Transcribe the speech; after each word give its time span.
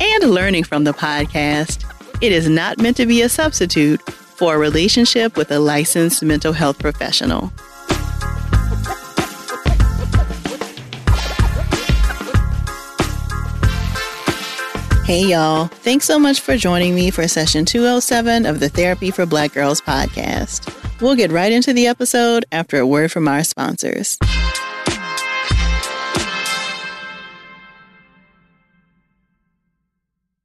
and 0.00 0.30
learning 0.30 0.64
from 0.64 0.84
the 0.84 0.92
podcast, 0.92 1.84
it 2.20 2.32
is 2.32 2.48
not 2.48 2.78
meant 2.78 2.96
to 2.96 3.06
be 3.06 3.22
a 3.22 3.28
substitute 3.28 4.00
for 4.02 4.54
a 4.54 4.58
relationship 4.58 5.36
with 5.36 5.50
a 5.52 5.58
licensed 5.58 6.22
mental 6.22 6.52
health 6.52 6.78
professional. 6.78 7.52
Hey, 15.04 15.26
y'all. 15.26 15.66
Thanks 15.66 16.04
so 16.04 16.20
much 16.20 16.40
for 16.40 16.56
joining 16.56 16.94
me 16.94 17.10
for 17.10 17.26
session 17.26 17.64
207 17.64 18.46
of 18.46 18.60
the 18.60 18.68
Therapy 18.68 19.10
for 19.10 19.26
Black 19.26 19.52
Girls 19.52 19.80
podcast. 19.80 20.72
We'll 21.00 21.16
get 21.16 21.32
right 21.32 21.50
into 21.50 21.72
the 21.72 21.88
episode 21.88 22.44
after 22.52 22.78
a 22.78 22.86
word 22.86 23.10
from 23.10 23.26
our 23.26 23.42
sponsors. 23.42 24.16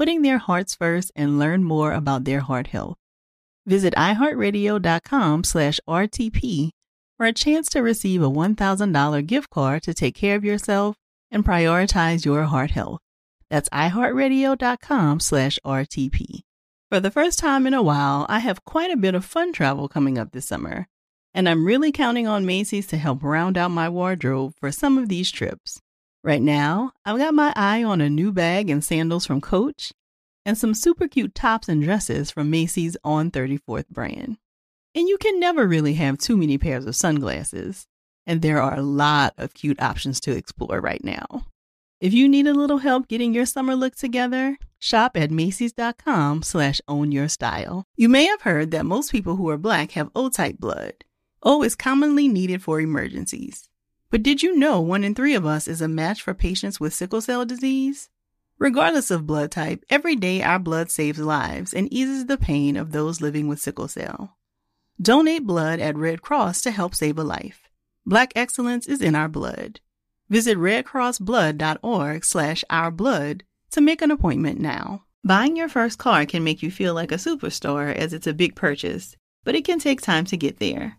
putting 0.00 0.22
their 0.22 0.38
hearts 0.38 0.74
first 0.74 1.12
and 1.14 1.38
learn 1.38 1.62
more 1.62 1.92
about 1.92 2.24
their 2.24 2.40
heart 2.40 2.68
health. 2.68 2.96
Visit 3.66 3.92
iHeartRadio.com 3.98 5.44
slash 5.44 5.78
RTP 5.86 6.70
for 7.18 7.26
a 7.26 7.34
chance 7.34 7.68
to 7.68 7.82
receive 7.82 8.22
a 8.22 8.30
$1,000 8.30 9.26
gift 9.26 9.50
card 9.50 9.82
to 9.82 9.92
take 9.92 10.14
care 10.14 10.36
of 10.36 10.42
yourself 10.42 10.96
and 11.30 11.44
prioritize 11.44 12.24
your 12.24 12.44
heart 12.44 12.70
health. 12.70 13.00
That's 13.50 13.68
iHeartRadio.com 13.68 15.20
slash 15.20 15.58
RTP. 15.66 16.44
For 16.88 16.98
the 16.98 17.10
first 17.10 17.38
time 17.38 17.66
in 17.66 17.74
a 17.74 17.82
while, 17.82 18.24
I 18.30 18.38
have 18.38 18.64
quite 18.64 18.90
a 18.90 18.96
bit 18.96 19.14
of 19.14 19.26
fun 19.26 19.52
travel 19.52 19.86
coming 19.86 20.16
up 20.16 20.32
this 20.32 20.48
summer, 20.48 20.86
and 21.34 21.46
I'm 21.46 21.66
really 21.66 21.92
counting 21.92 22.26
on 22.26 22.46
Macy's 22.46 22.86
to 22.86 22.96
help 22.96 23.22
round 23.22 23.58
out 23.58 23.70
my 23.70 23.90
wardrobe 23.90 24.54
for 24.58 24.72
some 24.72 24.96
of 24.96 25.10
these 25.10 25.30
trips. 25.30 25.78
Right 26.22 26.42
now, 26.42 26.92
I've 27.04 27.16
got 27.16 27.32
my 27.32 27.52
eye 27.56 27.82
on 27.82 28.02
a 28.02 28.10
new 28.10 28.30
bag 28.30 28.68
and 28.68 28.84
sandals 28.84 29.24
from 29.24 29.40
Coach 29.40 29.92
and 30.44 30.58
some 30.58 30.74
super 30.74 31.08
cute 31.08 31.34
tops 31.34 31.66
and 31.66 31.82
dresses 31.82 32.30
from 32.30 32.50
Macy's 32.50 32.94
On 33.02 33.30
34th 33.30 33.88
brand. 33.88 34.36
And 34.94 35.08
you 35.08 35.16
can 35.16 35.40
never 35.40 35.66
really 35.66 35.94
have 35.94 36.18
too 36.18 36.36
many 36.36 36.58
pairs 36.58 36.84
of 36.84 36.94
sunglasses, 36.94 37.86
and 38.26 38.42
there 38.42 38.60
are 38.60 38.76
a 38.76 38.82
lot 38.82 39.32
of 39.38 39.54
cute 39.54 39.80
options 39.80 40.20
to 40.20 40.36
explore 40.36 40.80
right 40.80 41.02
now. 41.02 41.46
If 42.02 42.12
you 42.12 42.28
need 42.28 42.46
a 42.46 42.54
little 42.54 42.78
help 42.78 43.08
getting 43.08 43.32
your 43.32 43.46
summer 43.46 43.74
look 43.74 43.94
together, 43.94 44.58
shop 44.78 45.16
at 45.16 45.30
Macy's.com 45.30 46.42
slash 46.42 46.82
own 46.86 47.12
your 47.12 47.28
style. 47.28 47.84
You 47.96 48.10
may 48.10 48.26
have 48.26 48.42
heard 48.42 48.72
that 48.72 48.84
most 48.84 49.10
people 49.10 49.36
who 49.36 49.48
are 49.48 49.58
black 49.58 49.92
have 49.92 50.10
O-type 50.14 50.58
blood. 50.58 51.04
O 51.42 51.62
is 51.62 51.76
commonly 51.76 52.28
needed 52.28 52.62
for 52.62 52.78
emergencies. 52.78 53.69
But 54.10 54.22
did 54.24 54.42
you 54.42 54.56
know 54.56 54.80
one 54.80 55.04
in 55.04 55.14
three 55.14 55.34
of 55.34 55.46
us 55.46 55.68
is 55.68 55.80
a 55.80 55.88
match 55.88 56.20
for 56.20 56.34
patients 56.34 56.80
with 56.80 56.94
sickle 56.94 57.20
cell 57.20 57.44
disease? 57.44 58.08
Regardless 58.58 59.10
of 59.10 59.26
blood 59.26 59.50
type, 59.50 59.84
every 59.88 60.16
day 60.16 60.42
our 60.42 60.58
blood 60.58 60.90
saves 60.90 61.18
lives 61.18 61.72
and 61.72 61.92
eases 61.92 62.26
the 62.26 62.36
pain 62.36 62.76
of 62.76 62.92
those 62.92 63.20
living 63.20 63.48
with 63.48 63.60
sickle 63.60 63.88
cell. 63.88 64.36
Donate 65.00 65.46
blood 65.46 65.80
at 65.80 65.96
Red 65.96 66.20
Cross 66.20 66.60
to 66.62 66.70
help 66.70 66.94
save 66.94 67.18
a 67.18 67.24
life. 67.24 67.70
Black 68.04 68.32
excellence 68.34 68.86
is 68.86 69.00
in 69.00 69.14
our 69.14 69.28
blood. 69.28 69.80
Visit 70.28 70.58
redcrossblood.org 70.58 72.24
slash 72.24 72.64
ourblood 72.70 73.42
to 73.70 73.80
make 73.80 74.02
an 74.02 74.10
appointment 74.10 74.60
now. 74.60 75.04
Buying 75.24 75.56
your 75.56 75.68
first 75.68 75.98
car 75.98 76.26
can 76.26 76.44
make 76.44 76.62
you 76.62 76.70
feel 76.70 76.94
like 76.94 77.12
a 77.12 77.16
superstar 77.16 77.94
as 77.94 78.12
it's 78.12 78.26
a 78.26 78.34
big 78.34 78.56
purchase, 78.56 79.16
but 79.44 79.54
it 79.54 79.64
can 79.64 79.78
take 79.78 80.00
time 80.00 80.24
to 80.26 80.36
get 80.36 80.58
there. 80.58 80.98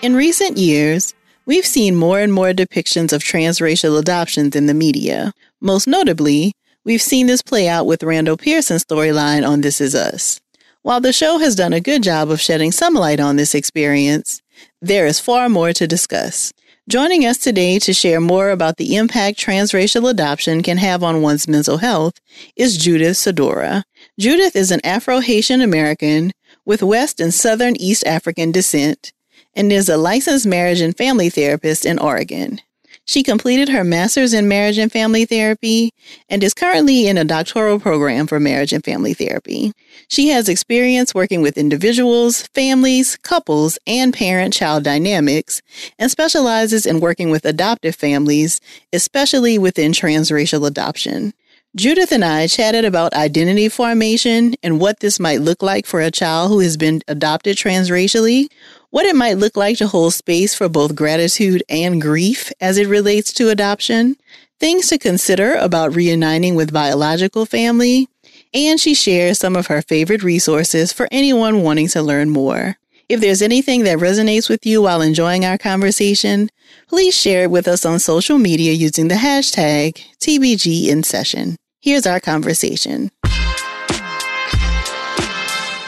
In 0.00 0.14
recent 0.14 0.56
years, 0.56 1.12
we've 1.44 1.66
seen 1.66 1.96
more 1.96 2.20
and 2.20 2.32
more 2.32 2.52
depictions 2.52 3.12
of 3.12 3.20
transracial 3.20 3.98
adoptions 3.98 4.54
in 4.54 4.66
the 4.66 4.74
media. 4.74 5.32
Most 5.60 5.88
notably, 5.88 6.52
we've 6.84 7.02
seen 7.02 7.26
this 7.26 7.42
play 7.42 7.68
out 7.68 7.84
with 7.84 8.04
Randall 8.04 8.36
Pearson's 8.36 8.84
storyline 8.84 9.46
on 9.46 9.60
This 9.60 9.80
Is 9.80 9.96
Us. 9.96 10.40
While 10.82 11.00
the 11.00 11.12
show 11.12 11.38
has 11.38 11.56
done 11.56 11.72
a 11.72 11.80
good 11.80 12.04
job 12.04 12.30
of 12.30 12.40
shedding 12.40 12.70
some 12.70 12.94
light 12.94 13.18
on 13.18 13.34
this 13.34 13.56
experience, 13.56 14.40
there 14.80 15.04
is 15.04 15.18
far 15.18 15.48
more 15.48 15.72
to 15.72 15.88
discuss. 15.88 16.52
Joining 16.88 17.26
us 17.26 17.36
today 17.36 17.80
to 17.80 17.92
share 17.92 18.20
more 18.20 18.50
about 18.50 18.76
the 18.76 18.94
impact 18.94 19.36
transracial 19.40 20.08
adoption 20.08 20.62
can 20.62 20.76
have 20.76 21.02
on 21.02 21.22
one's 21.22 21.48
mental 21.48 21.78
health 21.78 22.20
is 22.54 22.78
Judith 22.78 23.16
Sadora. 23.16 23.82
Judith 24.16 24.54
is 24.54 24.70
an 24.70 24.80
Afro 24.84 25.18
Haitian 25.18 25.60
American 25.60 26.30
with 26.64 26.84
West 26.84 27.18
and 27.18 27.34
Southern 27.34 27.74
East 27.80 28.06
African 28.06 28.52
descent 28.52 29.12
and 29.58 29.72
is 29.72 29.88
a 29.88 29.96
licensed 29.96 30.46
marriage 30.46 30.80
and 30.80 30.96
family 30.96 31.28
therapist 31.28 31.84
in 31.84 31.98
Oregon. 31.98 32.60
She 33.04 33.22
completed 33.22 33.70
her 33.70 33.84
master's 33.84 34.34
in 34.34 34.48
marriage 34.48 34.78
and 34.78 34.92
family 34.92 35.24
therapy 35.24 35.92
and 36.28 36.44
is 36.44 36.54
currently 36.54 37.08
in 37.08 37.16
a 37.16 37.24
doctoral 37.24 37.80
program 37.80 38.26
for 38.26 38.38
marriage 38.38 38.72
and 38.72 38.84
family 38.84 39.14
therapy. 39.14 39.72
She 40.08 40.28
has 40.28 40.48
experience 40.48 41.14
working 41.14 41.40
with 41.40 41.58
individuals, 41.58 42.46
families, 42.48 43.16
couples, 43.16 43.78
and 43.86 44.12
parent 44.12 44.52
child 44.52 44.84
dynamics 44.84 45.62
and 45.98 46.10
specializes 46.10 46.86
in 46.86 47.00
working 47.00 47.30
with 47.30 47.46
adoptive 47.46 47.96
families, 47.96 48.60
especially 48.92 49.58
within 49.58 49.92
transracial 49.92 50.66
adoption. 50.66 51.32
Judith 51.76 52.12
and 52.12 52.24
I 52.24 52.46
chatted 52.46 52.84
about 52.84 53.12
identity 53.12 53.68
formation 53.68 54.54
and 54.62 54.80
what 54.80 55.00
this 55.00 55.20
might 55.20 55.42
look 55.42 55.62
like 55.62 55.86
for 55.86 56.00
a 56.00 56.10
child 56.10 56.50
who 56.50 56.60
has 56.60 56.76
been 56.76 57.02
adopted 57.08 57.56
transracially, 57.56 58.48
what 58.90 59.06
it 59.06 59.16
might 59.16 59.38
look 59.38 59.56
like 59.56 59.76
to 59.78 59.86
hold 59.86 60.14
space 60.14 60.54
for 60.54 60.68
both 60.68 60.94
gratitude 60.94 61.62
and 61.68 62.00
grief 62.00 62.50
as 62.60 62.78
it 62.78 62.88
relates 62.88 63.32
to 63.34 63.50
adoption, 63.50 64.16
things 64.58 64.88
to 64.88 64.98
consider 64.98 65.54
about 65.54 65.94
reuniting 65.94 66.54
with 66.54 66.72
biological 66.72 67.44
family, 67.46 68.08
and 68.54 68.80
she 68.80 68.94
shares 68.94 69.38
some 69.38 69.56
of 69.56 69.66
her 69.66 69.82
favorite 69.82 70.22
resources 70.22 70.92
for 70.92 71.06
anyone 71.10 71.62
wanting 71.62 71.88
to 71.88 72.02
learn 72.02 72.30
more. 72.30 72.76
If 73.08 73.20
there's 73.20 73.42
anything 73.42 73.84
that 73.84 73.98
resonates 73.98 74.50
with 74.50 74.66
you 74.66 74.82
while 74.82 75.00
enjoying 75.00 75.44
our 75.44 75.56
conversation, 75.56 76.50
please 76.88 77.18
share 77.18 77.44
it 77.44 77.50
with 77.50 77.66
us 77.66 77.86
on 77.86 77.98
social 77.98 78.38
media 78.38 78.72
using 78.72 79.08
the 79.08 79.14
hashtag 79.14 80.02
TBGInSession. 80.20 81.56
Here's 81.80 82.06
our 82.06 82.20
conversation. 82.20 83.10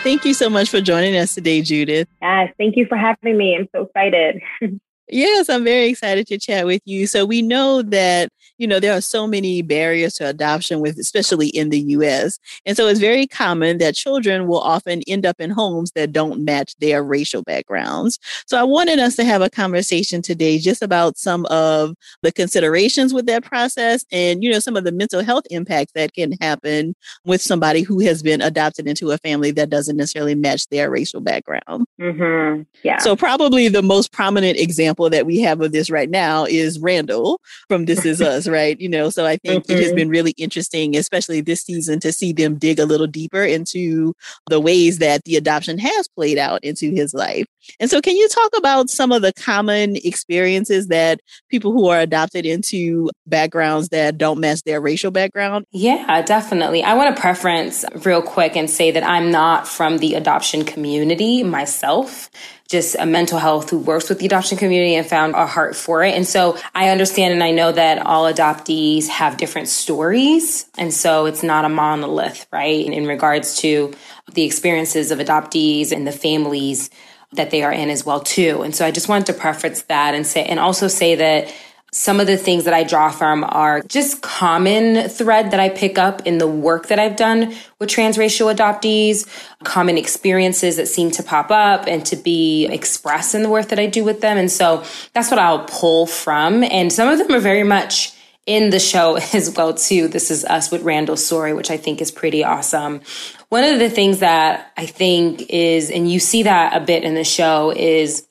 Thank 0.02 0.24
you 0.24 0.32
so 0.32 0.48
much 0.48 0.70
for 0.70 0.80
joining 0.80 1.16
us 1.16 1.34
today, 1.34 1.60
Judith. 1.60 2.08
Yes, 2.22 2.52
thank 2.56 2.76
you 2.76 2.86
for 2.86 2.96
having 2.96 3.36
me. 3.36 3.56
I'm 3.56 3.68
so 3.74 3.82
excited. 3.82 4.40
yes, 5.12 5.48
I'm 5.48 5.64
very 5.64 5.88
excited 5.88 6.26
to 6.28 6.38
chat 6.38 6.66
with 6.66 6.82
you. 6.84 7.06
So 7.06 7.24
we 7.24 7.42
know 7.42 7.82
that 7.82 8.30
you 8.60 8.66
know, 8.66 8.78
there 8.78 8.92
are 8.92 9.00
so 9.00 9.26
many 9.26 9.62
barriers 9.62 10.12
to 10.14 10.28
adoption 10.28 10.80
with, 10.80 10.98
especially 10.98 11.48
in 11.48 11.70
the 11.70 11.80
US. 11.80 12.38
And 12.66 12.76
so 12.76 12.88
it's 12.88 13.00
very 13.00 13.26
common 13.26 13.78
that 13.78 13.94
children 13.94 14.46
will 14.46 14.60
often 14.60 15.00
end 15.06 15.24
up 15.24 15.40
in 15.40 15.48
homes 15.48 15.92
that 15.92 16.12
don't 16.12 16.44
match 16.44 16.76
their 16.76 17.02
racial 17.02 17.42
backgrounds. 17.42 18.18
So 18.44 18.60
I 18.60 18.62
wanted 18.62 18.98
us 18.98 19.16
to 19.16 19.24
have 19.24 19.40
a 19.40 19.48
conversation 19.48 20.20
today 20.20 20.58
just 20.58 20.82
about 20.82 21.16
some 21.16 21.46
of 21.46 21.94
the 22.20 22.30
considerations 22.30 23.14
with 23.14 23.24
that 23.26 23.44
process 23.44 24.04
and, 24.12 24.44
you 24.44 24.52
know, 24.52 24.58
some 24.58 24.76
of 24.76 24.84
the 24.84 24.92
mental 24.92 25.24
health 25.24 25.44
impacts 25.50 25.92
that 25.94 26.12
can 26.12 26.32
happen 26.32 26.94
with 27.24 27.40
somebody 27.40 27.80
who 27.80 28.00
has 28.00 28.22
been 28.22 28.42
adopted 28.42 28.86
into 28.86 29.10
a 29.10 29.16
family 29.16 29.52
that 29.52 29.70
doesn't 29.70 29.96
necessarily 29.96 30.34
match 30.34 30.68
their 30.68 30.90
racial 30.90 31.22
background. 31.22 31.86
Mm-hmm. 31.98 32.64
Yeah. 32.82 32.98
So 32.98 33.16
probably 33.16 33.68
the 33.68 33.82
most 33.82 34.12
prominent 34.12 34.58
example 34.58 34.99
that 35.08 35.26
we 35.26 35.40
have 35.40 35.60
of 35.60 35.72
this 35.72 35.90
right 35.90 36.10
now 36.10 36.44
is 36.44 36.78
Randall 36.78 37.40
from 37.68 37.86
This 37.86 38.04
Is 38.04 38.20
Us, 38.20 38.46
right? 38.46 38.78
You 38.80 38.88
know, 38.88 39.08
so 39.10 39.24
I 39.24 39.36
think 39.38 39.64
mm-hmm. 39.64 39.72
it 39.72 39.78
has 39.78 39.86
mm-hmm. 39.88 39.96
been 39.96 40.08
really 40.10 40.32
interesting, 40.32 40.96
especially 40.96 41.40
this 41.40 41.62
season, 41.62 42.00
to 42.00 42.12
see 42.12 42.32
them 42.32 42.58
dig 42.58 42.78
a 42.78 42.84
little 42.84 43.06
deeper 43.06 43.42
into 43.42 44.14
the 44.48 44.60
ways 44.60 44.98
that 44.98 45.24
the 45.24 45.36
adoption 45.36 45.78
has 45.78 46.08
played 46.08 46.38
out 46.38 46.62
into 46.62 46.90
his 46.90 47.14
life. 47.14 47.46
And 47.78 47.90
so, 47.90 48.00
can 48.00 48.16
you 48.16 48.28
talk 48.28 48.50
about 48.56 48.90
some 48.90 49.12
of 49.12 49.22
the 49.22 49.32
common 49.32 49.96
experiences 49.96 50.88
that 50.88 51.20
people 51.50 51.72
who 51.72 51.88
are 51.88 52.00
adopted 52.00 52.46
into 52.46 53.10
backgrounds 53.26 53.90
that 53.90 54.18
don't 54.18 54.40
match 54.40 54.62
their 54.62 54.80
racial 54.80 55.10
background? 55.10 55.66
Yeah, 55.70 56.22
definitely. 56.22 56.82
I 56.82 56.94
want 56.94 57.14
to 57.14 57.20
preference 57.20 57.84
real 58.04 58.22
quick 58.22 58.56
and 58.56 58.68
say 58.68 58.90
that 58.90 59.02
I'm 59.02 59.30
not 59.30 59.68
from 59.68 59.98
the 59.98 60.14
adoption 60.14 60.64
community 60.64 61.42
myself 61.42 62.30
just 62.70 62.94
a 63.00 63.04
mental 63.04 63.36
health 63.36 63.68
who 63.68 63.78
works 63.78 64.08
with 64.08 64.20
the 64.20 64.26
adoption 64.26 64.56
community 64.56 64.94
and 64.94 65.04
found 65.04 65.34
a 65.34 65.44
heart 65.44 65.74
for 65.74 66.04
it. 66.04 66.14
And 66.14 66.24
so 66.24 66.56
I 66.72 66.90
understand 66.90 67.34
and 67.34 67.42
I 67.42 67.50
know 67.50 67.72
that 67.72 68.06
all 68.06 68.32
adoptees 68.32 69.08
have 69.08 69.36
different 69.36 69.66
stories. 69.66 70.66
And 70.78 70.94
so 70.94 71.26
it's 71.26 71.42
not 71.42 71.64
a 71.64 71.68
monolith, 71.68 72.46
right? 72.52 72.86
In 72.86 73.08
regards 73.08 73.56
to 73.58 73.92
the 74.32 74.44
experiences 74.44 75.10
of 75.10 75.18
adoptees 75.18 75.90
and 75.90 76.06
the 76.06 76.12
families 76.12 76.90
that 77.32 77.50
they 77.50 77.64
are 77.64 77.72
in 77.72 77.90
as 77.90 78.06
well 78.06 78.20
too. 78.20 78.62
And 78.62 78.72
so 78.72 78.86
I 78.86 78.92
just 78.92 79.08
wanted 79.08 79.26
to 79.26 79.32
preference 79.32 79.82
that 79.82 80.14
and 80.14 80.24
say 80.24 80.44
and 80.44 80.60
also 80.60 80.86
say 80.86 81.16
that 81.16 81.52
some 81.92 82.20
of 82.20 82.26
the 82.26 82.36
things 82.36 82.64
that 82.64 82.74
I 82.74 82.84
draw 82.84 83.10
from 83.10 83.44
are 83.44 83.82
just 83.82 84.22
common 84.22 85.08
thread 85.08 85.50
that 85.50 85.60
I 85.60 85.68
pick 85.68 85.98
up 85.98 86.26
in 86.26 86.38
the 86.38 86.46
work 86.46 86.86
that 86.88 86.98
I've 86.98 87.16
done 87.16 87.54
with 87.78 87.88
transracial 87.88 88.54
adoptees, 88.54 89.26
common 89.64 89.98
experiences 89.98 90.76
that 90.76 90.86
seem 90.86 91.10
to 91.12 91.22
pop 91.22 91.50
up 91.50 91.86
and 91.86 92.04
to 92.06 92.16
be 92.16 92.66
expressed 92.66 93.34
in 93.34 93.42
the 93.42 93.48
work 93.48 93.68
that 93.68 93.78
I 93.78 93.86
do 93.86 94.04
with 94.04 94.20
them. 94.20 94.38
And 94.38 94.50
so 94.50 94.84
that's 95.14 95.30
what 95.30 95.40
I'll 95.40 95.64
pull 95.64 96.06
from. 96.06 96.62
And 96.62 96.92
some 96.92 97.08
of 97.08 97.18
them 97.18 97.32
are 97.32 97.40
very 97.40 97.64
much 97.64 98.12
in 98.46 98.70
the 98.70 98.80
show 98.80 99.16
as 99.34 99.54
well 99.56 99.74
too. 99.74 100.08
This 100.08 100.30
is 100.30 100.44
us 100.44 100.70
with 100.70 100.82
Randall's 100.82 101.24
story, 101.24 101.52
which 101.52 101.70
I 101.70 101.76
think 101.76 102.00
is 102.00 102.10
pretty 102.10 102.44
awesome. 102.44 103.00
One 103.48 103.64
of 103.64 103.78
the 103.78 103.90
things 103.90 104.20
that 104.20 104.72
I 104.76 104.86
think 104.86 105.46
is, 105.48 105.90
and 105.90 106.10
you 106.10 106.20
see 106.20 106.44
that 106.44 106.80
a 106.80 106.84
bit 106.84 107.04
in 107.04 107.14
the 107.14 107.24
show 107.24 107.72
is 107.74 108.26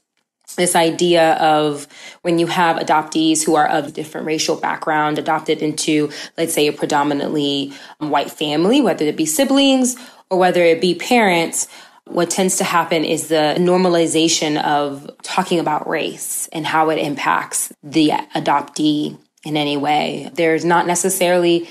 this 0.55 0.75
idea 0.75 1.33
of 1.35 1.87
when 2.21 2.39
you 2.39 2.47
have 2.47 2.77
adoptees 2.77 3.43
who 3.43 3.55
are 3.55 3.67
of 3.67 3.93
different 3.93 4.27
racial 4.27 4.55
background 4.55 5.17
adopted 5.17 5.61
into, 5.61 6.09
let's 6.37 6.53
say, 6.53 6.67
a 6.67 6.73
predominantly 6.73 7.73
um, 7.99 8.09
white 8.09 8.31
family, 8.31 8.81
whether 8.81 9.05
it 9.05 9.17
be 9.17 9.25
siblings 9.25 9.95
or 10.29 10.37
whether 10.37 10.63
it 10.63 10.81
be 10.81 10.95
parents, 10.95 11.67
what 12.05 12.29
tends 12.29 12.57
to 12.57 12.63
happen 12.63 13.05
is 13.05 13.27
the 13.27 13.55
normalization 13.59 14.61
of 14.63 15.09
talking 15.21 15.59
about 15.59 15.87
race 15.87 16.49
and 16.51 16.65
how 16.65 16.89
it 16.89 16.97
impacts 16.97 17.71
the 17.83 18.09
adoptee 18.35 19.17
in 19.43 19.55
any 19.55 19.77
way. 19.77 20.29
There's 20.33 20.65
not 20.65 20.87
necessarily 20.87 21.69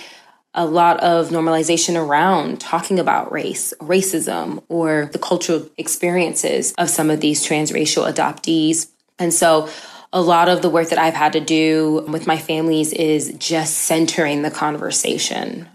a 0.55 0.65
lot 0.65 0.99
of 1.01 1.29
normalization 1.29 1.95
around 1.95 2.61
talking 2.61 2.99
about 2.99 3.31
race, 3.31 3.75
racism, 3.81 4.63
or 4.69 5.09
the 5.13 5.19
cultural 5.19 5.69
experiences 5.77 6.73
of 6.79 6.91
some 6.91 7.11
of 7.11 7.21
these 7.21 7.47
transracial 7.47 8.11
adoptees. 8.11 8.89
And 9.19 9.33
so 9.33 9.69
a 10.13 10.21
lot 10.21 10.49
of 10.49 10.63
the 10.63 10.71
work 10.71 10.89
that 10.89 10.99
I've 10.99 11.15
had 11.15 11.35
to 11.35 11.41
do 11.41 12.05
with 12.09 12.27
my 12.27 12.39
families 12.39 12.93
is 12.93 13.35
just 13.39 13.75
centering 13.75 14.43
the 14.43 14.51
conversation. 14.51 15.69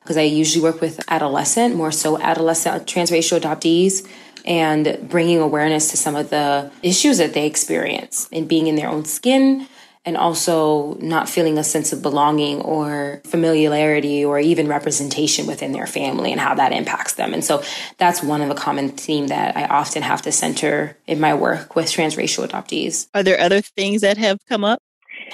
Because 0.00 0.16
I 0.16 0.22
usually 0.22 0.62
work 0.62 0.80
with 0.80 1.00
adolescent, 1.08 1.74
more 1.74 1.92
so 1.92 2.18
adolescent 2.20 2.86
transracial 2.86 3.40
adoptees, 3.40 4.08
and 4.44 4.98
bringing 5.08 5.38
awareness 5.38 5.90
to 5.90 5.96
some 5.96 6.16
of 6.16 6.30
the 6.30 6.70
issues 6.82 7.18
that 7.18 7.34
they 7.34 7.46
experience 7.46 8.28
in 8.30 8.46
being 8.46 8.66
in 8.66 8.74
their 8.74 8.88
own 8.88 9.04
skin, 9.04 9.68
and 10.04 10.16
also 10.16 10.94
not 10.94 11.28
feeling 11.28 11.58
a 11.58 11.64
sense 11.64 11.92
of 11.92 12.02
belonging 12.02 12.60
or 12.60 13.20
familiarity 13.24 14.24
or 14.24 14.38
even 14.38 14.66
representation 14.66 15.46
within 15.46 15.72
their 15.72 15.86
family 15.86 16.32
and 16.32 16.40
how 16.40 16.54
that 16.54 16.72
impacts 16.72 17.14
them. 17.14 17.32
And 17.32 17.44
so 17.44 17.62
that's 17.98 18.22
one 18.22 18.42
of 18.42 18.48
the 18.48 18.54
common 18.54 18.88
theme 18.88 19.28
that 19.28 19.56
I 19.56 19.66
often 19.66 20.02
have 20.02 20.22
to 20.22 20.32
center 20.32 20.96
in 21.06 21.20
my 21.20 21.34
work 21.34 21.76
with 21.76 21.86
transracial 21.86 22.46
adoptees. 22.46 23.08
Are 23.14 23.22
there 23.22 23.38
other 23.38 23.60
things 23.60 24.00
that 24.00 24.16
have 24.18 24.44
come 24.48 24.64
up? 24.64 24.80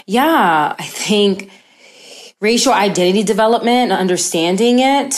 Yeah, 0.06 0.74
I 0.78 0.84
think 0.84 1.50
racial 2.40 2.72
identity 2.72 3.22
development, 3.24 3.90
understanding 3.90 4.80
it, 4.80 5.14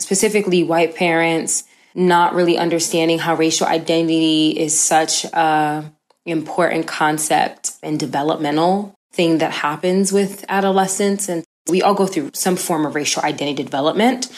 specifically 0.00 0.64
white 0.64 0.96
parents 0.96 1.64
not 1.94 2.34
really 2.34 2.56
understanding 2.56 3.18
how 3.18 3.34
racial 3.34 3.66
identity 3.66 4.50
is 4.50 4.78
such 4.78 5.24
a 5.24 5.92
important 6.30 6.86
concept 6.86 7.72
and 7.82 7.98
developmental 7.98 8.94
thing 9.12 9.38
that 9.38 9.52
happens 9.52 10.12
with 10.12 10.44
adolescents. 10.48 11.28
And 11.28 11.44
we 11.68 11.82
all 11.82 11.94
go 11.94 12.06
through 12.06 12.30
some 12.34 12.56
form 12.56 12.86
of 12.86 12.94
racial 12.94 13.22
identity 13.22 13.62
development, 13.62 14.28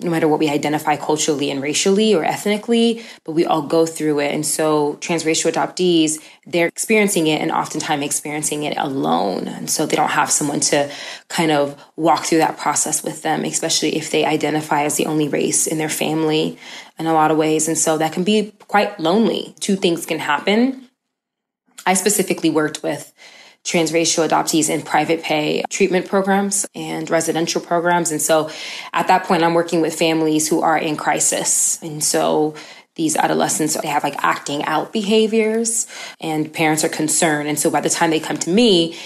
no 0.00 0.10
matter 0.10 0.26
what 0.26 0.40
we 0.40 0.48
identify 0.48 0.96
culturally 0.96 1.50
and 1.50 1.62
racially 1.62 2.14
or 2.14 2.24
ethnically, 2.24 3.04
but 3.24 3.32
we 3.32 3.44
all 3.44 3.62
go 3.62 3.86
through 3.86 4.20
it. 4.20 4.34
And 4.34 4.44
so 4.44 4.94
transracial 4.94 5.52
adoptees, 5.52 6.18
they're 6.46 6.66
experiencing 6.66 7.26
it 7.26 7.40
and 7.40 7.52
oftentimes 7.52 8.04
experiencing 8.04 8.64
it 8.64 8.76
alone. 8.78 9.46
And 9.48 9.70
so 9.70 9.86
they 9.86 9.96
don't 9.96 10.10
have 10.10 10.30
someone 10.30 10.60
to 10.60 10.90
kind 11.28 11.52
of 11.52 11.80
walk 11.96 12.24
through 12.24 12.38
that 12.38 12.58
process 12.58 13.04
with 13.04 13.22
them, 13.22 13.44
especially 13.44 13.96
if 13.96 14.10
they 14.10 14.24
identify 14.24 14.84
as 14.84 14.96
the 14.96 15.06
only 15.06 15.28
race 15.28 15.66
in 15.66 15.78
their 15.78 15.88
family 15.88 16.58
in 16.98 17.06
a 17.06 17.12
lot 17.12 17.30
of 17.30 17.36
ways. 17.36 17.68
And 17.68 17.78
so 17.78 17.98
that 17.98 18.12
can 18.12 18.24
be 18.24 18.52
quite 18.66 18.98
lonely. 18.98 19.54
Two 19.60 19.76
things 19.76 20.06
can 20.06 20.18
happen 20.18 20.88
I 21.86 21.94
specifically 21.94 22.50
worked 22.50 22.82
with 22.82 23.12
transracial 23.64 24.28
adoptees 24.28 24.68
in 24.68 24.82
private 24.82 25.22
pay 25.22 25.62
treatment 25.70 26.08
programs 26.08 26.66
and 26.74 27.08
residential 27.08 27.60
programs. 27.60 28.10
And 28.10 28.20
so 28.20 28.50
at 28.92 29.08
that 29.08 29.24
point, 29.24 29.44
I'm 29.44 29.54
working 29.54 29.80
with 29.80 29.94
families 29.94 30.48
who 30.48 30.62
are 30.62 30.76
in 30.76 30.96
crisis. 30.96 31.80
And 31.82 32.02
so 32.02 32.54
these 32.96 33.16
adolescents, 33.16 33.80
they 33.80 33.88
have 33.88 34.02
like 34.02 34.16
acting 34.18 34.64
out 34.64 34.92
behaviors 34.92 35.86
and 36.20 36.52
parents 36.52 36.84
are 36.84 36.88
concerned. 36.88 37.48
And 37.48 37.58
so 37.58 37.70
by 37.70 37.80
the 37.80 37.88
time 37.88 38.10
they 38.10 38.20
come 38.20 38.36
to 38.38 38.50
me, 38.50 38.96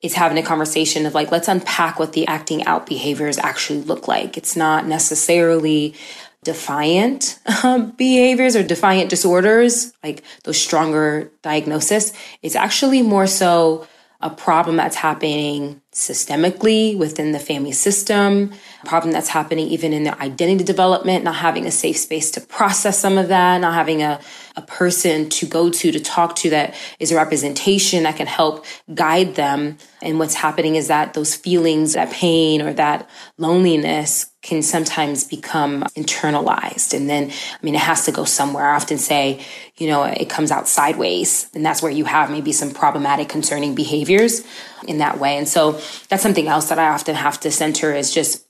it's 0.00 0.14
having 0.14 0.38
a 0.38 0.42
conversation 0.42 1.06
of 1.06 1.14
like, 1.14 1.30
let's 1.32 1.48
unpack 1.48 1.98
what 1.98 2.12
the 2.12 2.26
acting 2.26 2.64
out 2.66 2.86
behaviors 2.86 3.38
actually 3.38 3.80
look 3.80 4.06
like. 4.06 4.36
It's 4.36 4.54
not 4.54 4.86
necessarily 4.86 5.94
defiant 6.44 7.38
um, 7.64 7.90
behaviors 7.92 8.54
or 8.54 8.62
defiant 8.62 9.10
disorders, 9.10 9.92
like 10.02 10.22
those 10.44 10.60
stronger 10.60 11.30
diagnosis, 11.42 12.12
it's 12.42 12.56
actually 12.56 13.02
more 13.02 13.26
so 13.26 13.86
a 14.24 14.30
problem 14.30 14.76
that's 14.76 14.96
happening 14.96 15.82
systemically 15.92 16.96
within 16.96 17.32
the 17.32 17.38
family 17.38 17.72
system, 17.72 18.50
a 18.82 18.86
problem 18.86 19.12
that's 19.12 19.28
happening 19.28 19.66
even 19.68 19.92
in 19.92 20.04
their 20.04 20.18
identity 20.18 20.64
development, 20.64 21.24
not 21.24 21.34
having 21.34 21.66
a 21.66 21.70
safe 21.70 21.98
space 21.98 22.30
to 22.30 22.40
process 22.40 22.98
some 22.98 23.18
of 23.18 23.28
that, 23.28 23.60
not 23.60 23.74
having 23.74 24.02
a, 24.02 24.18
a 24.56 24.62
person 24.62 25.28
to 25.28 25.44
go 25.44 25.68
to, 25.68 25.92
to 25.92 26.00
talk 26.00 26.36
to 26.36 26.48
that 26.48 26.74
is 26.98 27.12
a 27.12 27.16
representation 27.16 28.04
that 28.04 28.16
can 28.16 28.26
help 28.26 28.64
guide 28.94 29.34
them. 29.34 29.76
And 30.00 30.18
what's 30.18 30.34
happening 30.34 30.76
is 30.76 30.88
that 30.88 31.12
those 31.12 31.34
feelings, 31.34 31.92
that 31.92 32.10
pain 32.10 32.62
or 32.62 32.72
that 32.72 33.10
loneliness 33.36 34.24
can 34.44 34.62
sometimes 34.62 35.24
become 35.24 35.82
internalized. 35.96 36.94
And 36.94 37.08
then, 37.08 37.30
I 37.30 37.64
mean, 37.64 37.74
it 37.74 37.80
has 37.80 38.04
to 38.04 38.12
go 38.12 38.24
somewhere. 38.24 38.70
I 38.70 38.76
often 38.76 38.98
say, 38.98 39.40
you 39.78 39.88
know, 39.88 40.04
it 40.04 40.28
comes 40.28 40.50
out 40.50 40.68
sideways. 40.68 41.48
And 41.54 41.64
that's 41.64 41.82
where 41.82 41.90
you 41.90 42.04
have 42.04 42.30
maybe 42.30 42.52
some 42.52 42.70
problematic, 42.70 43.28
concerning 43.28 43.74
behaviors 43.74 44.44
in 44.86 44.98
that 44.98 45.18
way. 45.18 45.38
And 45.38 45.48
so 45.48 45.80
that's 46.08 46.22
something 46.22 46.46
else 46.46 46.68
that 46.68 46.78
I 46.78 46.88
often 46.88 47.14
have 47.16 47.40
to 47.40 47.50
center 47.50 47.92
is 47.94 48.12
just 48.12 48.43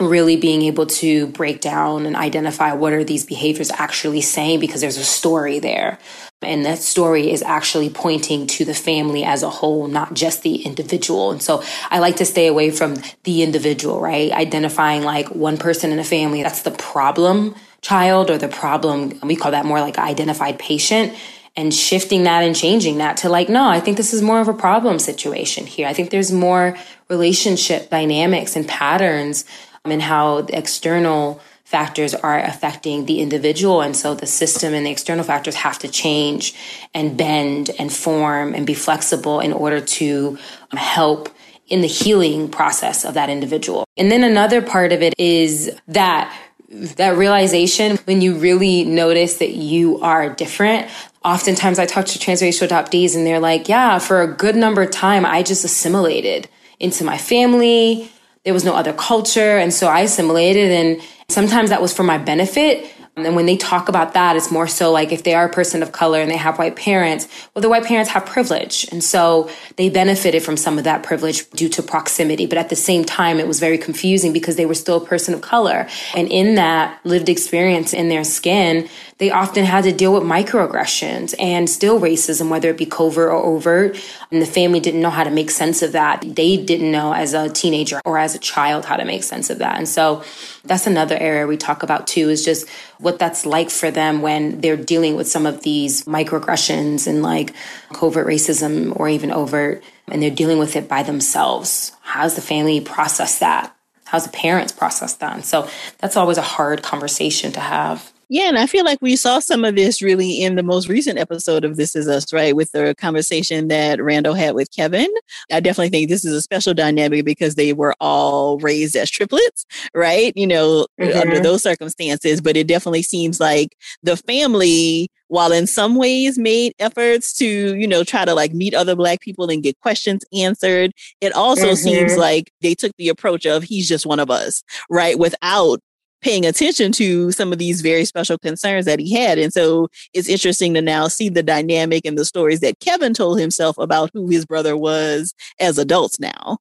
really 0.00 0.36
being 0.36 0.62
able 0.62 0.86
to 0.86 1.26
break 1.28 1.60
down 1.60 2.06
and 2.06 2.16
identify 2.16 2.72
what 2.72 2.92
are 2.92 3.04
these 3.04 3.24
behaviors 3.24 3.70
actually 3.70 4.20
saying 4.20 4.60
because 4.60 4.80
there's 4.80 4.98
a 4.98 5.04
story 5.04 5.58
there. 5.58 5.98
And 6.42 6.66
that 6.66 6.78
story 6.78 7.32
is 7.32 7.42
actually 7.42 7.88
pointing 7.88 8.46
to 8.48 8.64
the 8.64 8.74
family 8.74 9.24
as 9.24 9.42
a 9.42 9.48
whole, 9.48 9.86
not 9.88 10.12
just 10.12 10.42
the 10.42 10.56
individual. 10.56 11.30
And 11.30 11.42
so 11.42 11.62
I 11.90 11.98
like 11.98 12.16
to 12.16 12.24
stay 12.24 12.46
away 12.46 12.70
from 12.70 12.96
the 13.24 13.42
individual, 13.42 14.00
right? 14.00 14.30
Identifying 14.32 15.02
like 15.02 15.28
one 15.28 15.56
person 15.56 15.92
in 15.92 15.98
a 15.98 16.04
family, 16.04 16.42
that's 16.42 16.62
the 16.62 16.72
problem 16.72 17.54
child 17.80 18.30
or 18.30 18.38
the 18.38 18.48
problem. 18.48 19.18
We 19.22 19.36
call 19.36 19.52
that 19.52 19.64
more 19.64 19.80
like 19.80 19.98
identified 19.98 20.58
patient 20.58 21.16
and 21.56 21.72
shifting 21.72 22.24
that 22.24 22.42
and 22.42 22.54
changing 22.54 22.98
that 22.98 23.18
to 23.18 23.28
like, 23.28 23.48
no, 23.48 23.66
I 23.68 23.80
think 23.80 23.96
this 23.96 24.12
is 24.12 24.20
more 24.20 24.40
of 24.40 24.48
a 24.48 24.52
problem 24.52 24.98
situation 24.98 25.66
here. 25.66 25.88
I 25.88 25.94
think 25.94 26.10
there's 26.10 26.30
more 26.30 26.76
relationship 27.08 27.88
dynamics 27.88 28.56
and 28.56 28.68
patterns 28.68 29.44
in 29.90 30.00
how 30.00 30.42
the 30.42 30.56
external 30.56 31.40
factors 31.64 32.14
are 32.14 32.38
affecting 32.38 33.06
the 33.06 33.20
individual. 33.20 33.82
And 33.82 33.96
so 33.96 34.14
the 34.14 34.26
system 34.26 34.72
and 34.72 34.86
the 34.86 34.90
external 34.90 35.24
factors 35.24 35.56
have 35.56 35.80
to 35.80 35.88
change 35.88 36.54
and 36.94 37.16
bend 37.16 37.70
and 37.78 37.92
form 37.92 38.54
and 38.54 38.64
be 38.64 38.74
flexible 38.74 39.40
in 39.40 39.52
order 39.52 39.80
to 39.80 40.38
um, 40.70 40.78
help 40.78 41.28
in 41.66 41.80
the 41.80 41.88
healing 41.88 42.48
process 42.48 43.04
of 43.04 43.14
that 43.14 43.28
individual. 43.28 43.84
And 43.96 44.12
then 44.12 44.22
another 44.22 44.62
part 44.62 44.92
of 44.92 45.02
it 45.02 45.14
is 45.18 45.76
that 45.88 46.32
that 46.68 47.16
realization 47.16 47.96
when 48.04 48.20
you 48.20 48.36
really 48.36 48.84
notice 48.84 49.38
that 49.38 49.52
you 49.52 50.00
are 50.00 50.28
different. 50.28 50.88
Oftentimes 51.24 51.78
I 51.78 51.86
talk 51.86 52.06
to 52.06 52.18
transracial 52.18 52.68
adoptees 52.68 53.16
and 53.16 53.26
they're 53.26 53.40
like, 53.40 53.68
yeah, 53.68 53.98
for 53.98 54.22
a 54.22 54.26
good 54.26 54.56
number 54.56 54.82
of 54.82 54.90
time, 54.90 55.24
I 55.24 55.42
just 55.42 55.64
assimilated 55.64 56.48
into 56.78 57.04
my 57.04 57.18
family. 57.18 58.10
There 58.46 58.54
was 58.54 58.64
no 58.64 58.74
other 58.74 58.94
culture. 58.94 59.58
And 59.58 59.74
so 59.74 59.88
I 59.88 60.00
assimilated 60.00 60.70
and 60.70 61.02
Sometimes 61.28 61.70
that 61.70 61.82
was 61.82 61.92
for 61.92 62.04
my 62.04 62.18
benefit. 62.18 62.92
And 63.16 63.34
when 63.34 63.46
they 63.46 63.56
talk 63.56 63.88
about 63.88 64.12
that, 64.12 64.36
it's 64.36 64.50
more 64.50 64.68
so 64.68 64.92
like 64.92 65.10
if 65.10 65.22
they 65.22 65.34
are 65.34 65.46
a 65.46 65.52
person 65.52 65.82
of 65.82 65.90
color 65.90 66.20
and 66.20 66.30
they 66.30 66.36
have 66.36 66.58
white 66.58 66.76
parents, 66.76 67.26
well, 67.54 67.62
the 67.62 67.68
white 67.68 67.84
parents 67.84 68.10
have 68.10 68.26
privilege. 68.26 68.86
And 68.92 69.02
so 69.02 69.50
they 69.76 69.88
benefited 69.88 70.42
from 70.42 70.58
some 70.58 70.76
of 70.76 70.84
that 70.84 71.02
privilege 71.02 71.48
due 71.50 71.70
to 71.70 71.82
proximity. 71.82 72.44
But 72.44 72.58
at 72.58 72.68
the 72.68 72.76
same 72.76 73.04
time, 73.04 73.38
it 73.40 73.48
was 73.48 73.58
very 73.58 73.78
confusing 73.78 74.34
because 74.34 74.56
they 74.56 74.66
were 74.66 74.74
still 74.74 74.98
a 74.98 75.04
person 75.04 75.32
of 75.32 75.40
color. 75.40 75.88
And 76.14 76.28
in 76.28 76.56
that 76.56 77.00
lived 77.04 77.30
experience 77.30 77.94
in 77.94 78.10
their 78.10 78.22
skin, 78.22 78.86
they 79.18 79.30
often 79.30 79.64
had 79.64 79.84
to 79.84 79.92
deal 79.92 80.12
with 80.12 80.22
microaggressions 80.22 81.34
and 81.38 81.70
still 81.70 81.98
racism, 81.98 82.50
whether 82.50 82.68
it 82.68 82.76
be 82.76 82.84
covert 82.84 83.30
or 83.30 83.36
overt. 83.36 83.98
And 84.30 84.42
the 84.42 84.46
family 84.46 84.78
didn't 84.78 85.00
know 85.00 85.08
how 85.08 85.24
to 85.24 85.30
make 85.30 85.50
sense 85.50 85.80
of 85.80 85.92
that. 85.92 86.22
They 86.36 86.58
didn't 86.58 86.92
know 86.92 87.14
as 87.14 87.32
a 87.32 87.48
teenager 87.48 88.00
or 88.04 88.18
as 88.18 88.34
a 88.34 88.38
child 88.38 88.84
how 88.84 88.96
to 88.96 89.06
make 89.06 89.22
sense 89.22 89.48
of 89.48 89.58
that. 89.58 89.78
And 89.78 89.88
so 89.88 90.22
that's 90.64 90.86
another 90.86 91.16
area 91.16 91.46
we 91.46 91.56
talk 91.56 91.82
about 91.82 92.06
too, 92.06 92.28
is 92.28 92.44
just 92.44 92.68
what 92.98 93.18
that's 93.18 93.46
like 93.46 93.70
for 93.70 93.90
them 93.90 94.20
when 94.20 94.60
they're 94.60 94.76
dealing 94.76 95.16
with 95.16 95.28
some 95.28 95.46
of 95.46 95.62
these 95.62 96.04
microaggressions 96.04 97.06
and 97.06 97.22
like 97.22 97.54
covert 97.94 98.26
racism 98.26 98.98
or 99.00 99.08
even 99.08 99.30
overt, 99.30 99.82
and 100.08 100.22
they're 100.22 100.30
dealing 100.30 100.58
with 100.58 100.76
it 100.76 100.88
by 100.88 101.02
themselves. 101.02 101.92
How's 102.02 102.34
the 102.34 102.42
family 102.42 102.82
process 102.82 103.38
that? 103.38 103.74
How's 104.04 104.26
the 104.26 104.32
parents 104.32 104.72
process 104.72 105.14
that? 105.14 105.34
And 105.34 105.44
so 105.44 105.68
that's 105.98 106.16
always 106.16 106.36
a 106.38 106.42
hard 106.42 106.82
conversation 106.82 107.52
to 107.52 107.60
have. 107.60 108.12
Yeah, 108.28 108.48
and 108.48 108.58
I 108.58 108.66
feel 108.66 108.84
like 108.84 109.00
we 109.00 109.14
saw 109.14 109.38
some 109.38 109.64
of 109.64 109.76
this 109.76 110.02
really 110.02 110.42
in 110.42 110.56
the 110.56 110.64
most 110.64 110.88
recent 110.88 111.16
episode 111.16 111.64
of 111.64 111.76
This 111.76 111.94
Is 111.94 112.08
Us, 112.08 112.32
right? 112.32 112.56
With 112.56 112.72
the 112.72 112.92
conversation 112.98 113.68
that 113.68 114.02
Randall 114.02 114.34
had 114.34 114.56
with 114.56 114.74
Kevin. 114.74 115.06
I 115.52 115.60
definitely 115.60 115.90
think 115.90 116.08
this 116.08 116.24
is 116.24 116.32
a 116.32 116.42
special 116.42 116.74
dynamic 116.74 117.24
because 117.24 117.54
they 117.54 117.72
were 117.72 117.94
all 118.00 118.58
raised 118.58 118.96
as 118.96 119.12
triplets, 119.12 119.64
right? 119.94 120.32
You 120.34 120.48
know, 120.48 120.88
mm-hmm. 121.00 121.16
under 121.16 121.38
those 121.38 121.62
circumstances. 121.62 122.40
But 122.40 122.56
it 122.56 122.66
definitely 122.66 123.02
seems 123.02 123.38
like 123.38 123.76
the 124.02 124.16
family, 124.16 125.08
while 125.28 125.52
in 125.52 125.68
some 125.68 125.94
ways 125.94 126.36
made 126.36 126.72
efforts 126.80 127.32
to, 127.34 127.76
you 127.76 127.86
know, 127.86 128.02
try 128.02 128.24
to 128.24 128.34
like 128.34 128.52
meet 128.52 128.74
other 128.74 128.96
Black 128.96 129.20
people 129.20 129.48
and 129.50 129.62
get 129.62 129.78
questions 129.78 130.24
answered, 130.36 130.90
it 131.20 131.32
also 131.32 131.66
mm-hmm. 131.66 131.74
seems 131.76 132.16
like 132.16 132.50
they 132.60 132.74
took 132.74 132.90
the 132.98 133.08
approach 133.08 133.46
of 133.46 133.62
he's 133.62 133.88
just 133.88 134.04
one 134.04 134.18
of 134.18 134.30
us, 134.32 134.64
right? 134.90 135.16
Without 135.16 135.80
paying 136.22 136.46
attention 136.46 136.92
to 136.92 137.30
some 137.32 137.52
of 137.52 137.58
these 137.58 137.80
very 137.80 138.04
special 138.04 138.38
concerns 138.38 138.84
that 138.86 138.98
he 138.98 139.14
had. 139.14 139.38
And 139.38 139.52
so 139.52 139.88
it's 140.12 140.28
interesting 140.28 140.74
to 140.74 140.82
now 140.82 141.08
see 141.08 141.28
the 141.28 141.42
dynamic 141.42 142.04
and 142.04 142.18
the 142.18 142.24
stories 142.24 142.60
that 142.60 142.80
Kevin 142.80 143.14
told 143.14 143.38
himself 143.38 143.78
about 143.78 144.10
who 144.12 144.28
his 144.28 144.44
brother 144.46 144.76
was 144.76 145.34
as 145.60 145.78
adults 145.78 146.18
now. 146.18 146.58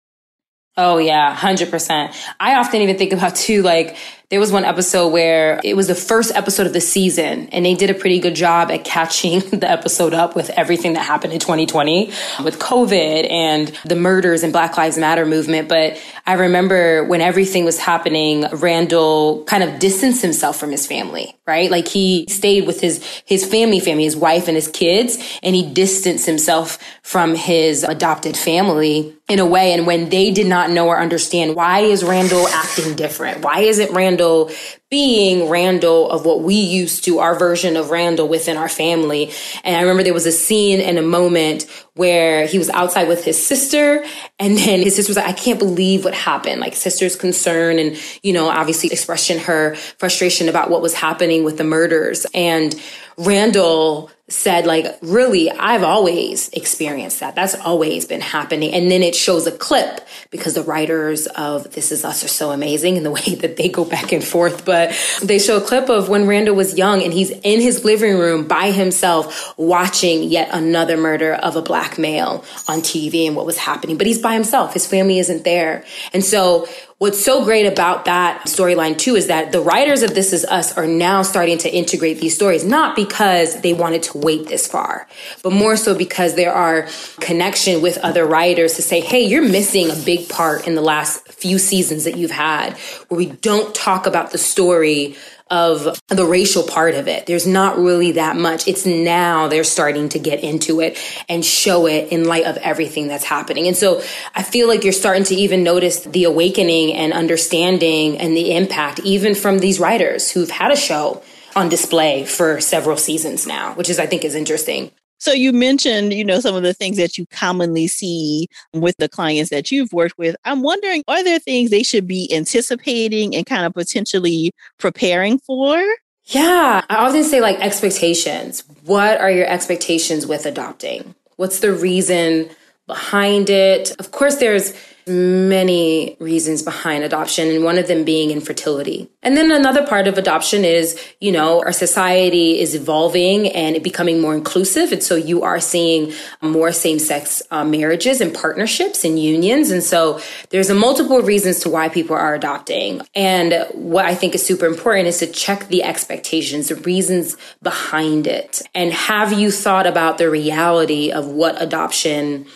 Oh 0.78 0.98
yeah, 0.98 1.34
100%. 1.36 2.16
I 2.40 2.56
often 2.56 2.82
even 2.82 2.98
think 2.98 3.14
about 3.14 3.36
too 3.36 3.62
like 3.62 3.96
there 4.30 4.40
was 4.40 4.52
one 4.52 4.66
episode 4.66 5.10
where 5.10 5.60
it 5.64 5.76
was 5.76 5.88
the 5.88 5.96
first 5.96 6.34
episode 6.34 6.66
of 6.66 6.74
the 6.74 6.82
season 6.82 7.48
and 7.50 7.64
they 7.64 7.76
did 7.76 7.92
a 7.92 7.94
pretty 7.94 8.20
good 8.20 8.34
job 8.34 8.72
at 8.72 8.84
catching 8.84 9.40
the 9.52 9.70
episode 9.70 10.14
up 10.14 10.36
with 10.36 10.50
everything 10.52 10.94
that 10.94 11.04
happened 11.04 11.32
in 11.32 11.40
2020 11.40 12.08
with 12.44 12.58
COVID 12.58 13.30
and 13.30 13.68
the 13.86 13.96
murders 13.96 14.42
and 14.42 14.52
Black 14.52 14.78
Lives 14.78 14.98
Matter 14.98 15.26
movement. 15.26 15.70
But 15.70 16.02
I 16.26 16.34
remember 16.34 17.04
when 17.04 17.22
everything 17.22 17.66
was 17.66 17.78
happening, 17.78 18.46
Randall 18.52 19.44
kind 19.46 19.64
of 19.64 19.78
distanced 19.80 20.24
himself 20.24 20.58
from 20.58 20.72
his 20.72 20.88
family, 20.88 21.36
right? 21.46 21.70
Like 21.70 21.88
he 21.88 22.26
stayed 22.28 22.66
with 22.66 22.82
his, 22.82 23.04
his 23.26 23.46
family, 23.46 23.80
family, 23.80 24.06
his 24.06 24.18
wife 24.18 24.48
and 24.48 24.56
his 24.56 24.68
kids, 24.68 25.18
and 25.44 25.56
he 25.56 25.72
distanced 25.72 26.26
himself 26.26 26.80
from 27.04 27.36
his 27.36 27.84
adopted 27.84 28.36
family 28.36 29.16
in 29.28 29.40
a 29.40 29.46
way. 29.46 29.74
And 29.74 29.86
when 29.86 30.10
they 30.10 30.32
did 30.32 30.48
not 30.48 30.72
know 30.72 30.88
or 30.88 31.00
understand 31.00 31.56
why 31.56 31.80
is 31.80 32.04
Randall 32.04 32.48
acting 32.48 32.96
different? 32.96 33.44
Why 33.44 33.62
isn't 33.62 33.92
Randall 33.92 34.15
Randall 34.16 34.50
being 34.90 35.50
Randall 35.50 36.10
of 36.10 36.26
what 36.26 36.42
we 36.42 36.56
used 36.56 37.04
to, 37.04 37.20
our 37.20 37.38
version 37.38 37.76
of 37.76 37.90
Randall 37.90 38.30
within 38.30 38.56
our 38.56 38.70
family. 38.70 39.32
And 39.66 39.76
I 39.76 39.82
remember 39.82 40.04
there 40.04 40.14
was 40.14 40.26
a 40.26 40.32
scene 40.32 40.80
and 40.80 40.98
a 40.98 41.02
moment 41.02 41.66
where 41.96 42.48
he 42.48 42.58
was 42.58 42.70
outside 42.70 43.10
with 43.10 43.26
his 43.26 43.44
sister 43.46 44.06
and 44.40 44.58
then 44.58 44.80
his 44.80 44.96
sister 44.96 45.10
was 45.10 45.18
like, 45.18 45.28
I 45.28 45.34
can't 45.34 45.60
believe 45.60 46.06
what 46.06 46.14
happened. 46.14 46.62
Like 46.62 46.76
sister's 46.76 47.18
concern 47.18 47.78
and, 47.78 47.98
you 48.24 48.32
know, 48.32 48.48
obviously 48.48 48.90
expressing 48.90 49.40
her 49.40 49.76
frustration 49.76 50.48
about 50.48 50.70
what 50.70 50.82
was 50.82 50.94
happening 50.94 51.44
with 51.44 51.58
the 51.58 51.66
murders. 51.66 52.26
And 52.34 52.74
Randall 53.18 54.12
said 54.28 54.66
like 54.66 54.88
really 55.04 55.52
i've 55.52 55.84
always 55.84 56.50
experienced 56.50 57.20
that. 57.20 57.36
That's 57.36 57.54
always 57.54 58.06
been 58.06 58.22
happening. 58.22 58.74
And 58.74 58.90
then 58.90 59.04
it 59.04 59.14
shows 59.14 59.46
a 59.46 59.52
clip 59.52 60.02
because 60.32 60.56
the 60.56 60.64
writers 60.64 61.28
of 61.28 61.72
this 61.74 61.92
is 61.92 62.04
us 62.04 62.24
are 62.24 62.28
so 62.28 62.50
amazing 62.50 62.98
in 62.98 63.04
the 63.04 63.12
way 63.20 63.36
that 63.36 63.56
they 63.58 63.70
go 63.70 63.86
back 63.86 64.12
and 64.12 64.24
forth. 64.24 64.66
But 64.66 65.00
they 65.22 65.38
show 65.38 65.58
a 65.58 65.62
clip 65.62 65.90
of 65.90 66.10
when 66.10 66.26
randall 66.26 66.56
was 66.56 66.76
young 66.76 67.04
and 67.04 67.14
he's 67.14 67.30
in 67.30 67.62
his 67.62 67.86
living 67.86 68.18
room 68.18 68.48
by 68.48 68.72
himself 68.72 69.54
watching 69.58 70.24
yet 70.24 70.50
another 70.52 70.98
murder 70.98 71.34
of 71.36 71.56
a 71.56 71.62
black 71.62 72.00
male 72.00 72.44
on 72.68 72.80
tv 72.80 73.28
and 73.28 73.36
what 73.36 73.46
was 73.46 73.58
happening. 73.58 73.96
But 73.96 74.08
he's 74.08 74.20
by 74.20 74.34
himself. 74.34 74.74
His 74.74 74.88
family 74.88 75.20
isn't 75.20 75.44
there. 75.44 75.86
And 76.14 76.26
so 76.26 76.68
What's 76.98 77.22
so 77.22 77.44
great 77.44 77.66
about 77.66 78.06
that 78.06 78.44
storyline 78.46 78.98
too 78.98 79.18
is 79.18 79.28
that 79.28 79.52
the 79.52 79.60
writers 79.60 80.02
of 80.02 80.16
This 80.16 80.32
Is 80.32 80.46
Us 80.46 80.78
are 80.78 80.88
now 80.88 81.24
starting 81.24 81.58
to 81.58 81.70
integrate 81.70 82.22
these 82.22 82.34
stories, 82.34 82.64
not 82.64 82.96
because 82.96 83.60
they 83.60 83.74
wanted 83.74 84.02
to 84.04 84.18
wait 84.18 84.48
this 84.48 84.66
far, 84.66 85.06
but 85.44 85.52
more 85.52 85.76
so 85.76 85.94
because 85.94 86.36
there 86.36 86.54
are 86.54 86.88
connection 87.20 87.82
with 87.82 87.98
other 87.98 88.26
writers 88.26 88.76
to 88.76 88.82
say, 88.82 89.02
hey, 89.02 89.26
you're 89.26 89.44
missing 89.44 89.92
a 89.92 89.96
big 90.06 90.30
part 90.30 90.68
in 90.68 90.76
the 90.76 90.82
last 90.82 91.28
few 91.28 91.60
seasons 91.60 92.06
that 92.06 92.16
you've 92.16 92.32
had 92.32 92.78
where 93.10 93.18
we 93.18 93.26
don't 93.26 93.76
talk 93.76 94.08
about 94.08 94.32
the 94.32 94.38
story 94.38 95.18
of 95.52 96.02
the 96.08 96.26
racial 96.26 96.64
part 96.64 96.96
of 96.96 97.08
it. 97.08 97.28
There's 97.28 97.46
not 97.46 97.78
really 97.78 98.14
that 98.14 98.36
much. 98.36 98.68
It's 98.68 98.86
now 98.86 99.48
they're 99.48 99.64
starting 99.64 100.10
to 100.10 100.20
get 100.20 100.44
into 100.44 100.82
it 100.82 100.98
and 101.30 101.46
show 101.46 101.88
it 101.88 102.12
in 102.12 102.26
light 102.26 102.46
of 102.46 102.58
everything 102.58 103.08
that's 103.08 103.24
happening. 103.24 103.68
And 103.68 103.78
so 103.78 104.02
I 104.34 104.42
feel 104.42 104.68
like 104.68 104.84
you're 104.84 104.94
starting 104.94 105.24
to 105.26 105.36
even 105.36 105.64
notice 105.64 106.00
the 106.00 106.24
awakening 106.24 106.94
and 106.94 107.14
understanding 107.14 108.18
and 108.18 108.36
the 108.36 108.56
impact, 108.56 109.00
even 109.02 109.36
from 109.36 109.60
these 109.60 109.80
writers 109.80 110.32
who've 110.32 110.50
had 110.50 110.72
a 110.72 110.76
show 110.76 111.22
on 111.56 111.70
display 111.70 112.26
for 112.26 112.60
several 112.60 112.98
seasons 112.98 113.46
now, 113.48 113.74
which 113.76 113.90
is, 113.90 114.00
I 114.00 114.08
think, 114.08 114.26
is 114.26 114.36
interesting. 114.36 114.92
So 115.20 115.32
you 115.32 115.54
mentioned, 115.54 116.14
you 116.14 116.26
know, 116.26 116.40
some 116.40 116.56
of 116.56 116.64
the 116.64 116.74
things 116.74 116.98
that 116.98 117.18
you 117.18 117.26
commonly 117.28 117.88
see 117.88 118.48
with 118.74 118.96
the 118.98 119.10
clients 119.10 119.50
that 119.50 119.72
you've 119.72 119.92
worked 119.94 120.18
with. 120.18 120.36
I'm 120.46 120.62
wondering, 120.62 121.04
are 121.08 121.24
there 121.24 121.40
things 121.40 121.72
they 121.72 121.84
should 121.84 122.08
be 122.08 122.32
anticipating 122.34 123.36
and 123.36 123.46
kind 123.46 123.66
of 123.66 123.74
potentially 123.74 124.52
preparing 124.78 125.40
for? 125.40 125.84
Yeah, 126.26 126.84
I 126.90 126.96
often 126.96 127.24
say 127.24 127.40
like 127.40 127.60
expectations. 127.60 128.64
What 128.84 129.20
are 129.20 129.32
your 129.32 129.48
expectations 129.48 130.26
with 130.26 130.46
adopting? 130.46 131.16
What's 131.38 131.60
the 131.60 131.72
reason 131.72 132.50
behind 132.88 133.50
it? 133.50 133.96
Of 134.00 134.12
course, 134.12 134.38
there's 134.38 134.74
many 135.08 136.18
reasons 136.20 136.64
behind 136.64 137.04
adoption, 137.04 137.50
and 137.50 137.64
one 137.64 137.78
of 137.78 137.88
them 137.88 138.04
being 138.04 138.32
infertility. 138.32 139.10
And 139.22 139.38
then 139.38 139.52
another 139.52 139.86
part 139.86 140.08
of 140.08 140.18
adoption 140.18 140.66
is, 140.66 141.00
you 141.20 141.32
know, 141.32 141.60
our 141.62 141.72
society 141.72 142.60
is 142.60 142.74
evolving 142.74 143.48
and 143.50 143.84
becoming 143.84 144.20
more 144.20 144.34
inclusive. 144.34 144.92
And 144.92 145.04
so 145.04 145.16
you 145.16 145.44
are 145.44 145.60
seeing 145.60 146.14
more 146.42 146.72
same 146.72 146.98
sex 146.98 147.44
uh, 147.52 147.64
marriages 147.64 148.20
and 148.20 148.34
partnerships 148.34 149.04
and 149.04 149.20
unions. 149.20 149.70
And 149.70 149.84
so 149.84 150.20
there's 150.50 150.72
a 150.72 150.76
multiple 150.76 151.22
reasons 151.22 151.60
to 151.62 151.70
why 151.70 151.90
people 151.90 152.16
are 152.16 152.34
adopting. 152.34 153.02
And 153.14 153.68
what 153.74 154.06
I 154.06 154.16
think 154.16 154.34
is 154.34 154.46
super 154.46 154.66
important 154.66 155.08
is 155.08 155.20
to 155.20 155.28
check 155.28 155.68
the 155.68 155.84
expectations, 155.84 156.70
the 156.70 156.76
reasons 156.76 157.38
behind 157.62 158.26
it. 158.26 158.64
And 158.74 158.92
have 158.92 159.34
you 159.34 159.52
thought 159.52 159.86
about 159.86 160.18
the 160.18 160.30
reality 160.30 161.12
of 161.12 161.28
what 161.28 161.62
adoption 161.62 162.48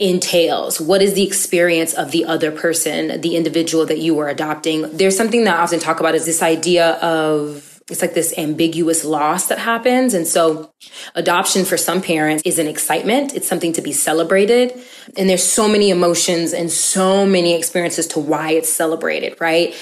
entails. 0.00 0.80
What 0.80 1.02
is 1.02 1.12
the 1.12 1.22
experience 1.22 1.92
of 1.92 2.10
the 2.10 2.24
other 2.24 2.50
person 2.50 3.20
the 3.20 3.36
individual 3.36 3.86
that 3.86 3.98
you 3.98 4.18
are 4.18 4.28
adopting? 4.28 4.96
There's 4.96 5.16
something 5.16 5.44
that 5.44 5.58
i 5.58 5.62
often 5.62 5.78
talk 5.78 6.00
about 6.00 6.14
is 6.14 6.24
this 6.24 6.42
idea 6.42 6.92
of 6.94 7.66
it's 7.90 8.02
like 8.02 8.14
this 8.14 8.32
ambiguous 8.38 9.04
loss 9.04 9.48
that 9.48 9.58
happens. 9.58 10.14
And 10.14 10.26
so 10.26 10.72
adoption 11.16 11.64
for 11.64 11.76
some 11.76 12.00
parents 12.00 12.42
is 12.46 12.60
an 12.60 12.68
excitement. 12.68 13.34
It's 13.34 13.48
something 13.48 13.72
to 13.72 13.82
be 13.82 13.92
celebrated. 13.92 14.72
And 15.16 15.28
there's 15.28 15.44
so 15.44 15.68
many 15.68 15.90
emotions 15.90 16.52
and 16.52 16.70
so 16.70 17.26
many 17.26 17.54
experiences 17.54 18.06
to 18.08 18.20
why 18.20 18.52
it's 18.52 18.72
celebrated 18.72 19.36
right? 19.40 19.74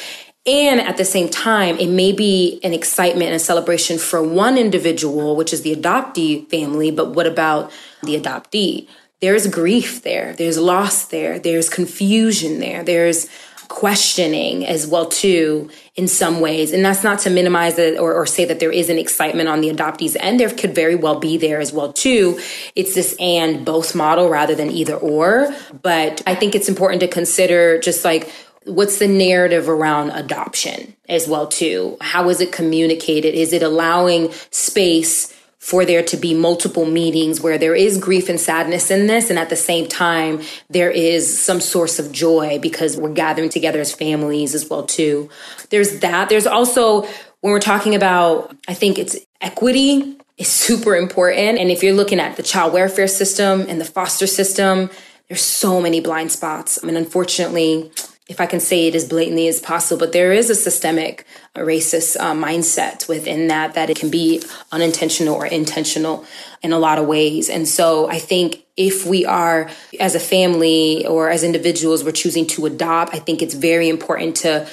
And 0.46 0.80
at 0.80 0.96
the 0.96 1.04
same 1.04 1.28
time, 1.28 1.76
it 1.78 1.90
may 1.90 2.12
be 2.12 2.58
an 2.64 2.72
excitement 2.72 3.26
and 3.26 3.34
a 3.34 3.38
celebration 3.38 3.98
for 3.98 4.22
one 4.22 4.56
individual, 4.56 5.36
which 5.36 5.52
is 5.52 5.60
the 5.60 5.76
adoptee 5.76 6.48
family, 6.48 6.90
but 6.90 7.10
what 7.10 7.26
about 7.26 7.70
the 8.02 8.18
adoptee? 8.18 8.88
There's 9.20 9.46
grief 9.48 10.02
there. 10.02 10.34
There's 10.34 10.58
loss 10.58 11.06
there. 11.06 11.38
There's 11.38 11.68
confusion 11.68 12.60
there. 12.60 12.82
There's 12.82 13.28
questioning 13.68 14.66
as 14.66 14.86
well 14.86 15.06
too 15.06 15.70
in 15.94 16.08
some 16.08 16.40
ways. 16.40 16.72
And 16.72 16.84
that's 16.84 17.04
not 17.04 17.18
to 17.20 17.30
minimize 17.30 17.78
it 17.78 17.98
or, 17.98 18.14
or 18.14 18.26
say 18.26 18.46
that 18.46 18.60
there 18.60 18.72
isn't 18.72 18.98
excitement 18.98 19.48
on 19.48 19.60
the 19.60 19.68
adoptees 19.68 20.16
end. 20.18 20.40
There 20.40 20.48
could 20.50 20.74
very 20.74 20.94
well 20.94 21.20
be 21.20 21.36
there 21.36 21.60
as 21.60 21.72
well 21.72 21.92
too. 21.92 22.40
It's 22.74 22.94
this 22.94 23.14
and 23.20 23.64
both 23.66 23.94
model 23.94 24.30
rather 24.30 24.54
than 24.54 24.70
either 24.70 24.94
or. 24.94 25.54
But 25.82 26.22
i 26.26 26.34
think 26.34 26.54
it's 26.54 26.68
important 26.68 27.00
to 27.00 27.08
consider 27.08 27.78
just 27.78 28.04
like 28.04 28.32
what's 28.64 28.98
the 28.98 29.08
narrative 29.08 29.68
around 29.68 30.10
adoption 30.10 30.94
as 31.08 31.28
well 31.28 31.46
too? 31.46 31.96
How 32.00 32.28
is 32.28 32.40
it 32.40 32.52
communicated? 32.52 33.34
Is 33.34 33.52
it 33.52 33.62
allowing 33.62 34.32
space 34.50 35.34
for 35.68 35.84
there 35.84 36.02
to 36.02 36.16
be 36.16 36.32
multiple 36.32 36.86
meetings 36.86 37.42
where 37.42 37.58
there 37.58 37.74
is 37.74 37.98
grief 37.98 38.30
and 38.30 38.40
sadness 38.40 38.90
in 38.90 39.06
this 39.06 39.28
and 39.28 39.38
at 39.38 39.50
the 39.50 39.56
same 39.56 39.86
time 39.86 40.40
there 40.70 40.90
is 40.90 41.38
some 41.38 41.60
source 41.60 41.98
of 41.98 42.10
joy 42.10 42.58
because 42.58 42.96
we're 42.96 43.12
gathering 43.12 43.50
together 43.50 43.78
as 43.78 43.94
families 43.94 44.54
as 44.54 44.66
well 44.70 44.84
too. 44.84 45.28
There's 45.68 45.98
that. 45.98 46.30
There's 46.30 46.46
also 46.46 47.02
when 47.42 47.52
we're 47.52 47.60
talking 47.60 47.94
about 47.94 48.56
i 48.66 48.72
think 48.72 48.98
it's 48.98 49.14
equity 49.42 50.16
is 50.38 50.48
super 50.66 50.96
important. 50.96 51.58
And 51.58 51.70
if 51.70 51.82
you're 51.82 51.92
looking 51.92 52.18
at 52.18 52.38
the 52.38 52.42
child 52.42 52.72
welfare 52.72 53.06
system 53.06 53.66
and 53.68 53.78
the 53.78 53.84
foster 53.84 54.26
system 54.26 54.88
there's 55.28 55.42
so 55.42 55.82
many 55.82 56.00
blind 56.00 56.32
spots. 56.32 56.78
I 56.82 56.86
mean, 56.86 56.96
unfortunately 56.96 57.92
if 58.28 58.40
I 58.40 58.46
can 58.46 58.60
say 58.60 58.88
it 58.88 58.94
as 58.94 59.08
blatantly 59.08 59.48
as 59.48 59.60
possible, 59.60 59.98
but 59.98 60.12
there 60.12 60.32
is 60.32 60.50
a 60.50 60.54
systemic 60.54 61.26
racist 61.54 62.16
uh, 62.18 62.32
mindset 62.32 63.08
within 63.08 63.48
that, 63.48 63.74
that 63.74 63.90
it 63.90 63.98
can 63.98 64.10
be 64.10 64.42
unintentional 64.70 65.34
or 65.34 65.46
intentional 65.46 66.24
in 66.62 66.72
a 66.72 66.78
lot 66.78 66.98
of 66.98 67.06
ways. 67.06 67.48
And 67.48 67.66
so 67.66 68.08
I 68.08 68.18
think 68.18 68.64
if 68.76 69.04
we 69.04 69.26
are, 69.26 69.70
as 69.98 70.14
a 70.14 70.20
family 70.20 71.06
or 71.06 71.30
as 71.30 71.42
individuals, 71.42 72.04
we're 72.04 72.12
choosing 72.12 72.46
to 72.48 72.66
adopt, 72.66 73.14
I 73.14 73.18
think 73.18 73.42
it's 73.42 73.54
very 73.54 73.88
important 73.88 74.36
to 74.38 74.68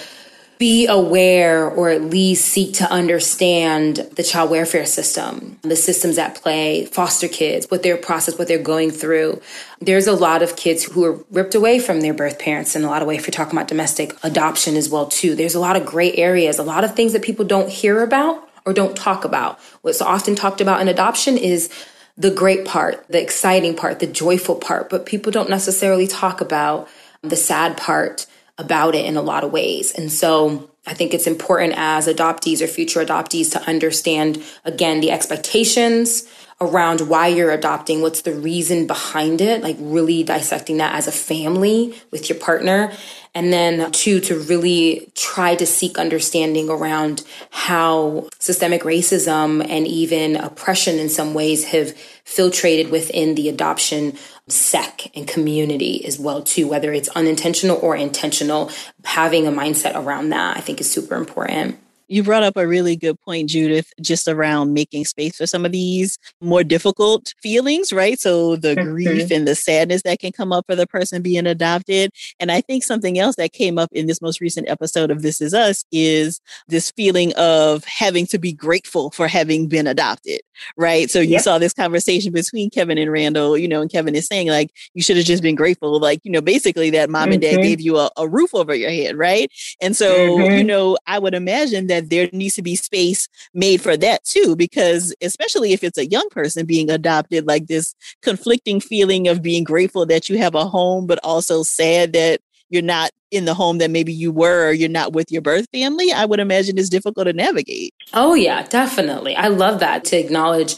be 0.57 0.87
aware 0.87 1.69
or 1.69 1.89
at 1.89 2.01
least 2.01 2.45
seek 2.45 2.73
to 2.75 2.89
understand 2.89 3.97
the 4.15 4.23
child 4.23 4.49
welfare 4.49 4.85
system, 4.85 5.59
the 5.63 5.75
systems 5.75 6.17
at 6.17 6.35
play, 6.35 6.85
foster 6.85 7.27
kids, 7.27 7.67
what 7.69 7.83
their 7.83 7.97
process, 7.97 8.37
what 8.37 8.47
they're 8.47 8.57
going 8.57 8.91
through. 8.91 9.41
There's 9.81 10.07
a 10.07 10.13
lot 10.13 10.41
of 10.41 10.55
kids 10.55 10.83
who 10.83 11.03
are 11.03 11.23
ripped 11.29 11.55
away 11.55 11.79
from 11.79 12.01
their 12.01 12.13
birth 12.13 12.39
parents 12.39 12.75
in 12.75 12.83
a 12.83 12.87
lot 12.87 13.01
of 13.01 13.07
ways. 13.07 13.19
If 13.19 13.27
you're 13.27 13.33
talking 13.33 13.57
about 13.57 13.67
domestic 13.67 14.15
adoption 14.23 14.75
as 14.75 14.89
well, 14.89 15.07
too, 15.07 15.35
there's 15.35 15.55
a 15.55 15.59
lot 15.59 15.75
of 15.75 15.85
gray 15.85 16.13
areas, 16.13 16.57
a 16.57 16.63
lot 16.63 16.83
of 16.83 16.95
things 16.95 17.13
that 17.13 17.21
people 17.21 17.45
don't 17.45 17.69
hear 17.69 18.01
about 18.01 18.47
or 18.65 18.73
don't 18.73 18.95
talk 18.95 19.25
about. 19.25 19.59
What's 19.81 20.01
often 20.01 20.35
talked 20.35 20.61
about 20.61 20.81
in 20.81 20.87
adoption 20.87 21.37
is 21.37 21.69
the 22.17 22.31
great 22.31 22.65
part, 22.65 23.05
the 23.09 23.21
exciting 23.21 23.75
part, 23.75 23.99
the 23.99 24.07
joyful 24.07 24.55
part, 24.55 24.89
but 24.89 25.05
people 25.05 25.31
don't 25.31 25.49
necessarily 25.49 26.07
talk 26.07 26.39
about 26.39 26.87
the 27.21 27.35
sad 27.35 27.75
part 27.75 28.25
about 28.57 28.95
it 28.95 29.05
in 29.05 29.17
a 29.17 29.21
lot 29.21 29.43
of 29.43 29.51
ways. 29.51 29.91
And 29.91 30.11
so 30.11 30.69
I 30.87 30.93
think 30.93 31.13
it's 31.13 31.27
important 31.27 31.73
as 31.75 32.07
adoptees 32.07 32.61
or 32.61 32.67
future 32.67 33.03
adoptees 33.03 33.51
to 33.51 33.61
understand, 33.67 34.41
again, 34.63 35.01
the 35.01 35.11
expectations 35.11 36.27
around 36.61 37.01
why 37.01 37.27
you're 37.27 37.51
adopting, 37.51 38.01
what's 38.01 38.21
the 38.21 38.33
reason 38.33 38.87
behind 38.87 39.41
it, 39.41 39.61
like 39.61 39.75
really 39.79 40.23
dissecting 40.23 40.77
that 40.77 40.95
as 40.95 41.07
a 41.07 41.11
family 41.11 41.93
with 42.11 42.29
your 42.29 42.39
partner. 42.39 42.93
And 43.33 43.51
then 43.51 43.91
two, 43.91 44.21
to 44.21 44.39
really 44.39 45.11
try 45.15 45.55
to 45.55 45.65
seek 45.65 45.97
understanding 45.97 46.69
around 46.69 47.23
how 47.51 48.29
systemic 48.39 48.83
racism 48.83 49.65
and 49.67 49.85
even 49.85 50.37
oppression 50.37 50.97
in 50.97 51.09
some 51.09 51.33
ways 51.33 51.65
have 51.65 51.93
filtrated 52.25 52.89
within 52.89 53.35
the 53.35 53.49
adoption 53.49 54.13
sec 54.47 55.07
and 55.15 55.27
community 55.27 56.05
as 56.05 56.19
well 56.19 56.43
too 56.43 56.67
whether 56.67 56.93
it's 56.93 57.09
unintentional 57.09 57.77
or 57.81 57.95
intentional 57.95 58.69
having 59.03 59.47
a 59.47 59.51
mindset 59.51 59.95
around 59.95 60.29
that 60.29 60.55
i 60.55 60.59
think 60.59 60.79
is 60.79 60.89
super 60.89 61.15
important 61.15 61.79
you 62.07 62.23
brought 62.23 62.43
up 62.43 62.57
a 62.57 62.67
really 62.67 62.95
good 62.95 63.19
point, 63.21 63.49
Judith, 63.49 63.91
just 64.01 64.27
around 64.27 64.73
making 64.73 65.05
space 65.05 65.37
for 65.37 65.47
some 65.47 65.65
of 65.65 65.71
these 65.71 66.17
more 66.41 66.63
difficult 66.63 67.33
feelings, 67.41 67.91
right? 67.91 68.19
So 68.19 68.55
the 68.55 68.75
mm-hmm. 68.75 68.91
grief 68.91 69.31
and 69.31 69.47
the 69.47 69.55
sadness 69.55 70.03
that 70.03 70.19
can 70.19 70.31
come 70.31 70.51
up 70.51 70.65
for 70.67 70.75
the 70.75 70.87
person 70.87 71.21
being 71.21 71.47
adopted. 71.47 72.11
And 72.39 72.51
I 72.51 72.61
think 72.61 72.83
something 72.83 73.17
else 73.17 73.35
that 73.37 73.53
came 73.53 73.77
up 73.77 73.89
in 73.91 74.07
this 74.07 74.21
most 74.21 74.41
recent 74.41 74.69
episode 74.69 75.11
of 75.11 75.21
This 75.21 75.41
Is 75.41 75.53
Us 75.53 75.83
is 75.91 76.39
this 76.67 76.91
feeling 76.91 77.33
of 77.35 77.83
having 77.85 78.25
to 78.27 78.37
be 78.37 78.53
grateful 78.53 79.11
for 79.11 79.27
having 79.27 79.67
been 79.67 79.87
adopted, 79.87 80.41
right? 80.77 81.09
So 81.09 81.19
you 81.19 81.33
yep. 81.33 81.41
saw 81.41 81.57
this 81.57 81.73
conversation 81.73 82.31
between 82.31 82.69
Kevin 82.69 82.97
and 82.97 83.11
Randall, 83.11 83.57
you 83.57 83.67
know, 83.67 83.81
and 83.81 83.91
Kevin 83.91 84.15
is 84.15 84.27
saying, 84.27 84.47
like, 84.47 84.71
you 84.93 85.01
should 85.01 85.17
have 85.17 85.25
just 85.25 85.43
been 85.43 85.55
grateful, 85.55 85.99
like, 85.99 86.19
you 86.23 86.31
know, 86.31 86.41
basically 86.41 86.89
that 86.91 87.09
mom 87.09 87.23
mm-hmm. 87.23 87.33
and 87.33 87.41
dad 87.41 87.53
mm-hmm. 87.53 87.61
gave 87.61 87.81
you 87.81 87.97
a, 87.97 88.09
a, 88.17 88.27
roof 88.27 88.53
over 88.53 88.75
your 88.75 88.89
head, 88.89 89.15
right? 89.15 89.49
And 89.79 89.95
so, 89.95 90.13
mm-hmm. 90.13 90.57
you 90.57 90.63
know, 90.63 90.97
I 91.07 91.19
would 91.19 91.33
imagine 91.33 91.87
that 91.87 91.94
that 91.95 92.09
there 92.09 92.29
needs 92.31 92.55
to 92.55 92.61
be 92.61 92.75
space 92.75 93.27
made 93.53 93.81
for 93.81 93.97
that 93.97 94.23
too, 94.23 94.55
because 94.55 95.15
especially 95.21 95.73
if 95.73 95.83
it's 95.83 95.97
a 95.97 96.07
young 96.07 96.29
person 96.29 96.65
being 96.65 96.89
adopted, 96.89 97.47
like 97.47 97.67
this 97.67 97.95
conflicting 98.21 98.79
feeling 98.79 99.27
of 99.27 99.41
being 99.41 99.63
grateful 99.63 100.05
that 100.05 100.29
you 100.29 100.37
have 100.37 100.55
a 100.55 100.65
home, 100.65 101.07
but 101.07 101.19
also 101.23 101.63
sad 101.63 102.13
that 102.13 102.41
you're 102.69 102.81
not 102.81 103.11
in 103.31 103.45
the 103.45 103.53
home 103.53 103.77
that 103.79 103.91
maybe 103.91 104.13
you 104.13 104.31
were 104.31 104.69
or 104.69 104.71
you're 104.71 104.89
not 104.89 105.13
with 105.13 105.31
your 105.31 105.41
birth 105.41 105.67
family, 105.71 106.11
I 106.11 106.25
would 106.25 106.39
imagine 106.39 106.77
is 106.77 106.89
difficult 106.89 107.27
to 107.27 107.33
navigate. 107.33 107.93
Oh, 108.13 108.33
yeah, 108.33 108.63
definitely. 108.63 109.35
I 109.35 109.49
love 109.49 109.79
that 109.81 110.05
to 110.05 110.17
acknowledge 110.17 110.75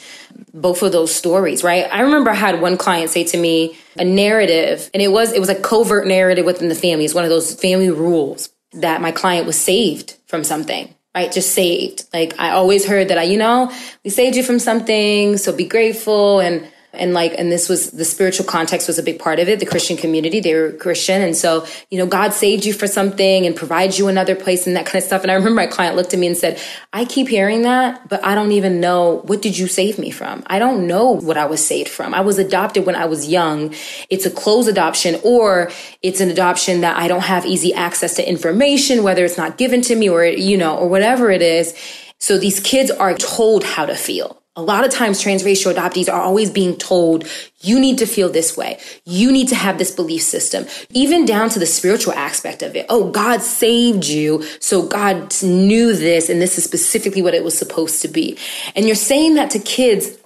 both 0.53 0.82
of 0.82 0.91
those 0.91 1.13
stories, 1.13 1.63
right? 1.63 1.86
I 1.91 2.01
remember 2.01 2.32
I 2.32 2.36
had 2.36 2.62
one 2.62 2.77
client 2.77 3.12
say 3.12 3.23
to 3.25 3.38
me 3.38 3.77
a 3.97 4.03
narrative, 4.03 4.89
and 4.93 5.01
it 5.01 5.10
was 5.10 5.32
it 5.34 5.39
was 5.39 5.49
a 5.49 5.60
covert 5.60 6.08
narrative 6.08 6.45
within 6.45 6.69
the 6.69 6.75
family. 6.75 7.06
It's 7.06 7.13
one 7.13 7.23
of 7.23 7.30
those 7.30 7.53
family 7.53 7.89
rules 7.89 8.49
that 8.73 9.01
my 9.01 9.12
client 9.12 9.45
was 9.45 9.56
saved 9.56 10.15
from 10.27 10.43
something 10.43 10.93
right? 11.15 11.32
Just 11.32 11.54
saved. 11.54 12.06
Like 12.13 12.39
I 12.39 12.52
always 12.52 12.86
heard 12.86 13.10
that 13.10 13.17
I, 13.17 13.24
you 13.24 13.38
know, 13.38 13.72
we 14.04 14.10
saved 14.10 14.36
you 14.36 14.43
from 14.43 14.60
something, 14.60 15.38
so 15.38 15.52
be 15.52 15.65
grateful 15.65 16.39
and 16.39 16.67
and 16.97 17.13
like 17.13 17.33
and 17.38 17.51
this 17.51 17.69
was 17.69 17.91
the 17.91 18.05
spiritual 18.05 18.45
context 18.45 18.88
was 18.88 18.99
a 18.99 19.03
big 19.03 19.19
part 19.19 19.39
of 19.39 19.47
it 19.47 19.60
the 19.60 19.65
christian 19.65 19.97
community 19.97 20.39
they 20.39 20.53
were 20.53 20.71
christian. 20.73 21.21
And 21.21 21.36
so 21.36 21.65
you 21.89 21.97
know 21.97 22.05
god 22.05 22.33
saved 22.33 22.65
you 22.65 22.73
for 22.73 22.88
something 22.88 23.45
and 23.45 23.55
provides 23.55 23.97
you 23.97 24.07
another 24.07 24.36
place 24.36 24.67
and 24.67 24.75
that 24.75 24.86
kind 24.86 24.97
of 24.97 25.03
stuff. 25.03 25.21
And 25.21 25.31
i 25.31 25.36
remember 25.36 25.55
my 25.55 25.67
client 25.67 25.95
looked 25.95 26.13
at 26.13 26.19
me 26.19 26.27
and 26.27 26.38
said 26.38 26.60
i 26.93 27.05
keep 27.05 27.27
hearing 27.27 27.63
that 27.63 28.07
but 28.10 28.23
i 28.23 28.36
don't 28.36 28.51
even 28.51 28.79
know 28.79 29.21
what 29.25 29.41
did 29.41 29.57
you 29.57 29.67
save 29.67 29.97
me 29.99 30.12
from? 30.12 30.43
I 30.47 30.60
don't 30.60 30.88
know 30.88 31.12
what 31.12 31.38
i 31.38 31.45
was 31.45 31.65
saved 31.65 31.89
from. 31.89 32.13
I 32.13 32.21
was 32.21 32.38
adopted 32.38 32.86
when 32.86 32.95
i 32.95 33.05
was 33.05 33.27
young. 33.27 33.73
It's 34.10 34.25
a 34.25 34.31
closed 34.31 34.69
adoption 34.69 35.19
or 35.23 35.71
it's 36.01 36.19
an 36.19 36.29
adoption 36.29 36.81
that 36.81 36.97
i 36.97 37.07
don't 37.07 37.23
have 37.23 37.45
easy 37.45 37.73
access 37.73 38.15
to 38.15 38.27
information 38.27 39.03
whether 39.03 39.23
it's 39.25 39.38
not 39.38 39.57
given 39.57 39.81
to 39.81 39.95
me 39.95 40.10
or 40.10 40.25
you 40.25 40.57
know 40.57 40.77
or 40.77 40.88
whatever 40.88 41.29
it 41.31 41.41
is. 41.41 41.73
So 42.19 42.38
these 42.38 42.60
kids 42.60 42.89
are 42.89 43.13
told 43.13 43.63
how 43.63 43.86
to 43.86 43.95
feel 43.95 44.41
A 44.58 44.62
lot 44.62 44.84
of 44.84 44.89
times 44.91 45.24
transracial 45.24 45.72
adoptees 45.72 46.12
are 46.12 46.20
always 46.20 46.50
being 46.50 46.76
told, 46.78 47.26
you 47.62 47.80
need 47.80 48.00
to 48.00 48.08
feel 48.08 48.28
this 48.28 48.58
way. 48.58 48.80
You 49.06 49.32
need 49.32 49.50
to 49.50 49.56
have 49.56 49.78
this 49.78 49.91
belief 49.91 50.24
system, 50.24 50.65
even 50.89 51.26
down 51.26 51.50
to 51.52 51.60
the 51.60 51.67
spiritual 51.67 52.13
aspect 52.13 52.63
of 52.63 52.76
it. 52.76 52.88
Oh, 52.89 53.12
God 53.12 53.43
saved 53.43 54.08
you. 54.08 54.43
So 54.60 54.82
God 54.82 55.32
knew 55.43 55.96
this 55.96 56.28
and 56.28 56.41
this 56.41 56.58
is 56.58 56.63
specifically 56.63 57.22
what 57.22 57.36
it 57.36 57.43
was 57.43 57.56
supposed 57.56 58.02
to 58.02 58.08
be. 58.08 58.36
And 58.76 58.88
you're 58.88 58.96
saying 58.96 59.36
that 59.36 59.52
to 59.52 59.60
kids 59.60 60.17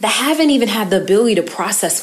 that 0.00 0.12
haven't 0.12 0.50
even 0.50 0.68
had 0.68 0.90
the 0.90 1.02
ability 1.02 1.36
to 1.36 1.42
process 1.42 2.02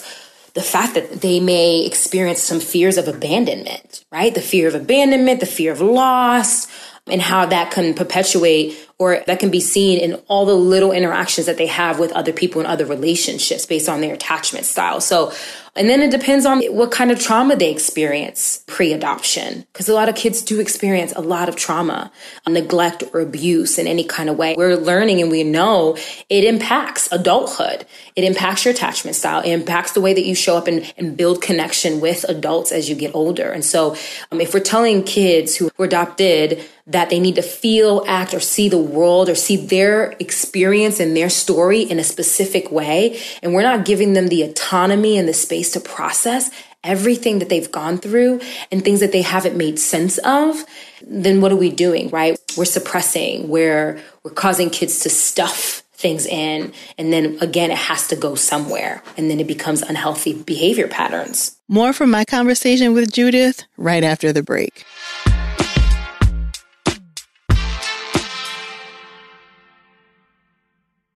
the 0.55 0.63
fact 0.63 0.95
that 0.95 1.21
they 1.21 1.39
may 1.39 1.85
experience 1.85 2.41
some 2.41 2.59
fears 2.59 2.97
of 2.97 3.07
abandonment, 3.07 4.03
right? 4.11 4.33
The 4.33 4.41
fear 4.41 4.67
of 4.67 4.73
abandonment, 4.73 5.39
the 5.39 5.45
fear 5.45 5.71
of 5.71 5.81
loss, 5.81 6.67
and 7.05 7.21
how 7.21 7.45
that 7.45 7.69
can 7.69 7.93
perpetuate 7.93 8.88
or 8.99 9.23
that 9.27 9.39
can 9.39 9.49
be 9.49 9.61
seen 9.61 9.97
in 9.97 10.15
all 10.27 10.45
the 10.45 10.53
little 10.53 10.91
interactions 10.91 11.47
that 11.47 11.57
they 11.57 11.67
have 11.67 11.99
with 11.99 12.11
other 12.11 12.33
people 12.33 12.59
and 12.59 12.67
other 12.67 12.85
relationships 12.85 13.65
based 13.65 13.87
on 13.87 14.01
their 14.01 14.13
attachment 14.13 14.65
style. 14.65 14.99
So, 14.99 15.31
and 15.75 15.89
then 15.89 16.01
it 16.01 16.11
depends 16.11 16.45
on 16.45 16.61
what 16.63 16.91
kind 16.91 17.09
of 17.09 17.19
trauma 17.19 17.55
they 17.55 17.71
experience 17.71 18.61
pre 18.67 18.91
adoption. 18.91 19.65
Because 19.71 19.87
a 19.87 19.93
lot 19.93 20.09
of 20.09 20.15
kids 20.15 20.41
do 20.41 20.59
experience 20.59 21.13
a 21.15 21.21
lot 21.21 21.47
of 21.47 21.55
trauma, 21.55 22.11
neglect, 22.45 23.03
or 23.13 23.21
abuse 23.21 23.77
in 23.77 23.87
any 23.87 24.03
kind 24.03 24.29
of 24.29 24.35
way. 24.35 24.55
We're 24.57 24.75
learning 24.75 25.21
and 25.21 25.31
we 25.31 25.43
know 25.43 25.95
it 26.27 26.43
impacts 26.43 27.09
adulthood. 27.13 27.85
It 28.17 28.25
impacts 28.25 28.65
your 28.65 28.73
attachment 28.73 29.15
style. 29.15 29.41
It 29.41 29.51
impacts 29.51 29.93
the 29.93 30.01
way 30.01 30.13
that 30.13 30.25
you 30.25 30.35
show 30.35 30.57
up 30.57 30.67
and, 30.67 30.93
and 30.97 31.15
build 31.15 31.41
connection 31.41 32.01
with 32.01 32.25
adults 32.27 32.73
as 32.73 32.89
you 32.89 32.95
get 32.95 33.15
older. 33.15 33.49
And 33.49 33.63
so, 33.63 33.95
um, 34.31 34.41
if 34.41 34.53
we're 34.53 34.59
telling 34.59 35.03
kids 35.03 35.55
who 35.55 35.71
were 35.77 35.85
adopted 35.85 36.61
that 36.87 37.11
they 37.11 37.19
need 37.19 37.35
to 37.35 37.41
feel, 37.43 38.03
act, 38.07 38.33
or 38.33 38.39
see 38.39 38.67
the 38.67 38.77
world 38.89 39.29
or 39.29 39.35
see 39.35 39.55
their 39.55 40.11
experience 40.19 40.99
and 40.99 41.15
their 41.15 41.29
story 41.29 41.81
in 41.81 41.99
a 41.99 42.03
specific 42.03 42.71
way. 42.71 43.21
And 43.41 43.53
we're 43.53 43.63
not 43.63 43.85
giving 43.85 44.13
them 44.13 44.27
the 44.27 44.43
autonomy 44.43 45.17
and 45.17 45.27
the 45.27 45.33
space 45.33 45.71
to 45.71 45.79
process 45.79 46.49
everything 46.83 47.39
that 47.39 47.49
they've 47.49 47.71
gone 47.71 47.97
through 47.97 48.39
and 48.71 48.83
things 48.83 49.01
that 49.01 49.11
they 49.11 49.21
haven't 49.21 49.57
made 49.57 49.77
sense 49.77 50.17
of, 50.19 50.63
then 51.05 51.41
what 51.41 51.51
are 51.51 51.57
we 51.57 51.69
doing, 51.69 52.09
right? 52.09 52.39
We're 52.57 52.65
suppressing, 52.65 53.49
we're, 53.49 53.99
we're 54.23 54.31
causing 54.31 54.69
kids 54.69 54.99
to 55.01 55.09
stuff 55.09 55.83
things 55.99 56.25
in. 56.25 56.71
And 56.97 57.11
then 57.11 57.37
again, 57.41 57.71
it 57.71 57.77
has 57.77 58.07
to 58.07 58.15
go 58.15 58.35
somewhere. 58.35 59.03
And 59.17 59.29
then 59.29 59.39
it 59.41 59.47
becomes 59.47 59.81
unhealthy 59.81 60.33
behavior 60.33 60.87
patterns. 60.87 61.57
More 61.67 61.91
from 61.91 62.09
my 62.09 62.23
conversation 62.23 62.93
with 62.93 63.11
Judith 63.11 63.65
right 63.75 64.03
after 64.03 64.31
the 64.31 64.41
break. 64.41 64.85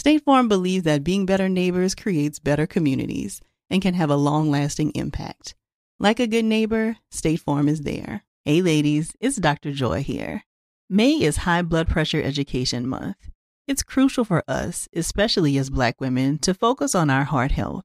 State 0.00 0.24
Farm 0.24 0.48
believes 0.48 0.84
that 0.84 1.04
being 1.04 1.26
better 1.26 1.46
neighbors 1.46 1.94
creates 1.94 2.38
better 2.38 2.66
communities 2.66 3.42
and 3.68 3.82
can 3.82 3.92
have 3.92 4.08
a 4.08 4.16
long 4.16 4.50
lasting 4.50 4.92
impact. 4.92 5.54
Like 5.98 6.18
a 6.18 6.26
good 6.26 6.46
neighbor, 6.46 6.96
State 7.10 7.40
Farm 7.40 7.68
is 7.68 7.82
there. 7.82 8.24
Hey, 8.46 8.62
ladies, 8.62 9.12
it's 9.20 9.36
Dr. 9.36 9.72
Joy 9.72 10.02
here. 10.02 10.44
May 10.88 11.20
is 11.20 11.44
High 11.44 11.60
Blood 11.60 11.86
Pressure 11.86 12.22
Education 12.22 12.88
Month. 12.88 13.28
It's 13.68 13.82
crucial 13.82 14.24
for 14.24 14.42
us, 14.48 14.88
especially 14.94 15.58
as 15.58 15.68
Black 15.68 16.00
women, 16.00 16.38
to 16.38 16.54
focus 16.54 16.94
on 16.94 17.10
our 17.10 17.24
heart 17.24 17.52
health. 17.52 17.84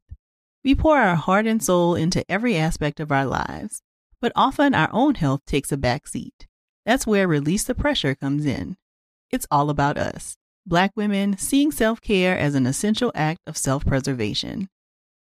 We 0.63 0.73
pour 0.73 0.97
our 0.97 1.17
heart 1.17 1.45
and 1.45 1.61
soul 1.61 1.95
into 1.95 2.23
every 2.31 2.55
aspect 2.55 3.01
of 3.01 3.11
our 3.11 3.25
lives, 3.25 3.81
but 4.21 4.31
often 4.37 4.73
our 4.73 4.89
own 4.93 5.15
health 5.15 5.41
takes 5.45 5.73
a 5.73 5.77
back 5.77 6.07
seat. 6.07 6.47
That's 6.85 7.05
where 7.05 7.27
Release 7.27 7.65
the 7.65 7.75
Pressure 7.75 8.15
comes 8.15 8.45
in. 8.45 8.77
It's 9.31 9.47
all 9.51 9.69
about 9.69 9.97
us. 9.97 10.37
Black 10.67 10.93
women 10.95 11.37
seeing 11.37 11.71
self 11.71 12.01
care 12.01 12.35
as 12.35 12.55
an 12.55 12.65
essential 12.65 13.11
act 13.13 13.39
of 13.45 13.55
self 13.55 13.85
preservation. 13.85 14.67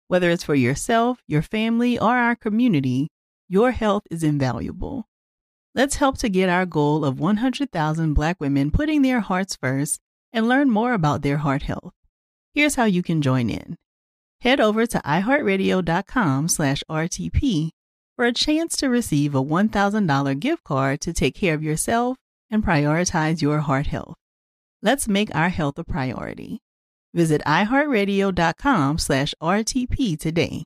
Whether 0.09 0.31
it's 0.31 0.45
for 0.45 0.55
yourself, 0.55 1.19
your 1.27 1.43
family, 1.43 1.99
or 1.99 2.17
our 2.17 2.35
community, 2.35 3.09
your 3.47 3.73
health 3.73 4.05
is 4.11 4.23
invaluable. 4.23 5.07
Let's 5.75 5.97
help 5.97 6.17
to 6.19 6.31
get 6.31 6.49
our 6.49 6.65
goal 6.65 7.05
of 7.05 7.21
100,000 7.21 8.15
Black 8.15 8.41
women 8.41 8.71
putting 8.71 9.03
their 9.03 9.21
hearts 9.21 9.55
first 9.55 10.01
and 10.33 10.49
learn 10.49 10.71
more 10.71 10.95
about 10.95 11.21
their 11.21 11.39
heart 11.39 11.65
health. 11.65 11.93
Here's 12.55 12.77
how 12.77 12.85
you 12.85 13.03
can 13.03 13.21
join 13.21 13.51
in. 13.51 13.77
Head 14.41 14.61
over 14.61 14.87
to 14.87 14.99
iHeartRadio.com 14.99 16.49
slash 16.49 16.83
RTP 16.89 17.71
for 18.17 18.25
a 18.25 18.33
chance 18.33 18.77
to 18.77 18.89
receive 18.89 19.35
a 19.35 19.43
$1,000 19.43 20.41
gift 20.41 20.65
card 20.65 21.03
to 21.03 21.13
take 21.13 21.35
care 21.35 21.55
of 21.55 21.63
yourself 21.63 22.17
and 22.51 22.65
prioritize 22.65 23.43
your 23.43 23.61
heart 23.61 23.89
health. 23.89 24.17
Let's 24.85 25.09
make 25.09 25.35
our 25.35 25.49
health 25.49 25.79
a 25.79 25.85
priority. 25.85 26.61
Visit 27.15 27.41
iHeartRadio.com 27.47 28.99
slash 28.99 29.35
RTP 29.43 30.19
today. 30.21 30.65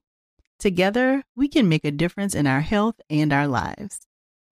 Together, 0.58 1.22
we 1.36 1.46
can 1.46 1.68
make 1.68 1.84
a 1.84 1.92
difference 1.92 2.34
in 2.34 2.44
our 2.44 2.62
health 2.62 2.96
and 3.08 3.32
our 3.32 3.46
lives. 3.46 4.00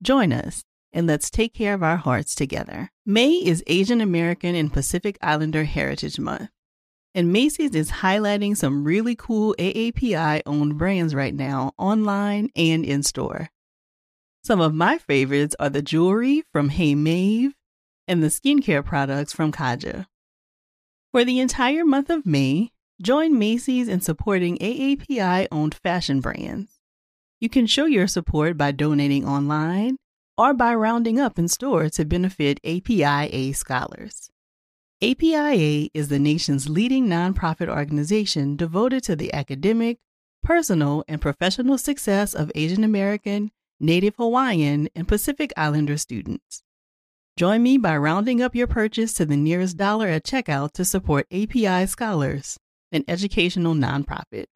Join 0.01 0.33
us 0.33 0.63
and 0.93 1.09
let's 1.09 1.31
take 1.31 1.53
care 1.53 1.75
of 1.75 1.83
our 1.83 1.97
hearts 1.97 2.37
together. 2.37 2.91
May 3.05 3.33
is 3.33 3.65
Asian 3.67 4.01
American 4.01 4.55
and 4.55 4.73
Pacific 4.73 5.19
Islander 5.21 5.65
Heritage 5.65 6.21
Month. 6.21 6.51
And 7.13 7.33
Macy's 7.33 7.75
is 7.75 7.91
highlighting 7.91 8.57
some 8.57 8.85
really 8.85 9.17
cool 9.17 9.57
AAPI 9.59 10.43
owned 10.47 10.79
brands 10.79 11.13
right 11.13 11.35
now, 11.35 11.73
online 11.77 12.51
and 12.55 12.85
in 12.85 13.03
store. 13.03 13.49
Some 14.45 14.61
of 14.61 14.75
my 14.75 14.99
favorites 14.99 15.57
are 15.59 15.71
the 15.71 15.83
jewelry 15.83 16.45
from 16.53 16.69
Hey 16.69 16.95
Mave, 16.95 17.57
and 18.09 18.23
the 18.23 18.29
skincare 18.29 18.85
products 18.85 19.33
from 19.33 19.53
Kaja. 19.53 20.07
For 21.13 21.25
the 21.25 21.41
entire 21.41 21.85
month 21.85 22.11
of 22.11 22.27
May, 22.27 22.73
join 23.01 23.39
Macy's 23.39 23.89
in 23.89 24.01
supporting 24.01 24.59
AAPI 24.59 25.49
owned 25.51 25.75
fashion 25.75 26.21
brands. 26.21 26.81
You 27.41 27.49
can 27.49 27.67
show 27.67 27.87
your 27.87 28.07
support 28.07 28.57
by 28.57 28.73
donating 28.73 29.27
online 29.27 29.97
or 30.39 30.55
by 30.55 30.75
rounding 30.75 31.19
up 31.19 31.39
in 31.39 31.49
store 31.49 31.89
to 31.91 32.05
benefit 32.05 32.61
APIA 32.65 33.55
scholars. 33.55 34.31
APIA 35.03 35.89
is 35.93 36.09
the 36.09 36.19
nation's 36.19 36.69
leading 36.69 37.07
nonprofit 37.07 37.69
organization 37.69 38.57
devoted 38.57 39.03
to 39.05 39.15
the 39.15 39.33
academic, 39.35 39.99
personal, 40.43 41.05
and 41.07 41.21
professional 41.21 41.77
success 41.77 42.35
of 42.35 42.51
Asian 42.55 42.83
American, 42.83 43.51
Native 43.79 44.17
Hawaiian, 44.17 44.89
and 44.95 45.07
Pacific 45.07 45.53
Islander 45.57 45.99
students. 45.99 46.63
Join 47.37 47.63
me 47.63 47.77
by 47.77 47.99
rounding 47.99 48.41
up 48.41 48.55
your 48.55 48.67
purchase 48.67 49.13
to 49.13 49.27
the 49.27 49.37
nearest 49.37 49.77
dollar 49.77 50.09
at 50.09 50.25
checkout 50.25 50.73
to 50.73 50.87
support 50.87 51.27
API 51.31 51.87
Scholars, 51.87 52.59
an 52.93 53.05
educational 53.07 53.75
nonprofit. 53.75 54.47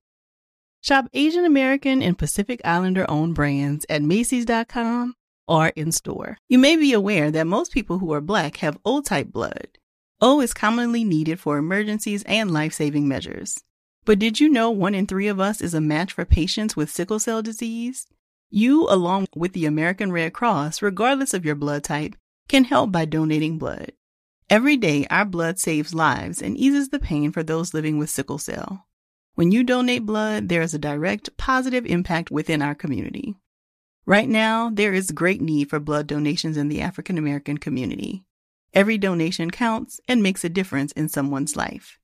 Shop 0.80 1.06
Asian 1.12 1.44
American 1.44 2.02
and 2.02 2.16
Pacific 2.16 2.58
Islander 2.64 3.04
owned 3.06 3.34
brands 3.34 3.84
at 3.90 4.00
Macy's.com 4.00 5.12
or 5.46 5.68
in 5.76 5.92
store. 5.92 6.38
You 6.48 6.58
may 6.58 6.76
be 6.76 6.94
aware 6.94 7.30
that 7.30 7.46
most 7.46 7.70
people 7.70 7.98
who 7.98 8.14
are 8.14 8.22
Black 8.22 8.56
have 8.56 8.78
O 8.86 9.02
type 9.02 9.30
blood. 9.30 9.76
O 10.22 10.40
is 10.40 10.54
commonly 10.54 11.04
needed 11.04 11.38
for 11.38 11.58
emergencies 11.58 12.22
and 12.22 12.50
life 12.50 12.72
saving 12.72 13.06
measures. 13.06 13.58
But 14.06 14.18
did 14.18 14.40
you 14.40 14.48
know 14.48 14.70
one 14.70 14.94
in 14.94 15.06
three 15.06 15.28
of 15.28 15.38
us 15.38 15.60
is 15.60 15.74
a 15.74 15.82
match 15.82 16.14
for 16.14 16.24
patients 16.24 16.76
with 16.76 16.88
sickle 16.88 17.18
cell 17.18 17.42
disease? 17.42 18.06
You, 18.48 18.88
along 18.88 19.26
with 19.36 19.52
the 19.52 19.66
American 19.66 20.12
Red 20.12 20.32
Cross, 20.32 20.80
regardless 20.80 21.34
of 21.34 21.44
your 21.44 21.54
blood 21.54 21.84
type, 21.84 22.16
can 22.50 22.64
help 22.64 22.90
by 22.90 23.04
donating 23.04 23.58
blood. 23.58 23.92
Every 24.50 24.76
day, 24.76 25.06
our 25.08 25.24
blood 25.24 25.60
saves 25.60 25.94
lives 25.94 26.42
and 26.42 26.56
eases 26.56 26.88
the 26.88 26.98
pain 26.98 27.30
for 27.30 27.44
those 27.44 27.72
living 27.72 27.96
with 27.96 28.10
sickle 28.10 28.38
cell. 28.38 28.88
When 29.36 29.52
you 29.52 29.62
donate 29.62 30.04
blood, 30.04 30.48
there 30.48 30.60
is 30.60 30.74
a 30.74 30.78
direct 30.78 31.36
positive 31.36 31.86
impact 31.86 32.32
within 32.32 32.60
our 32.60 32.74
community. 32.74 33.36
Right 34.04 34.28
now, 34.28 34.68
there 34.68 34.92
is 34.92 35.12
great 35.12 35.40
need 35.40 35.70
for 35.70 35.78
blood 35.78 36.08
donations 36.08 36.56
in 36.56 36.66
the 36.66 36.80
African 36.80 37.18
American 37.18 37.56
community. 37.56 38.24
Every 38.74 38.98
donation 38.98 39.52
counts 39.52 40.00
and 40.08 40.20
makes 40.20 40.42
a 40.42 40.48
difference 40.48 40.90
in 40.92 41.08
someone's 41.08 41.54
life. 41.54 42.00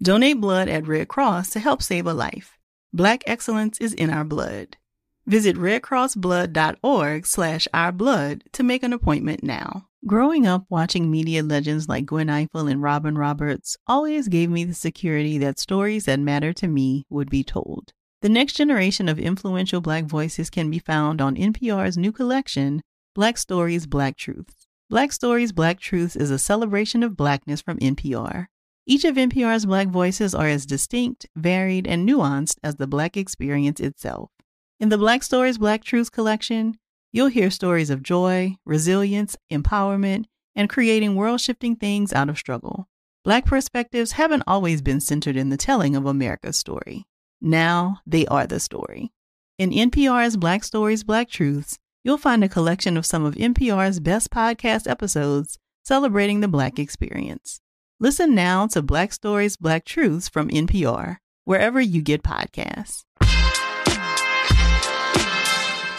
Donate 0.00 0.40
blood 0.40 0.68
at 0.68 0.86
Red 0.86 1.08
Cross 1.08 1.50
to 1.50 1.58
help 1.58 1.82
save 1.82 2.06
a 2.06 2.14
life. 2.14 2.56
Black 2.92 3.24
excellence 3.26 3.80
is 3.80 3.92
in 3.92 4.10
our 4.10 4.24
blood. 4.24 4.76
Visit 5.26 5.56
redcrossblood.org 5.56 7.26
slash 7.26 7.68
ourblood 7.72 8.42
to 8.52 8.62
make 8.62 8.82
an 8.82 8.92
appointment 8.92 9.42
now. 9.42 9.86
Growing 10.06 10.46
up 10.46 10.64
watching 10.70 11.10
media 11.10 11.42
legends 11.42 11.88
like 11.88 12.06
Gwen 12.06 12.28
Ifill 12.28 12.70
and 12.70 12.82
Robin 12.82 13.18
Roberts 13.18 13.76
always 13.86 14.28
gave 14.28 14.48
me 14.48 14.64
the 14.64 14.74
security 14.74 15.36
that 15.38 15.58
stories 15.58 16.06
that 16.06 16.18
matter 16.18 16.52
to 16.54 16.66
me 16.66 17.04
would 17.10 17.28
be 17.28 17.44
told. 17.44 17.92
The 18.22 18.28
next 18.28 18.54
generation 18.54 19.08
of 19.08 19.18
influential 19.18 19.80
Black 19.80 20.04
voices 20.04 20.50
can 20.50 20.70
be 20.70 20.78
found 20.78 21.20
on 21.20 21.36
NPR's 21.36 21.98
new 21.98 22.12
collection, 22.12 22.82
Black 23.14 23.38
Stories, 23.38 23.86
Black 23.86 24.16
Truths. 24.16 24.68
Black 24.88 25.12
Stories, 25.12 25.52
Black 25.52 25.78
Truths 25.80 26.16
is 26.16 26.30
a 26.30 26.38
celebration 26.38 27.02
of 27.02 27.16
Blackness 27.16 27.60
from 27.60 27.78
NPR. 27.78 28.46
Each 28.86 29.04
of 29.04 29.16
NPR's 29.16 29.66
Black 29.66 29.88
voices 29.88 30.34
are 30.34 30.48
as 30.48 30.66
distinct, 30.66 31.26
varied, 31.36 31.86
and 31.86 32.08
nuanced 32.08 32.56
as 32.64 32.76
the 32.76 32.86
Black 32.86 33.16
experience 33.16 33.80
itself. 33.80 34.30
In 34.80 34.88
the 34.88 34.98
Black 34.98 35.22
Stories, 35.22 35.58
Black 35.58 35.84
Truths 35.84 36.10
collection, 36.10 36.76
You'll 37.12 37.26
hear 37.26 37.50
stories 37.50 37.90
of 37.90 38.04
joy, 38.04 38.56
resilience, 38.64 39.36
empowerment, 39.50 40.26
and 40.54 40.68
creating 40.68 41.16
world 41.16 41.40
shifting 41.40 41.74
things 41.74 42.12
out 42.12 42.28
of 42.28 42.38
struggle. 42.38 42.88
Black 43.24 43.44
perspectives 43.44 44.12
haven't 44.12 44.44
always 44.46 44.80
been 44.80 45.00
centered 45.00 45.36
in 45.36 45.48
the 45.48 45.56
telling 45.56 45.96
of 45.96 46.06
America's 46.06 46.56
story. 46.56 47.04
Now 47.40 47.98
they 48.06 48.26
are 48.26 48.46
the 48.46 48.60
story. 48.60 49.10
In 49.58 49.70
NPR's 49.70 50.36
Black 50.36 50.62
Stories, 50.62 51.02
Black 51.02 51.28
Truths, 51.28 51.78
you'll 52.04 52.16
find 52.16 52.44
a 52.44 52.48
collection 52.48 52.96
of 52.96 53.04
some 53.04 53.24
of 53.24 53.34
NPR's 53.34 53.98
best 53.98 54.30
podcast 54.30 54.88
episodes 54.88 55.58
celebrating 55.84 56.40
the 56.40 56.48
Black 56.48 56.78
experience. 56.78 57.60
Listen 57.98 58.34
now 58.34 58.68
to 58.68 58.82
Black 58.82 59.12
Stories, 59.12 59.56
Black 59.56 59.84
Truths 59.84 60.28
from 60.28 60.48
NPR, 60.48 61.16
wherever 61.44 61.80
you 61.80 62.02
get 62.02 62.22
podcasts. 62.22 63.02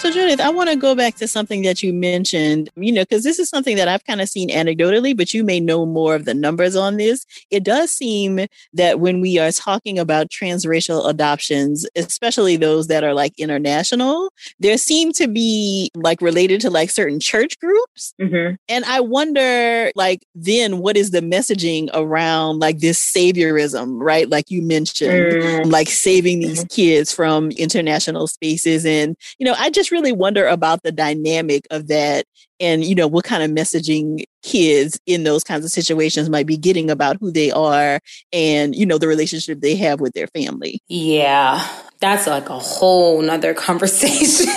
So, 0.02 0.10
Judith, 0.10 0.40
I 0.42 0.50
want 0.50 0.68
to 0.72 0.76
go 0.76 0.96
back 0.96 1.14
to 1.18 1.28
something 1.28 1.62
that 1.62 1.84
you 1.84 1.94
mentioned, 1.94 2.72
you 2.76 2.92
know, 2.92 3.04
because 3.04 3.24
this 3.24 3.38
is 3.38 3.50
something 3.50 3.76
that 3.76 3.88
I've 3.88 4.04
kind 4.04 4.20
of 4.20 4.28
seen 4.28 4.50
anecdotally, 4.50 5.16
but 5.16 5.32
you 5.32 5.44
may 5.44 5.60
know 5.60 5.86
more 5.86 6.16
of 6.16 6.26
the 6.26 6.34
numbers 6.34 6.76
on 6.76 6.98
this. 6.98 7.24
It 7.52 7.64
does 7.64 7.92
seem 7.92 8.48
that 8.74 9.00
when 9.00 9.22
we 9.22 9.38
are 9.38 9.52
talking 9.52 10.00
about 10.00 10.30
transracial 10.30 11.08
adoptions, 11.08 11.86
especially 11.96 12.58
those 12.58 12.88
that 12.88 13.04
are 13.04 13.14
like 13.14 13.38
international, 13.38 14.34
there 14.60 14.76
seem 14.80 15.12
to 15.14 15.28
be 15.28 15.92
like 15.94 16.20
related 16.20 16.62
to 16.62 16.72
like 16.72 16.90
certain 16.90 17.20
church 17.20 17.60
groups. 17.60 18.16
Mm-hmm. 18.20 18.56
And 18.70 18.86
I 18.86 19.02
wonder, 19.02 19.92
like, 19.94 20.26
then 20.34 20.80
what 20.80 20.98
is 20.98 21.12
the 21.12 21.22
messaging 21.22 21.92
around 21.94 22.58
like 22.58 22.80
this 22.80 23.00
saviorism, 23.00 24.02
right? 24.02 24.28
Like 24.28 24.50
you 24.50 24.64
mentioned, 24.64 25.44
mm-hmm. 25.44 25.70
like 25.70 25.90
saving 25.90 26.40
these 26.40 26.66
mm-hmm. 26.66 26.74
kids 26.74 27.14
from 27.14 27.52
international 27.52 28.26
spaces. 28.26 28.84
And, 28.84 29.16
you 29.38 29.46
know, 29.46 29.54
I 29.60 29.70
just 29.70 29.90
really 29.91 30.12
wonder 30.12 30.47
about 30.47 30.84
the 30.84 30.91
dynamic 30.91 31.65
of 31.71 31.88
that 31.88 32.25
and 32.60 32.84
you 32.84 32.95
know 32.95 33.08
what 33.08 33.25
kind 33.25 33.43
of 33.43 33.51
messaging 33.51 34.23
kids 34.43 34.99
in 35.06 35.23
those 35.23 35.43
kinds 35.43 35.65
of 35.65 35.71
situations 35.71 36.30
might 36.30 36.47
be 36.47 36.58
getting 36.58 36.89
about 36.89 37.17
who 37.19 37.32
they 37.32 37.51
are 37.51 37.99
and 38.32 38.75
you 38.75 38.86
know 38.86 38.97
the 38.97 39.08
relationship 39.08 39.60
they 39.60 39.75
have 39.75 39.99
with 39.99 40.13
their 40.13 40.27
family 40.27 40.82
yeah 40.88 41.67
that's 41.99 42.27
like 42.27 42.49
a 42.49 42.60
whole 42.60 43.21
nother 43.21 43.54
conversation 43.56 44.47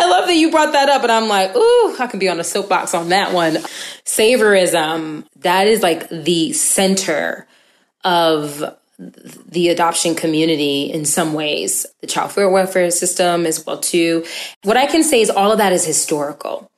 I 0.00 0.08
love 0.08 0.28
that 0.28 0.34
you 0.34 0.52
brought 0.52 0.72
that 0.72 0.88
up, 0.88 1.02
and 1.02 1.10
I'm 1.10 1.28
like, 1.28 1.54
ooh, 1.56 1.96
I 1.98 2.06
can 2.08 2.20
be 2.20 2.28
on 2.28 2.38
a 2.38 2.44
soapbox 2.44 2.94
on 2.94 3.08
that 3.08 3.32
one. 3.32 3.54
Saviorism, 4.04 5.26
that 5.40 5.66
is 5.66 5.82
like 5.82 6.08
the 6.08 6.52
center 6.52 7.48
of 8.04 8.62
the 8.98 9.68
adoption 9.68 10.14
community 10.14 10.90
in 10.92 11.04
some 11.04 11.32
ways, 11.32 11.86
the 12.00 12.06
child 12.06 12.34
welfare 12.36 12.90
system 12.90 13.46
as 13.46 13.64
well 13.64 13.78
too. 13.78 14.24
What 14.64 14.76
I 14.76 14.86
can 14.86 15.04
say 15.04 15.20
is 15.20 15.30
all 15.30 15.52
of 15.52 15.58
that 15.58 15.72
is 15.72 15.84
historical. 15.84 16.70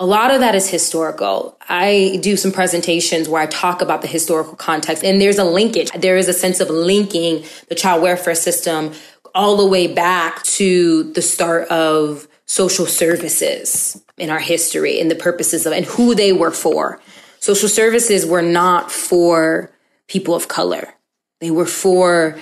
A 0.00 0.06
lot 0.06 0.34
of 0.34 0.40
that 0.40 0.56
is 0.56 0.68
historical. 0.68 1.56
I 1.68 2.18
do 2.20 2.36
some 2.36 2.50
presentations 2.50 3.28
where 3.28 3.40
I 3.40 3.46
talk 3.46 3.80
about 3.80 4.02
the 4.02 4.08
historical 4.08 4.56
context 4.56 5.04
and 5.04 5.20
there's 5.20 5.38
a 5.38 5.44
linkage. 5.44 5.92
There 5.92 6.16
is 6.16 6.26
a 6.26 6.32
sense 6.32 6.58
of 6.58 6.68
linking 6.68 7.44
the 7.68 7.76
child 7.76 8.02
welfare 8.02 8.34
system 8.34 8.92
all 9.32 9.56
the 9.56 9.66
way 9.66 9.86
back 9.86 10.42
to 10.42 11.12
the 11.12 11.22
start 11.22 11.68
of 11.68 12.26
social 12.46 12.86
services 12.86 14.02
in 14.18 14.28
our 14.28 14.40
history 14.40 15.00
and 15.00 15.08
the 15.08 15.14
purposes 15.14 15.64
of 15.64 15.72
and 15.72 15.86
who 15.86 16.16
they 16.16 16.32
were 16.32 16.50
for. 16.50 17.00
Social 17.38 17.68
services 17.68 18.26
were 18.26 18.42
not 18.42 18.90
for 18.90 19.70
people 20.08 20.34
of 20.34 20.48
color 20.48 20.94
they 21.42 21.50
were 21.50 21.66
for 21.66 22.38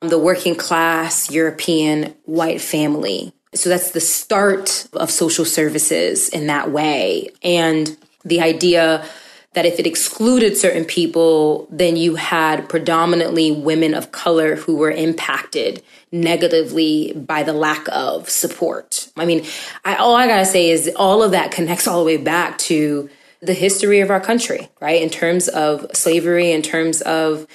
um, 0.00 0.08
the 0.08 0.18
working 0.18 0.54
class 0.56 1.30
European 1.30 2.14
white 2.24 2.62
family. 2.62 3.34
So 3.54 3.68
that's 3.68 3.90
the 3.90 4.00
start 4.00 4.88
of 4.94 5.10
social 5.10 5.44
services 5.44 6.30
in 6.30 6.46
that 6.46 6.70
way. 6.70 7.28
And 7.42 7.94
the 8.24 8.40
idea 8.40 9.04
that 9.52 9.66
if 9.66 9.78
it 9.78 9.86
excluded 9.86 10.56
certain 10.56 10.86
people, 10.86 11.68
then 11.70 11.96
you 11.96 12.14
had 12.14 12.70
predominantly 12.70 13.52
women 13.52 13.92
of 13.92 14.12
color 14.12 14.56
who 14.56 14.76
were 14.76 14.90
impacted 14.90 15.82
negatively 16.10 17.12
by 17.12 17.42
the 17.42 17.52
lack 17.52 17.86
of 17.92 18.30
support. 18.30 19.10
I 19.16 19.26
mean, 19.26 19.44
I, 19.84 19.96
all 19.96 20.16
I 20.16 20.26
gotta 20.26 20.46
say 20.46 20.70
is 20.70 20.90
all 20.96 21.22
of 21.22 21.32
that 21.32 21.50
connects 21.50 21.86
all 21.86 21.98
the 21.98 22.06
way 22.06 22.16
back 22.16 22.56
to 22.58 23.10
the 23.40 23.54
history 23.54 24.00
of 24.00 24.10
our 24.10 24.20
country, 24.20 24.68
right? 24.80 25.02
In 25.02 25.10
terms 25.10 25.48
of 25.48 25.86
slavery, 25.92 26.50
in 26.50 26.62
terms 26.62 27.02
of 27.02 27.46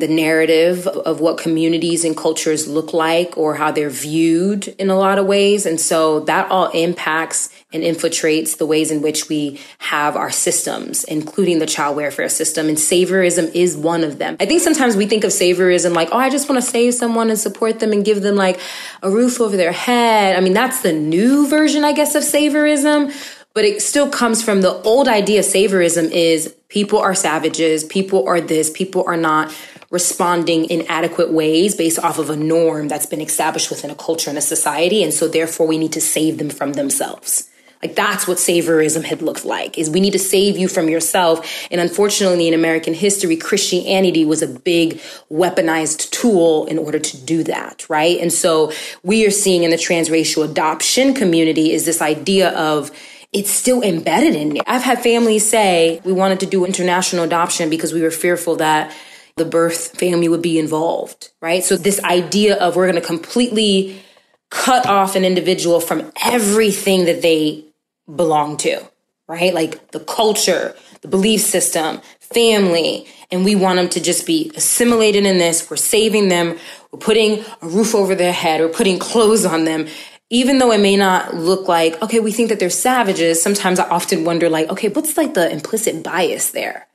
the 0.00 0.08
narrative 0.08 0.86
of 0.86 1.20
what 1.20 1.38
communities 1.38 2.04
and 2.04 2.16
cultures 2.16 2.66
look 2.66 2.92
like 2.92 3.36
or 3.36 3.54
how 3.54 3.70
they're 3.70 3.90
viewed 3.90 4.68
in 4.68 4.90
a 4.90 4.96
lot 4.96 5.18
of 5.18 5.26
ways. 5.26 5.66
And 5.66 5.80
so 5.80 6.20
that 6.20 6.50
all 6.50 6.68
impacts 6.70 7.50
and 7.72 7.82
infiltrates 7.82 8.56
the 8.58 8.66
ways 8.66 8.90
in 8.90 9.02
which 9.02 9.28
we 9.28 9.60
have 9.78 10.16
our 10.16 10.30
systems, 10.30 11.04
including 11.04 11.58
the 11.58 11.66
child 11.66 11.96
welfare 11.96 12.28
system. 12.28 12.68
And 12.68 12.76
saviorism 12.76 13.54
is 13.54 13.76
one 13.76 14.04
of 14.04 14.18
them. 14.18 14.36
I 14.40 14.46
think 14.46 14.62
sometimes 14.62 14.96
we 14.96 15.06
think 15.06 15.24
of 15.24 15.30
saviorism 15.30 15.94
like, 15.94 16.08
oh, 16.12 16.18
I 16.18 16.30
just 16.30 16.48
want 16.48 16.62
to 16.62 16.68
save 16.68 16.94
someone 16.94 17.30
and 17.30 17.38
support 17.38 17.80
them 17.80 17.92
and 17.92 18.04
give 18.04 18.22
them 18.22 18.36
like 18.36 18.60
a 19.02 19.10
roof 19.10 19.40
over 19.40 19.56
their 19.56 19.72
head. 19.72 20.36
I 20.36 20.40
mean, 20.40 20.54
that's 20.54 20.82
the 20.82 20.92
new 20.92 21.48
version, 21.48 21.84
I 21.84 21.92
guess, 21.92 22.14
of 22.14 22.22
saviorism 22.22 23.12
but 23.54 23.64
it 23.64 23.82
still 23.82 24.08
comes 24.08 24.42
from 24.42 24.62
the 24.62 24.72
old 24.82 25.08
idea 25.08 25.40
saviorism 25.40 26.10
is 26.10 26.54
people 26.68 26.98
are 26.98 27.14
savages, 27.14 27.84
people 27.84 28.26
are 28.26 28.40
this, 28.40 28.70
people 28.70 29.04
are 29.06 29.16
not 29.16 29.54
responding 29.92 30.64
in 30.64 30.86
adequate 30.88 31.30
ways 31.30 31.76
based 31.76 31.98
off 31.98 32.18
of 32.18 32.30
a 32.30 32.36
norm 32.36 32.88
that's 32.88 33.06
been 33.06 33.20
established 33.20 33.70
within 33.70 33.90
a 33.90 33.94
culture 33.94 34.30
and 34.30 34.38
a 34.38 34.42
society. 34.42 35.04
And 35.04 35.12
so 35.12 35.28
therefore 35.28 35.66
we 35.68 35.78
need 35.78 35.92
to 35.92 36.00
save 36.00 36.38
them 36.38 36.50
from 36.50 36.72
themselves. 36.72 37.48
Like 37.82 37.94
that's 37.94 38.26
what 38.26 38.38
saviorism 38.38 39.04
had 39.04 39.20
looked 39.22 39.44
like 39.44 39.76
is 39.76 39.90
we 39.90 40.00
need 40.00 40.12
to 40.12 40.18
save 40.18 40.56
you 40.56 40.66
from 40.66 40.88
yourself. 40.88 41.68
And 41.70 41.78
unfortunately 41.78 42.48
in 42.48 42.54
American 42.54 42.94
history, 42.94 43.36
Christianity 43.36 44.24
was 44.24 44.40
a 44.40 44.46
big 44.46 45.00
weaponized 45.30 46.10
tool 46.10 46.64
in 46.66 46.78
order 46.78 46.98
to 46.98 47.16
do 47.18 47.42
that. 47.44 47.84
Right. 47.90 48.18
And 48.18 48.32
so 48.32 48.72
we 49.02 49.26
are 49.26 49.30
seeing 49.30 49.62
in 49.62 49.70
the 49.70 49.76
transracial 49.76 50.48
adoption 50.48 51.12
community 51.12 51.72
is 51.72 51.84
this 51.84 52.00
idea 52.00 52.56
of 52.56 52.90
it's 53.32 53.50
still 53.50 53.82
embedded 53.82 54.36
in 54.36 54.56
you. 54.56 54.62
I've 54.66 54.82
had 54.82 55.02
families 55.02 55.46
say 55.46 56.00
we 56.04 56.12
wanted 56.12 56.40
to 56.40 56.46
do 56.46 56.64
international 56.64 57.24
adoption 57.24 57.68
because 57.68 57.92
we 57.92 58.00
were 58.00 58.10
fearful 58.10 58.56
that 58.56 58.94
the 59.36 59.44
birth 59.44 59.98
family 59.98 60.28
would 60.28 60.42
be 60.42 60.58
involved, 60.58 61.30
right? 61.40 61.64
So 61.64 61.76
this 61.76 62.02
idea 62.04 62.56
of 62.56 62.76
we're 62.76 62.90
going 62.90 63.00
to 63.00 63.06
completely 63.06 64.02
cut 64.50 64.86
off 64.86 65.16
an 65.16 65.24
individual 65.24 65.80
from 65.80 66.12
everything 66.22 67.06
that 67.06 67.22
they 67.22 67.64
belong 68.14 68.56
to, 68.58 68.82
right? 69.26 69.54
Like 69.54 69.92
the 69.92 70.00
culture, 70.00 70.74
the 71.00 71.08
belief 71.08 71.40
system, 71.40 72.00
family, 72.20 73.06
and 73.30 73.44
we 73.44 73.54
want 73.54 73.76
them 73.76 73.88
to 73.90 74.00
just 74.00 74.26
be 74.26 74.52
assimilated 74.54 75.24
in 75.24 75.38
this. 75.38 75.70
We're 75.70 75.76
saving 75.76 76.28
them. 76.28 76.58
We're 76.90 76.98
putting 76.98 77.44
a 77.62 77.68
roof 77.68 77.94
over 77.94 78.14
their 78.14 78.32
head. 78.32 78.60
We're 78.60 78.68
putting 78.68 78.98
clothes 78.98 79.46
on 79.46 79.64
them. 79.64 79.86
Even 80.28 80.58
though 80.58 80.72
it 80.72 80.80
may 80.80 80.96
not 80.96 81.34
look 81.34 81.68
like, 81.68 82.00
okay, 82.02 82.20
we 82.20 82.32
think 82.32 82.48
that 82.50 82.58
they're 82.58 82.70
savages, 82.70 83.42
sometimes 83.42 83.78
I 83.78 83.88
often 83.88 84.24
wonder, 84.24 84.48
like, 84.48 84.68
okay, 84.70 84.88
what's 84.88 85.16
like 85.16 85.34
the 85.34 85.50
implicit 85.50 86.02
bias 86.02 86.50
there? 86.50 86.88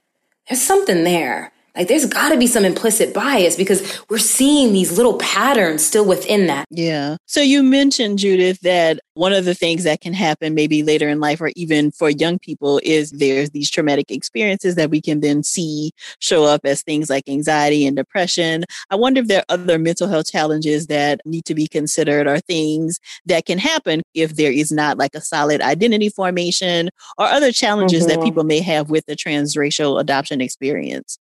There's 0.47 0.61
something 0.61 1.03
there 1.03 1.51
Like 1.77 1.87
there's 1.87 2.05
got 2.05 2.29
to 2.29 2.37
be 2.37 2.47
some 2.47 2.65
implicit 2.65 3.13
bias 3.13 3.55
because 3.55 4.01
we're 4.09 4.17
seeing 4.17 4.73
these 4.73 4.97
little 4.97 5.17
patterns 5.17 5.85
still 5.85 6.05
within 6.05 6.47
that. 6.47 6.65
Yeah. 6.71 7.17
So 7.27 7.41
you 7.41 7.61
mentioned, 7.63 8.19
Judith, 8.19 8.59
that 8.61 8.99
one 9.13 9.33
of 9.33 9.45
the 9.45 9.55
things 9.55 9.83
that 9.83 10.01
can 10.01 10.13
happen 10.13 10.55
maybe 10.55 10.83
later 10.83 11.07
in 11.07 11.19
life 11.19 11.41
or 11.41 11.51
even 11.55 11.91
for 11.91 12.09
young 12.09 12.39
people 12.39 12.79
is 12.83 13.11
there's 13.11 13.51
these 13.51 13.69
traumatic 13.69 14.11
experiences 14.11 14.75
that 14.75 14.89
we 14.89 15.01
can 15.01 15.19
then 15.21 15.43
see 15.43 15.91
show 16.19 16.43
up 16.43 16.61
as 16.65 16.81
things 16.81 17.09
like 17.09 17.27
anxiety 17.27 17.85
and 17.85 17.95
depression. 17.95 18.63
I 18.89 18.95
wonder 18.95 19.21
if 19.21 19.27
there 19.27 19.39
are 19.39 19.55
other 19.55 19.79
mental 19.79 20.07
health 20.07 20.31
challenges 20.31 20.87
that 20.87 21.21
need 21.25 21.45
to 21.45 21.55
be 21.55 21.67
considered 21.67 22.27
or 22.27 22.39
things 22.39 22.99
that 23.25 23.45
can 23.45 23.57
happen 23.57 24.01
if 24.13 24.35
there 24.35 24.51
is 24.51 24.71
not 24.71 24.97
like 24.97 25.15
a 25.15 25.21
solid 25.21 25.61
identity 25.61 26.09
formation 26.09 26.89
or 27.17 27.25
other 27.25 27.51
challenges 27.51 28.05
mm-hmm. 28.05 28.19
that 28.19 28.25
people 28.25 28.43
may 28.43 28.61
have 28.61 28.89
with 28.89 29.05
the 29.05 29.15
transracial 29.15 29.99
adoption 29.99 30.41
experience. 30.41 31.17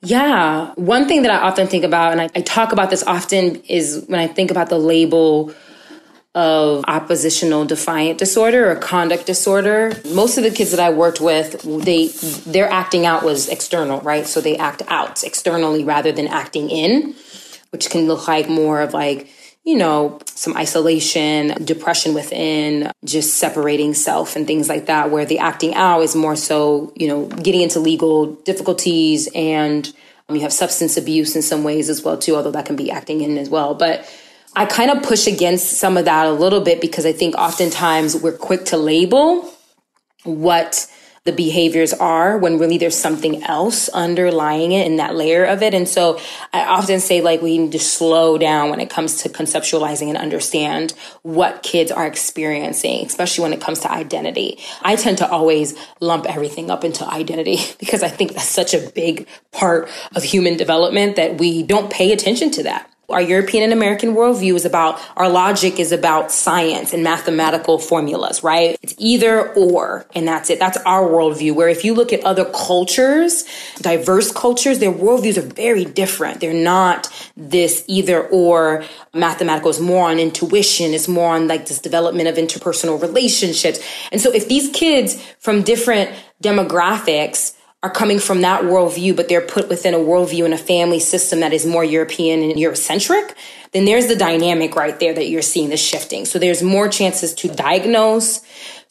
Yeah. 0.00 0.72
One 0.76 1.08
thing 1.08 1.22
that 1.22 1.30
I 1.30 1.38
often 1.38 1.66
think 1.66 1.84
about, 1.84 2.12
and 2.12 2.20
I, 2.20 2.28
I, 2.34 2.40
talk 2.40 2.72
about 2.72 2.88
this 2.90 3.02
often, 3.02 3.56
is 3.62 4.04
when 4.06 4.20
I 4.20 4.28
think 4.28 4.50
about 4.50 4.68
the 4.68 4.78
label 4.78 5.52
of 6.34 6.84
oppositional 6.86 7.64
defiant 7.64 8.18
disorder 8.18 8.70
or 8.70 8.76
conduct 8.76 9.26
disorder. 9.26 9.92
Most 10.12 10.38
of 10.38 10.44
the 10.44 10.52
kids 10.52 10.70
that 10.70 10.78
I 10.78 10.90
worked 10.90 11.20
with, 11.20 11.62
they 11.84 12.08
their 12.50 12.70
acting 12.70 13.06
out 13.06 13.24
was 13.24 13.48
external, 13.48 14.00
right? 14.02 14.24
So 14.24 14.40
they 14.40 14.56
act 14.56 14.82
out 14.86 15.24
externally 15.24 15.82
rather 15.82 16.12
than 16.12 16.28
acting 16.28 16.70
in, 16.70 17.16
which 17.70 17.90
can 17.90 18.06
look 18.06 18.28
like 18.28 18.48
more 18.48 18.82
of 18.82 18.94
like 18.94 19.28
you 19.64 19.76
know, 19.76 20.18
some 20.26 20.56
isolation, 20.56 21.62
depression 21.64 22.14
within, 22.14 22.90
just 23.04 23.34
separating 23.34 23.92
self 23.92 24.34
and 24.34 24.46
things 24.46 24.68
like 24.68 24.86
that, 24.86 25.10
where 25.10 25.26
the 25.26 25.38
acting 25.38 25.74
out 25.74 26.00
is 26.00 26.16
more 26.16 26.36
so, 26.36 26.92
you 26.96 27.06
know, 27.06 27.26
getting 27.26 27.60
into 27.60 27.78
legal 27.78 28.34
difficulties 28.44 29.28
and 29.34 29.92
um, 30.28 30.36
you 30.36 30.42
have 30.42 30.52
substance 30.52 30.96
abuse 30.96 31.36
in 31.36 31.42
some 31.42 31.64
ways 31.64 31.88
as 31.88 32.02
well 32.02 32.16
too, 32.16 32.34
although 32.34 32.50
that 32.50 32.66
can 32.66 32.76
be 32.76 32.90
acting 32.90 33.20
in 33.20 33.36
as 33.36 33.48
well. 33.48 33.74
But 33.74 34.08
I 34.54 34.66
kind 34.66 34.90
of 34.90 35.02
push 35.02 35.26
against 35.26 35.74
some 35.78 35.96
of 35.96 36.04
that 36.06 36.26
a 36.26 36.32
little 36.32 36.60
bit 36.60 36.80
because 36.80 37.06
I 37.06 37.12
think 37.12 37.34
oftentimes 37.36 38.16
we're 38.16 38.36
quick 38.36 38.64
to 38.66 38.76
label 38.76 39.52
what 40.24 40.86
the 41.28 41.32
behaviors 41.32 41.92
are 41.92 42.38
when 42.38 42.58
really 42.58 42.78
there's 42.78 42.96
something 42.96 43.44
else 43.44 43.90
underlying 43.90 44.72
it 44.72 44.86
in 44.86 44.96
that 44.96 45.14
layer 45.14 45.44
of 45.44 45.62
it. 45.62 45.74
And 45.74 45.86
so 45.86 46.18
I 46.54 46.64
often 46.64 47.00
say 47.00 47.20
like 47.20 47.42
we 47.42 47.58
need 47.58 47.72
to 47.72 47.78
slow 47.78 48.38
down 48.38 48.70
when 48.70 48.80
it 48.80 48.88
comes 48.88 49.22
to 49.24 49.28
conceptualizing 49.28 50.08
and 50.08 50.16
understand 50.16 50.94
what 51.24 51.62
kids 51.62 51.92
are 51.92 52.06
experiencing, 52.06 53.04
especially 53.04 53.42
when 53.42 53.52
it 53.52 53.60
comes 53.60 53.80
to 53.80 53.92
identity. 53.92 54.58
I 54.80 54.96
tend 54.96 55.18
to 55.18 55.28
always 55.28 55.78
lump 56.00 56.24
everything 56.24 56.70
up 56.70 56.82
into 56.82 57.06
identity 57.06 57.58
because 57.78 58.02
I 58.02 58.08
think 58.08 58.32
that's 58.32 58.44
such 58.44 58.72
a 58.72 58.88
big 58.88 59.28
part 59.52 59.90
of 60.16 60.22
human 60.22 60.56
development 60.56 61.16
that 61.16 61.36
we 61.38 61.62
don't 61.62 61.92
pay 61.92 62.12
attention 62.12 62.50
to 62.52 62.62
that. 62.62 62.90
Our 63.10 63.22
European 63.22 63.64
and 63.64 63.72
American 63.72 64.14
worldview 64.14 64.54
is 64.54 64.66
about, 64.66 65.00
our 65.16 65.30
logic 65.30 65.80
is 65.80 65.92
about 65.92 66.30
science 66.30 66.92
and 66.92 67.02
mathematical 67.02 67.78
formulas, 67.78 68.42
right? 68.44 68.78
It's 68.82 68.94
either 68.98 69.50
or, 69.54 70.04
and 70.14 70.28
that's 70.28 70.50
it. 70.50 70.58
That's 70.58 70.76
our 70.84 71.08
worldview. 71.08 71.54
Where 71.54 71.70
if 71.70 71.86
you 71.86 71.94
look 71.94 72.12
at 72.12 72.22
other 72.24 72.44
cultures, 72.44 73.44
diverse 73.80 74.30
cultures, 74.30 74.78
their 74.78 74.92
worldviews 74.92 75.38
are 75.38 75.54
very 75.54 75.86
different. 75.86 76.40
They're 76.40 76.52
not 76.52 77.08
this 77.34 77.82
either 77.86 78.26
or 78.28 78.84
mathematical. 79.14 79.70
It's 79.70 79.80
more 79.80 80.10
on 80.10 80.18
intuition. 80.18 80.92
It's 80.92 81.08
more 81.08 81.34
on 81.34 81.48
like 81.48 81.66
this 81.66 81.78
development 81.78 82.28
of 82.28 82.36
interpersonal 82.36 83.00
relationships. 83.00 83.80
And 84.12 84.20
so 84.20 84.30
if 84.32 84.48
these 84.48 84.68
kids 84.70 85.18
from 85.38 85.62
different 85.62 86.10
demographics 86.42 87.54
are 87.82 87.90
coming 87.90 88.18
from 88.18 88.40
that 88.40 88.62
worldview, 88.62 89.14
but 89.14 89.28
they're 89.28 89.40
put 89.40 89.68
within 89.68 89.94
a 89.94 89.98
worldview 89.98 90.44
and 90.44 90.52
a 90.52 90.58
family 90.58 90.98
system 90.98 91.40
that 91.40 91.52
is 91.52 91.64
more 91.64 91.84
European 91.84 92.42
and 92.42 92.54
Eurocentric, 92.54 93.34
then 93.72 93.84
there's 93.84 94.08
the 94.08 94.16
dynamic 94.16 94.74
right 94.74 94.98
there 94.98 95.14
that 95.14 95.28
you're 95.28 95.42
seeing 95.42 95.70
the 95.70 95.76
shifting. 95.76 96.24
So 96.24 96.38
there's 96.38 96.62
more 96.62 96.88
chances 96.88 97.32
to 97.34 97.48
diagnose, 97.48 98.40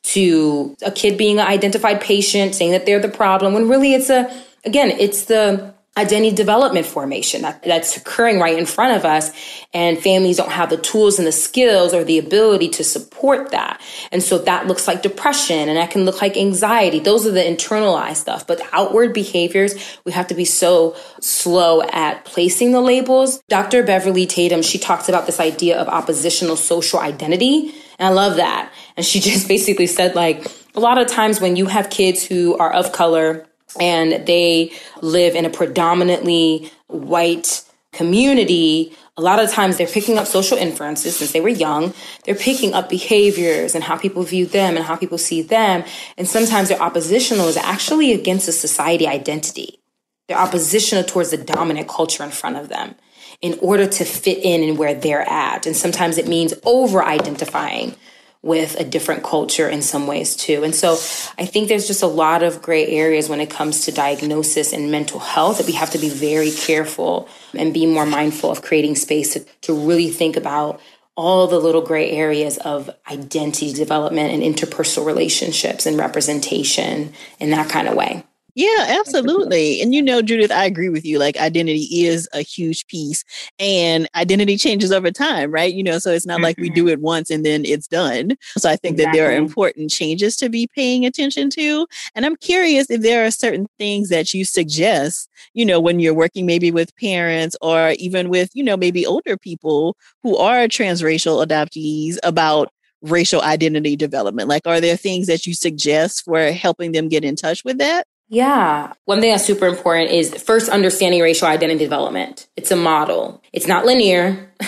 to 0.04 0.76
a 0.84 0.92
kid 0.92 1.18
being 1.18 1.40
an 1.40 1.48
identified 1.48 2.00
patient, 2.00 2.56
saying 2.56 2.72
that 2.72 2.86
they're 2.86 3.02
the 3.02 3.10
problem, 3.10 3.54
when 3.54 3.68
really 3.68 3.94
it's 3.94 4.10
a, 4.10 4.32
again, 4.64 4.92
it's 4.92 5.26
the 5.26 5.74
identity 5.98 6.36
development 6.36 6.86
formation 6.86 7.42
that, 7.42 7.64
that's 7.64 7.98
occurring 7.98 8.40
right 8.40 8.58
in 8.58 8.66
front 8.66 8.96
of 8.96 9.04
us. 9.04 9.32
And 9.74 9.98
families 9.98 10.38
don't 10.38 10.52
have 10.52 10.70
the 10.70 10.78
tools 10.78 11.18
and 11.18 11.28
the 11.28 11.32
skills 11.32 11.94
or 11.94 12.04
the 12.04 12.20
ability 12.20 12.70
to 12.70 12.84
support 12.84 13.52
that. 13.52 13.82
And 14.12 14.22
so 14.22 14.38
that 14.38 14.68
looks 14.68 14.88
like 14.88 15.02
depression 15.02 15.68
and 15.68 15.78
that 15.78 15.92
can 15.92 16.06
look 16.06 16.22
like 16.22 16.38
anxiety. 16.38 17.00
Those 17.00 17.26
are 17.26 17.32
the 17.32 17.42
internalized 17.42 18.18
stuff. 18.18 18.46
But 18.46 18.62
outward 18.72 19.14
behaviors 19.14 19.74
we 20.06 20.12
have 20.12 20.28
to 20.28 20.36
be 20.36 20.46
so 20.46 20.96
slow 21.20 21.82
at 21.82 22.24
placing 22.26 22.72
the 22.72 22.82
labels. 22.82 23.42
Dr 23.50 23.84
beverly 23.84 24.28
tatum 24.28 24.62
she 24.62 24.78
talks 24.78 25.10
about 25.10 25.26
this 25.26 25.40
idea 25.40 25.80
of 25.80 25.88
oppositional 25.88 26.56
social 26.56 27.00
identity. 27.00 27.74
And 27.98 28.08
i 28.08 28.10
love 28.10 28.36
that. 28.36 28.72
And 28.96 29.06
she 29.06 29.20
just 29.32 29.48
basically 29.48 29.88
said 29.88 30.14
like 30.14 30.46
a 30.76 30.80
lot 30.80 31.00
of 31.00 31.08
times 31.08 31.42
when 31.42 31.56
you 31.56 31.66
have 31.66 31.90
kids 31.90 32.24
who 32.24 32.56
are 32.58 32.72
of 32.72 32.92
color 32.92 33.47
and 33.80 34.26
they 34.26 34.72
live 35.02 35.36
in 35.36 35.46
a 35.46 35.50
predominantly 35.50 36.72
white 36.88 37.64
community, 37.92 38.96
a 39.18 39.22
lot 39.22 39.44
of 39.44 39.50
times 39.50 39.78
they're 39.78 39.88
picking 39.88 40.18
up 40.20 40.28
social 40.28 40.58
inferences 40.58 41.18
since 41.18 41.32
they 41.32 41.42
were 41.42 41.50
young. 41.50 41.94
They're 42.24 42.36
picking 42.36 42.74
up 42.74 42.88
behaviors 42.88 43.74
and 43.74 43.84
how 43.84 43.98
people 43.98 44.22
view 44.24 44.46
them 44.46 44.76
and 44.76 44.86
how 44.86 44.96
people 44.96 45.18
see 45.18 45.42
them. 45.42 45.84
And 46.18 46.28
sometimes 46.28 46.70
their 46.70 46.82
oppositional 46.82 47.48
is 47.48 47.58
actually 47.58 48.14
against 48.14 48.48
a 48.48 48.52
society 48.52 49.08
identity. 49.08 49.80
They're 50.28 50.38
oppositional 50.38 51.04
towards 51.04 51.32
the 51.32 51.38
dominant 51.38 51.88
culture 51.88 52.24
in 52.24 52.30
front 52.30 52.58
of 52.58 52.70
them 52.70 52.96
in 53.42 53.58
order 53.62 53.88
to 53.88 54.06
fit 54.06 54.40
in 54.44 54.68
and 54.68 54.78
where 54.78 54.94
they're 54.94 55.28
at. 55.28 55.66
And 55.66 55.76
sometimes 55.76 56.18
it 56.18 56.28
means 56.28 56.54
over 56.64 57.04
identifying 57.04 57.96
with 58.42 58.80
a 58.80 58.84
different 58.84 59.24
culture 59.24 59.68
in 59.68 59.82
some 59.82 60.08
ways 60.08 60.36
too. 60.36 60.64
And 60.64 60.74
so 60.74 60.94
I 61.38 61.46
think 61.46 61.68
there's 61.68 61.88
just 61.88 62.04
a 62.04 62.08
lot 62.08 62.44
of 62.44 62.62
gray 62.62 62.88
areas 62.88 63.30
when 63.30 63.42
it 63.42 63.50
comes 63.50 63.86
to 63.86 63.92
diagnosis 63.92 64.74
and 64.74 64.92
mental 64.92 65.20
health 65.20 65.58
that 65.58 65.68
we 65.68 65.74
have 65.74 65.90
to 65.92 65.98
be 65.98 66.10
very 66.10 66.52
careful 66.52 67.28
and 67.54 67.74
be 67.74 67.86
more 67.86 68.06
mindful 68.06 68.52
of 68.52 68.62
creating 68.62 68.96
space 68.96 69.34
to, 69.34 69.40
to 69.62 69.74
really 69.74 70.10
think 70.10 70.38
about 70.38 70.80
all 71.16 71.48
the 71.48 71.60
little 71.60 71.82
gray 71.82 72.12
areas 72.12 72.58
of 72.60 72.92
identity 73.10 73.74
development 73.74 74.32
and 74.32 74.44
interpersonal 74.44 75.04
relationships 75.04 75.88
and 75.88 75.98
representation 75.98 77.12
in 77.40 77.50
that 77.50 77.70
kind 77.70 77.88
of 77.88 77.96
way. 77.96 78.24
Yeah, 78.58 78.98
absolutely. 79.00 79.82
And 79.88 79.94
you 79.94 80.02
know, 80.02 80.24
Judith, 80.24 80.50
I 80.52 80.66
agree 80.66 80.90
with 80.90 81.06
you. 81.06 81.20
Like 81.20 81.38
identity 81.38 81.84
is 82.06 82.28
a 82.34 82.42
huge 82.42 82.88
piece 82.88 83.24
and 83.60 84.10
identity 84.16 84.58
changes 84.58 84.92
over 84.92 85.12
time, 85.12 85.52
right? 85.52 85.72
You 85.72 85.84
know, 85.84 86.00
so 86.00 86.12
it's 86.12 86.26
not 86.26 86.38
mm-hmm. 86.38 86.44
like 86.44 86.58
we 86.58 86.72
do 86.72 86.86
mm-hmm. 86.86 86.94
it 86.94 87.02
once 87.02 87.30
and 87.30 87.46
then 87.46 87.66
it's 87.66 87.88
done. 87.88 88.32
So 88.58 88.68
I 88.68 88.76
think 88.76 88.96
exactly. 88.96 89.06
that 89.06 89.24
there 89.24 89.32
are 89.32 89.38
important 89.38 89.92
changes 89.92 90.36
to 90.38 90.50
be 90.50 90.68
paying 90.74 91.06
attention 91.06 91.52
to. 91.52 91.86
And 92.16 92.26
I'm 92.26 92.36
curious 92.36 92.90
if 92.90 93.02
there 93.02 93.24
are 93.28 93.32
certain 93.32 93.68
things 93.78 94.10
that 94.10 94.34
you 94.34 94.44
suggest, 94.44 95.30
you 95.54 95.64
know, 95.64 95.80
when 95.80 96.00
you're 96.00 96.16
working 96.16 96.48
maybe 96.48 96.72
with 96.72 96.96
parents 96.96 97.56
or 97.62 97.92
even 98.00 98.28
with, 98.28 98.50
you 98.56 98.64
know, 98.64 98.76
maybe 98.76 99.06
older 99.06 99.38
people 99.38 99.96
who 100.24 100.36
are 100.36 100.68
transracial 100.68 101.46
adoptees 101.46 102.18
about 102.24 102.72
racial 103.04 103.42
identity 103.42 103.96
development? 103.96 104.50
Like, 104.50 104.66
are 104.66 104.82
there 104.82 104.98
things 104.98 105.28
that 105.28 105.46
you 105.46 105.54
suggest 105.54 106.26
for 106.26 106.52
helping 106.52 106.94
them 106.94 107.08
get 107.08 107.24
in 107.24 107.36
touch 107.36 107.64
with 107.64 107.78
that? 107.78 108.08
Yeah. 108.30 108.92
One 109.06 109.22
thing 109.22 109.32
that's 109.32 109.46
super 109.46 109.68
important 109.68 110.12
is 110.12 110.34
first 110.44 110.68
understanding 110.70 111.22
racial 111.22 111.48
identity 111.48 111.80
development. 111.80 112.48
It's 112.58 112.72
a 112.72 112.76
model. 112.76 113.42
It's 113.54 113.68
not 113.68 113.86
linear. 113.86 114.52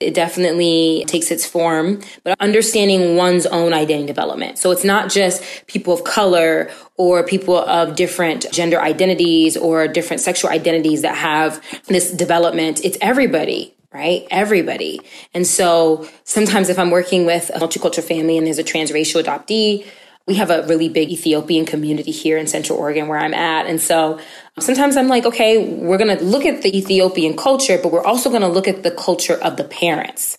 it 0.00 0.14
definitely 0.14 1.04
takes 1.06 1.30
its 1.30 1.44
form, 1.44 2.00
but 2.24 2.40
understanding 2.40 3.16
one's 3.16 3.44
own 3.44 3.74
identity 3.74 4.06
development. 4.06 4.58
So 4.58 4.70
it's 4.70 4.84
not 4.84 5.10
just 5.10 5.42
people 5.66 5.92
of 5.92 6.04
color 6.04 6.70
or 6.96 7.22
people 7.22 7.58
of 7.58 7.96
different 7.96 8.50
gender 8.50 8.80
identities 8.80 9.58
or 9.58 9.88
different 9.88 10.22
sexual 10.22 10.50
identities 10.50 11.02
that 11.02 11.16
have 11.16 11.62
this 11.88 12.10
development. 12.10 12.82
It's 12.84 12.96
everybody 13.00 13.74
right? 13.92 14.26
Everybody. 14.30 15.00
And 15.32 15.46
so 15.46 16.06
sometimes 16.24 16.68
if 16.68 16.78
I'm 16.78 16.90
working 16.90 17.24
with 17.24 17.50
a 17.54 17.58
multicultural 17.60 18.04
family 18.04 18.36
and 18.36 18.46
there's 18.46 18.58
a 18.58 18.64
transracial 18.64 19.22
adoptee, 19.22 19.86
we 20.26 20.34
have 20.34 20.50
a 20.50 20.66
really 20.66 20.88
big 20.88 21.10
Ethiopian 21.10 21.64
community 21.64 22.10
here 22.10 22.36
in 22.36 22.46
Central 22.46 22.78
Oregon 22.78 23.06
where 23.06 23.18
I'm 23.18 23.34
at. 23.34 23.66
And 23.66 23.80
so 23.80 24.18
sometimes 24.58 24.96
I'm 24.96 25.08
like, 25.08 25.24
okay, 25.24 25.76
we're 25.76 25.98
going 25.98 26.16
to 26.16 26.24
look 26.24 26.44
at 26.44 26.62
the 26.62 26.76
Ethiopian 26.76 27.36
culture, 27.36 27.78
but 27.80 27.92
we're 27.92 28.04
also 28.04 28.28
going 28.28 28.42
to 28.42 28.48
look 28.48 28.66
at 28.66 28.82
the 28.82 28.90
culture 28.90 29.34
of 29.34 29.56
the 29.56 29.64
parents. 29.64 30.38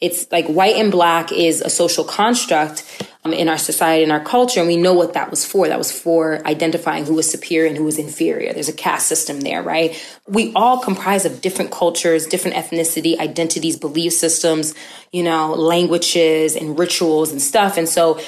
It's 0.00 0.30
like 0.32 0.46
white 0.46 0.76
and 0.76 0.90
black 0.90 1.30
is 1.30 1.60
a 1.60 1.68
social 1.68 2.04
construct 2.04 3.06
um, 3.22 3.34
in 3.34 3.50
our 3.50 3.58
society 3.58 4.02
and 4.02 4.10
our 4.10 4.24
culture. 4.24 4.58
And 4.58 4.66
we 4.66 4.78
know 4.78 4.94
what 4.94 5.12
that 5.12 5.30
was 5.30 5.44
for. 5.44 5.68
That 5.68 5.76
was 5.76 5.92
for 5.92 6.44
identifying 6.46 7.04
who 7.04 7.14
was 7.14 7.30
superior 7.30 7.68
and 7.68 7.76
who 7.76 7.84
was 7.84 7.98
inferior. 7.98 8.54
There's 8.54 8.70
a 8.70 8.72
caste 8.72 9.06
system 9.06 9.42
there, 9.42 9.62
right? 9.62 9.94
We 10.26 10.54
all 10.54 10.80
comprise 10.80 11.26
of 11.26 11.42
different 11.42 11.70
cultures, 11.70 12.26
different 12.26 12.56
ethnicity, 12.56 13.18
identities, 13.18 13.76
belief 13.76 14.14
systems, 14.14 14.74
you 15.12 15.22
know, 15.22 15.52
languages 15.52 16.56
and 16.56 16.78
rituals 16.78 17.30
and 17.30 17.42
stuff. 17.42 17.76
And 17.76 17.86
so 17.86 18.18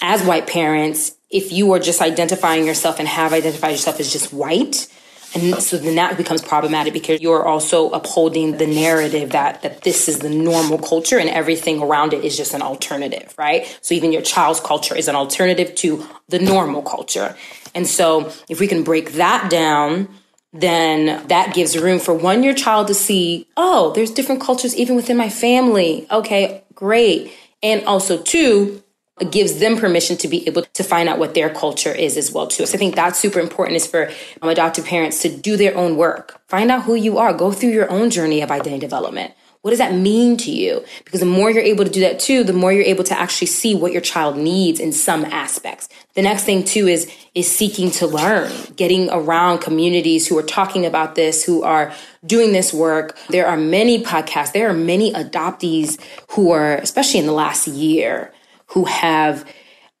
as 0.00 0.22
white 0.22 0.46
parents, 0.46 1.12
if 1.30 1.52
you 1.52 1.72
are 1.72 1.78
just 1.78 2.00
identifying 2.00 2.66
yourself 2.66 2.98
and 2.98 3.08
have 3.08 3.32
identified 3.32 3.72
yourself 3.72 3.98
as 4.00 4.12
just 4.12 4.32
white, 4.32 4.88
And 5.34 5.60
so 5.60 5.76
then 5.76 5.96
that 5.96 6.16
becomes 6.16 6.42
problematic 6.42 6.92
because 6.92 7.20
you're 7.20 7.44
also 7.44 7.90
upholding 7.90 8.56
the 8.56 8.66
narrative 8.66 9.30
that, 9.30 9.62
that 9.62 9.82
this 9.82 10.08
is 10.08 10.20
the 10.20 10.30
normal 10.30 10.78
culture 10.78 11.18
and 11.18 11.28
everything 11.28 11.82
around 11.82 12.12
it 12.12 12.24
is 12.24 12.36
just 12.36 12.54
an 12.54 12.62
alternative, 12.62 13.34
right? 13.36 13.66
So 13.80 13.94
even 13.94 14.12
your 14.12 14.22
child's 14.22 14.60
culture 14.60 14.94
is 14.94 15.08
an 15.08 15.16
alternative 15.16 15.74
to 15.76 16.06
the 16.28 16.38
normal 16.38 16.82
culture. 16.82 17.36
And 17.74 17.86
so 17.86 18.32
if 18.48 18.60
we 18.60 18.68
can 18.68 18.84
break 18.84 19.14
that 19.14 19.50
down, 19.50 20.08
then 20.52 21.26
that 21.26 21.52
gives 21.52 21.76
room 21.76 21.98
for 21.98 22.14
one, 22.14 22.44
your 22.44 22.54
child 22.54 22.86
to 22.86 22.94
see, 22.94 23.48
oh, 23.56 23.92
there's 23.94 24.12
different 24.12 24.40
cultures 24.40 24.76
even 24.76 24.94
within 24.94 25.16
my 25.16 25.28
family. 25.28 26.06
Okay, 26.12 26.62
great. 26.76 27.32
And 27.60 27.84
also 27.86 28.22
two, 28.22 28.83
gives 29.30 29.58
them 29.60 29.76
permission 29.76 30.16
to 30.16 30.28
be 30.28 30.46
able 30.48 30.62
to 30.62 30.82
find 30.82 31.08
out 31.08 31.18
what 31.18 31.34
their 31.34 31.48
culture 31.48 31.92
is 31.92 32.16
as 32.16 32.32
well 32.32 32.48
too. 32.48 32.66
So 32.66 32.74
I 32.74 32.78
think 32.78 32.96
that's 32.96 33.18
super 33.18 33.38
important 33.38 33.76
is 33.76 33.86
for 33.86 34.10
um, 34.42 34.48
adoptive 34.48 34.86
parents 34.86 35.22
to 35.22 35.28
do 35.28 35.56
their 35.56 35.76
own 35.76 35.96
work. 35.96 36.40
Find 36.48 36.70
out 36.70 36.82
who 36.82 36.94
you 36.94 37.18
are. 37.18 37.32
Go 37.32 37.52
through 37.52 37.70
your 37.70 37.90
own 37.90 38.10
journey 38.10 38.40
of 38.42 38.50
identity 38.50 38.80
development. 38.80 39.32
What 39.62 39.70
does 39.70 39.78
that 39.78 39.94
mean 39.94 40.36
to 40.38 40.50
you? 40.50 40.84
Because 41.04 41.20
the 41.20 41.26
more 41.26 41.50
you're 41.50 41.62
able 41.62 41.84
to 41.84 41.90
do 41.90 42.00
that 42.00 42.20
too, 42.20 42.44
the 42.44 42.52
more 42.52 42.70
you're 42.70 42.84
able 42.84 43.04
to 43.04 43.18
actually 43.18 43.46
see 43.46 43.74
what 43.74 43.92
your 43.92 44.02
child 44.02 44.36
needs 44.36 44.78
in 44.78 44.92
some 44.92 45.24
aspects. 45.24 45.88
The 46.12 46.20
next 46.20 46.44
thing 46.44 46.64
too 46.64 46.86
is 46.86 47.10
is 47.34 47.50
seeking 47.50 47.90
to 47.92 48.06
learn, 48.06 48.52
getting 48.76 49.08
around 49.10 49.60
communities 49.60 50.26
who 50.26 50.36
are 50.36 50.42
talking 50.42 50.84
about 50.84 51.14
this, 51.14 51.44
who 51.44 51.62
are 51.62 51.94
doing 52.26 52.52
this 52.52 52.74
work. 52.74 53.16
There 53.30 53.46
are 53.46 53.56
many 53.56 54.04
podcasts, 54.04 54.52
there 54.52 54.68
are 54.68 54.74
many 54.74 55.14
adoptees 55.14 55.98
who 56.32 56.50
are 56.50 56.74
especially 56.76 57.20
in 57.20 57.26
the 57.26 57.32
last 57.32 57.66
year 57.66 58.33
who 58.74 58.84
have, 58.84 59.48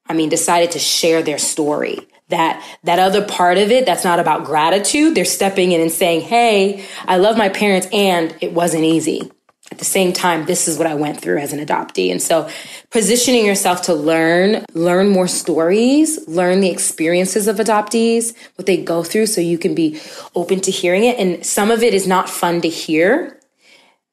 I 0.06 0.12
mean, 0.12 0.28
decided 0.28 0.72
to 0.72 0.78
share 0.78 1.22
their 1.22 1.38
story. 1.38 1.98
That, 2.28 2.64
that 2.84 2.98
other 2.98 3.24
part 3.24 3.58
of 3.58 3.70
it 3.70 3.86
that's 3.86 4.02
not 4.02 4.18
about 4.18 4.44
gratitude, 4.44 5.14
they're 5.14 5.24
stepping 5.24 5.72
in 5.72 5.80
and 5.80 5.92
saying, 5.92 6.22
Hey, 6.22 6.84
I 7.06 7.18
love 7.18 7.36
my 7.36 7.50
parents 7.50 7.86
and 7.92 8.34
it 8.40 8.52
wasn't 8.52 8.84
easy. 8.84 9.30
At 9.70 9.78
the 9.78 9.84
same 9.84 10.12
time, 10.12 10.46
this 10.46 10.66
is 10.66 10.76
what 10.76 10.86
I 10.86 10.94
went 10.94 11.20
through 11.20 11.38
as 11.38 11.52
an 11.52 11.64
adoptee. 11.64 12.10
And 12.10 12.20
so 12.20 12.48
positioning 12.90 13.46
yourself 13.46 13.82
to 13.82 13.94
learn, 13.94 14.64
learn 14.74 15.08
more 15.08 15.28
stories, 15.28 16.26
learn 16.28 16.60
the 16.60 16.70
experiences 16.70 17.46
of 17.46 17.56
adoptees, 17.56 18.34
what 18.56 18.66
they 18.66 18.82
go 18.82 19.02
through 19.02 19.26
so 19.26 19.40
you 19.40 19.58
can 19.58 19.74
be 19.74 20.00
open 20.34 20.60
to 20.60 20.70
hearing 20.70 21.04
it. 21.04 21.18
And 21.18 21.44
some 21.44 21.70
of 21.70 21.82
it 21.82 21.94
is 21.94 22.06
not 22.06 22.28
fun 22.28 22.60
to 22.62 22.68
hear. 22.68 23.40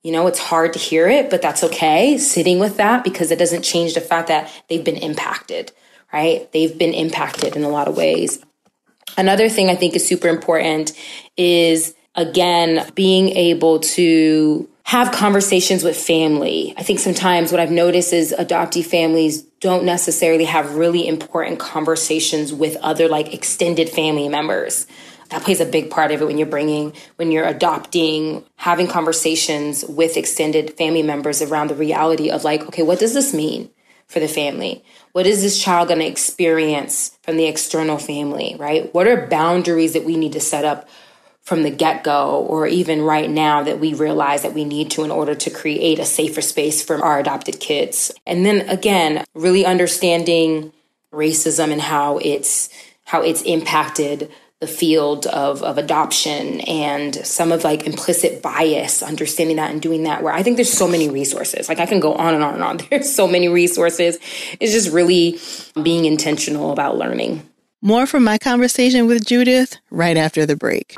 You 0.03 0.11
know, 0.11 0.27
it's 0.27 0.39
hard 0.39 0.73
to 0.73 0.79
hear 0.79 1.07
it, 1.07 1.29
but 1.29 1.41
that's 1.41 1.63
okay. 1.63 2.17
Sitting 2.17 2.59
with 2.59 2.77
that 2.77 3.03
because 3.03 3.31
it 3.31 3.37
doesn't 3.39 3.63
change 3.63 3.93
the 3.93 4.01
fact 4.01 4.29
that 4.29 4.51
they've 4.67 4.83
been 4.83 4.97
impacted, 4.97 5.71
right? 6.11 6.51
They've 6.51 6.75
been 6.75 6.93
impacted 6.93 7.55
in 7.55 7.63
a 7.63 7.69
lot 7.69 7.87
of 7.87 7.95
ways. 7.95 8.43
Another 9.17 9.49
thing 9.49 9.69
I 9.69 9.75
think 9.75 9.95
is 9.95 10.07
super 10.07 10.27
important 10.27 10.93
is 11.37 11.93
again, 12.15 12.89
being 12.93 13.29
able 13.29 13.79
to 13.79 14.67
have 14.83 15.11
conversations 15.11 15.83
with 15.83 15.95
family. 15.95 16.73
I 16.77 16.83
think 16.83 16.99
sometimes 16.99 17.51
what 17.51 17.61
I've 17.61 17.71
noticed 17.71 18.11
is 18.11 18.35
adoptee 18.37 18.85
families 18.85 19.43
don't 19.61 19.85
necessarily 19.85 20.45
have 20.45 20.75
really 20.75 21.07
important 21.07 21.59
conversations 21.59 22.51
with 22.51 22.75
other 22.77 23.07
like 23.07 23.33
extended 23.33 23.89
family 23.89 24.27
members 24.27 24.87
that 25.31 25.43
plays 25.43 25.61
a 25.61 25.65
big 25.65 25.89
part 25.89 26.11
of 26.11 26.21
it 26.21 26.25
when 26.25 26.37
you're 26.37 26.45
bringing 26.45 26.93
when 27.15 27.31
you're 27.31 27.47
adopting 27.47 28.43
having 28.57 28.87
conversations 28.87 29.83
with 29.85 30.17
extended 30.17 30.77
family 30.77 31.01
members 31.01 31.41
around 31.41 31.69
the 31.69 31.75
reality 31.75 32.29
of 32.29 32.43
like 32.43 32.61
okay 32.67 32.83
what 32.83 32.99
does 32.99 33.13
this 33.13 33.33
mean 33.33 33.69
for 34.07 34.19
the 34.19 34.27
family? 34.27 34.83
What 35.13 35.25
is 35.25 35.41
this 35.41 35.61
child 35.61 35.87
going 35.87 36.01
to 36.01 36.05
experience 36.05 37.17
from 37.23 37.37
the 37.37 37.45
external 37.45 37.97
family 37.97 38.55
right? 38.59 38.93
What 38.93 39.07
are 39.07 39.27
boundaries 39.27 39.93
that 39.93 40.03
we 40.03 40.17
need 40.17 40.33
to 40.33 40.41
set 40.41 40.65
up 40.65 40.87
from 41.41 41.63
the 41.63 41.71
get-go 41.71 42.45
or 42.47 42.67
even 42.67 43.01
right 43.01 43.29
now 43.29 43.63
that 43.63 43.79
we 43.79 43.93
realize 43.95 44.43
that 44.43 44.53
we 44.53 44.63
need 44.63 44.91
to 44.91 45.03
in 45.03 45.09
order 45.09 45.33
to 45.33 45.49
create 45.49 45.97
a 45.97 46.05
safer 46.05 46.41
space 46.41 46.83
for 46.83 47.03
our 47.03 47.19
adopted 47.19 47.59
kids? 47.59 48.11
And 48.27 48.45
then 48.45 48.69
again 48.69 49.23
really 49.33 49.65
understanding 49.65 50.73
racism 51.13 51.71
and 51.71 51.81
how 51.81 52.17
it's 52.17 52.69
how 53.05 53.21
it's 53.21 53.41
impacted 53.43 54.29
the 54.61 54.67
field 54.67 55.25
of, 55.25 55.63
of 55.63 55.79
adoption 55.79 56.61
and 56.61 57.15
some 57.25 57.51
of 57.51 57.63
like 57.63 57.87
implicit 57.87 58.43
bias, 58.43 59.01
understanding 59.01 59.55
that 59.57 59.71
and 59.71 59.81
doing 59.81 60.03
that, 60.03 60.21
where 60.21 60.31
I 60.31 60.43
think 60.43 60.55
there's 60.55 60.71
so 60.71 60.87
many 60.87 61.09
resources. 61.09 61.67
Like 61.67 61.79
I 61.79 61.87
can 61.87 61.99
go 61.99 62.13
on 62.13 62.35
and 62.35 62.43
on 62.43 62.53
and 62.53 62.63
on. 62.63 62.77
There's 62.91 63.13
so 63.13 63.27
many 63.27 63.47
resources. 63.47 64.19
It's 64.59 64.71
just 64.71 64.91
really 64.91 65.39
being 65.81 66.05
intentional 66.05 66.71
about 66.71 66.95
learning. 66.95 67.41
More 67.81 68.05
from 68.05 68.23
my 68.23 68.37
conversation 68.37 69.07
with 69.07 69.25
Judith 69.25 69.77
right 69.89 70.15
after 70.15 70.45
the 70.45 70.55
break. 70.55 70.93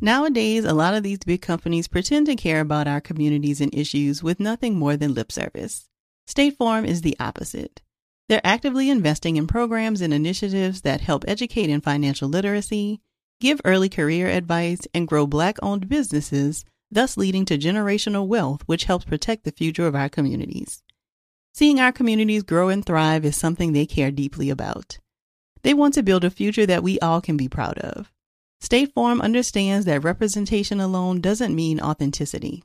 Nowadays, 0.00 0.64
a 0.64 0.74
lot 0.74 0.94
of 0.94 1.04
these 1.04 1.18
big 1.18 1.42
companies 1.42 1.86
pretend 1.86 2.26
to 2.26 2.34
care 2.34 2.60
about 2.60 2.88
our 2.88 3.00
communities 3.00 3.60
and 3.60 3.72
issues 3.72 4.24
with 4.24 4.40
nothing 4.40 4.76
more 4.76 4.96
than 4.96 5.14
lip 5.14 5.30
service. 5.30 5.87
State 6.28 6.58
Farm 6.58 6.84
is 6.84 7.00
the 7.00 7.16
opposite. 7.18 7.80
They're 8.28 8.42
actively 8.44 8.90
investing 8.90 9.36
in 9.36 9.46
programs 9.46 10.02
and 10.02 10.12
initiatives 10.12 10.82
that 10.82 11.00
help 11.00 11.24
educate 11.26 11.70
in 11.70 11.80
financial 11.80 12.28
literacy, 12.28 13.00
give 13.40 13.62
early 13.64 13.88
career 13.88 14.28
advice, 14.28 14.80
and 14.92 15.08
grow 15.08 15.26
Black 15.26 15.56
owned 15.62 15.88
businesses, 15.88 16.66
thus 16.90 17.16
leading 17.16 17.46
to 17.46 17.56
generational 17.56 18.26
wealth, 18.26 18.60
which 18.66 18.84
helps 18.84 19.06
protect 19.06 19.44
the 19.44 19.52
future 19.52 19.86
of 19.86 19.94
our 19.94 20.10
communities. 20.10 20.82
Seeing 21.54 21.80
our 21.80 21.92
communities 21.92 22.42
grow 22.42 22.68
and 22.68 22.84
thrive 22.84 23.24
is 23.24 23.34
something 23.34 23.72
they 23.72 23.86
care 23.86 24.10
deeply 24.10 24.50
about. 24.50 24.98
They 25.62 25.72
want 25.72 25.94
to 25.94 26.02
build 26.02 26.24
a 26.24 26.30
future 26.30 26.66
that 26.66 26.82
we 26.82 27.00
all 27.00 27.22
can 27.22 27.38
be 27.38 27.48
proud 27.48 27.78
of. 27.78 28.12
State 28.60 28.92
Farm 28.92 29.22
understands 29.22 29.86
that 29.86 30.04
representation 30.04 30.78
alone 30.78 31.22
doesn't 31.22 31.54
mean 31.54 31.80
authenticity 31.80 32.64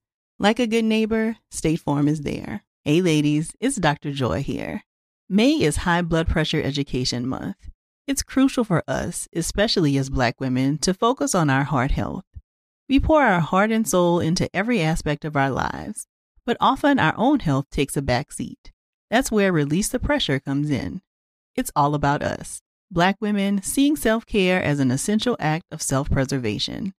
Like 0.41 0.57
a 0.57 0.65
good 0.65 0.85
neighbor, 0.85 1.37
State 1.51 1.81
Farm 1.81 2.07
is 2.07 2.21
there. 2.21 2.63
Hey, 2.83 2.99
ladies, 2.99 3.51
it's 3.59 3.75
Dr. 3.75 4.11
Joy 4.11 4.41
here. 4.41 4.81
May 5.29 5.51
is 5.51 5.85
High 5.85 6.01
Blood 6.01 6.27
Pressure 6.27 6.59
Education 6.59 7.27
Month. 7.27 7.69
It's 8.07 8.23
crucial 8.23 8.63
for 8.63 8.83
us, 8.87 9.27
especially 9.35 9.99
as 9.99 10.09
Black 10.09 10.41
women, 10.41 10.79
to 10.79 10.95
focus 10.95 11.35
on 11.35 11.51
our 11.51 11.65
heart 11.65 11.91
health. 11.91 12.25
We 12.89 12.99
pour 12.99 13.21
our 13.21 13.39
heart 13.39 13.69
and 13.69 13.87
soul 13.87 14.19
into 14.19 14.49
every 14.51 14.81
aspect 14.81 15.25
of 15.25 15.35
our 15.35 15.51
lives, 15.51 16.07
but 16.43 16.57
often 16.59 16.97
our 16.97 17.13
own 17.17 17.41
health 17.41 17.69
takes 17.69 17.95
a 17.95 18.01
back 18.01 18.31
seat. 18.31 18.71
That's 19.11 19.31
where 19.31 19.53
Release 19.53 19.89
the 19.89 19.99
Pressure 19.99 20.39
comes 20.39 20.71
in. 20.71 21.03
It's 21.55 21.69
all 21.75 21.93
about 21.93 22.23
us, 22.23 22.63
Black 22.89 23.17
women 23.21 23.61
seeing 23.61 23.95
self 23.95 24.25
care 24.25 24.59
as 24.63 24.79
an 24.79 24.89
essential 24.89 25.37
act 25.39 25.67
of 25.71 25.83
self 25.83 26.09
preservation. 26.09 26.95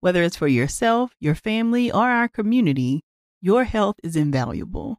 Whether 0.00 0.22
it's 0.22 0.36
for 0.36 0.48
yourself, 0.48 1.12
your 1.18 1.34
family, 1.34 1.90
or 1.90 2.08
our 2.08 2.28
community, 2.28 3.02
your 3.40 3.64
health 3.64 3.96
is 4.02 4.14
invaluable. 4.14 4.98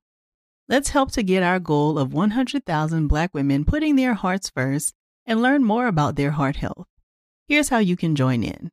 Let's 0.68 0.90
help 0.90 1.12
to 1.14 1.24
get 1.24 1.42
our 1.42 1.60
goal 1.60 1.98
of 1.98 2.14
100,000 2.14 3.08
Black 3.08 3.34
women 3.34 3.66
putting 3.66 3.96
their 3.96 4.14
hearts 4.14 4.50
first 4.50 4.94
and 5.26 5.42
learn 5.42 5.64
more 5.64 5.88
about 5.88 6.16
their 6.16 6.32
heart 6.32 6.58
health. 6.58 6.86
Here's 7.48 7.70
how 7.70 7.80
you 7.80 7.96
can 7.96 8.16
join 8.16 8.44
in. 8.44 8.70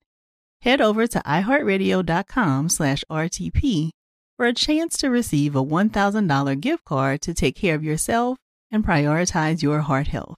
Head 0.62 0.80
over 0.80 1.06
to 1.06 1.20
iheartradio.com 1.20 2.68
slash 2.68 3.04
RTP 3.10 3.90
for 4.36 4.46
a 4.46 4.52
chance 4.52 4.96
to 4.98 5.08
receive 5.08 5.54
a 5.56 5.64
$1,000 5.64 6.60
gift 6.60 6.84
card 6.84 7.22
to 7.22 7.32
take 7.32 7.56
care 7.56 7.74
of 7.74 7.84
yourself 7.84 8.38
and 8.70 8.84
prioritize 8.84 9.62
your 9.62 9.80
heart 9.80 10.08
health. 10.08 10.36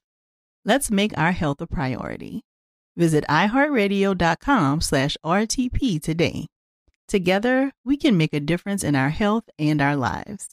Let's 0.65 0.91
make 0.91 1.17
our 1.17 1.33
health 1.33 1.61
a 1.61 1.67
priority. 1.67 2.43
Visit 2.99 3.25
iheartradio.com 3.29 4.81
slash 4.81 5.17
RTP 5.25 6.03
today. 6.03 6.49
Together, 7.07 7.71
we 7.85 7.97
can 7.97 8.17
make 8.17 8.35
a 8.35 8.41
difference 8.41 8.83
in 8.83 8.97
our 8.97 9.11
health 9.11 9.45
and 9.57 9.81
our 9.81 9.95
lives. 9.95 10.49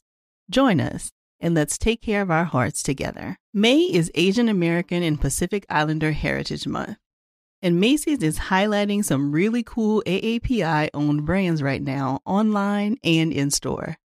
Join 0.49 0.79
us 0.79 1.09
and 1.39 1.55
let's 1.55 1.77
take 1.77 2.03
care 2.03 2.21
of 2.21 2.29
our 2.29 2.45
hearts 2.45 2.83
together. 2.83 3.37
May 3.51 3.79
is 3.79 4.11
Asian 4.13 4.47
American 4.47 5.01
and 5.01 5.19
Pacific 5.19 5.65
Islander 5.69 6.11
Heritage 6.11 6.67
Month. 6.67 6.97
And 7.63 7.79
Macy's 7.79 8.21
is 8.21 8.37
highlighting 8.37 9.03
some 9.03 9.31
really 9.31 9.63
cool 9.63 10.03
AAPI 10.05 10.89
owned 10.93 11.25
brands 11.25 11.63
right 11.63 11.81
now, 11.81 12.19
online 12.25 12.97
and 13.03 13.33
in 13.33 13.49
store. 13.49 13.97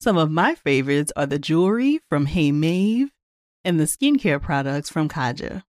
Some 0.00 0.16
of 0.16 0.28
my 0.28 0.56
favorites 0.56 1.12
are 1.14 1.26
the 1.26 1.38
jewelry 1.38 2.00
from 2.08 2.26
Hey 2.26 2.50
Mave, 2.50 3.10
and 3.64 3.78
the 3.78 3.84
skincare 3.84 4.42
products 4.42 4.90
from 4.90 5.08
Kaja. 5.08 5.62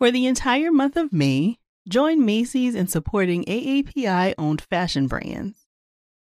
For 0.00 0.10
the 0.10 0.26
entire 0.26 0.72
month 0.72 0.96
of 0.96 1.12
May, 1.12 1.58
join 1.88 2.24
Macy's 2.24 2.74
in 2.74 2.88
supporting 2.88 3.44
AAPI 3.44 4.34
owned 4.36 4.60
fashion 4.60 5.06
brands. 5.06 5.66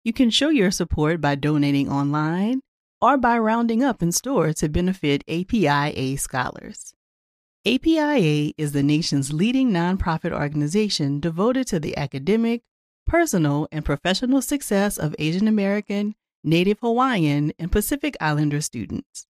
You 0.04 0.12
can 0.12 0.30
show 0.30 0.50
your 0.50 0.72
support 0.72 1.22
by 1.22 1.36
donating 1.36 1.90
online 1.90 2.64
or 3.02 3.18
by 3.18 3.38
rounding 3.38 3.82
up 3.82 4.04
in 4.04 4.12
store 4.12 4.52
to 4.54 4.68
benefit 4.68 5.24
APIA 5.30 6.18
scholars. 6.18 6.94
APIA 7.66 8.52
is 8.58 8.74
the 8.74 8.84
nation's 8.84 9.32
leading 9.32 9.72
nonprofit 9.72 10.34
organization 10.34 11.22
devoted 11.22 11.66
to 11.68 11.80
the 11.80 11.96
academic, 11.96 12.64
personal, 13.08 13.70
and 13.72 13.86
professional 13.86 14.42
success 14.42 14.98
of 14.98 15.16
Asian 15.18 15.48
American, 15.48 16.16
Native 16.44 16.80
Hawaiian, 16.82 17.54
and 17.58 17.72
Pacific 17.72 18.18
Islander 18.20 18.60
students. 18.60 19.28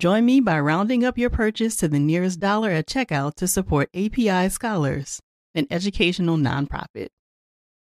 Join 0.00 0.24
me 0.24 0.40
by 0.40 0.58
rounding 0.58 1.04
up 1.04 1.18
your 1.18 1.28
purchase 1.28 1.76
to 1.76 1.86
the 1.86 1.98
nearest 1.98 2.40
dollar 2.40 2.70
at 2.70 2.86
checkout 2.86 3.34
to 3.34 3.46
support 3.46 3.90
API 3.94 4.48
Scholars, 4.48 5.20
an 5.54 5.66
educational 5.70 6.38
nonprofit. 6.38 7.08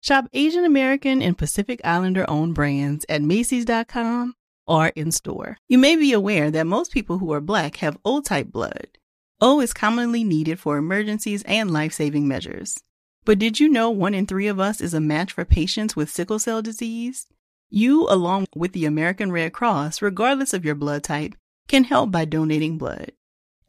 Shop 0.02 0.26
Asian 0.34 0.66
American 0.66 1.22
and 1.22 1.38
Pacific 1.38 1.80
Islander 1.84 2.28
owned 2.28 2.56
brands 2.56 3.06
at 3.08 3.22
Macy's.com 3.22 4.34
or 4.66 4.88
in 4.96 5.12
store. 5.12 5.58
You 5.70 5.78
may 5.78 5.96
be 5.96 6.12
aware 6.12 6.50
that 6.50 6.66
most 6.66 6.92
people 6.92 7.20
who 7.20 7.32
are 7.34 7.40
black 7.40 7.76
have 7.76 8.00
O 8.04 8.20
type 8.20 8.48
blood. 8.48 8.98
O 9.40 9.62
is 9.62 9.72
commonly 9.72 10.24
needed 10.24 10.60
for 10.60 10.78
emergencies 10.78 11.44
and 11.44 11.70
life 11.70 11.94
saving 11.94 12.28
measures. 12.28 12.80
But 13.26 13.38
did 13.38 13.60
you 13.60 13.70
know 13.70 13.92
one 13.92 14.16
in 14.16 14.26
three 14.26 14.48
of 14.48 14.60
us 14.60 14.82
is 14.82 14.96
a 14.96 15.00
match 15.00 15.34
for 15.34 15.46
patients 15.46 15.96
with 15.96 16.10
sickle 16.10 16.40
cell 16.40 16.64
disease? 16.64 17.28
You, 17.70 18.08
along 18.10 18.48
with 18.56 18.74
the 18.74 18.86
American 18.86 19.32
Red 19.32 19.54
Cross, 19.54 20.02
regardless 20.02 20.56
of 20.56 20.66
your 20.66 20.74
blood 20.74 21.04
type, 21.04 21.36
can 21.68 21.84
help 21.84 22.12
by 22.12 22.26
donating 22.26 22.78
blood. 22.78 23.12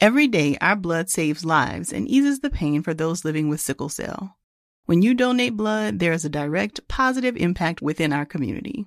Every 0.01 0.27
day, 0.27 0.57
our 0.61 0.77
blood 0.77 1.09
saves 1.09 1.45
lives 1.45 1.93
and 1.93 2.09
eases 2.09 2.41
the 2.41 2.51
pain 2.51 2.83
for 2.83 2.93
those 2.93 3.25
living 3.25 3.49
with 3.49 3.61
sickle 3.61 3.89
cell. 3.89 4.37
When 4.87 5.01
you 5.01 5.15
donate 5.15 5.57
blood, 5.57 6.01
there 6.01 6.13
is 6.13 6.25
a 6.25 6.29
direct 6.29 6.89
positive 6.89 7.37
impact 7.37 7.81
within 7.81 8.13
our 8.13 8.27
community. 8.27 8.87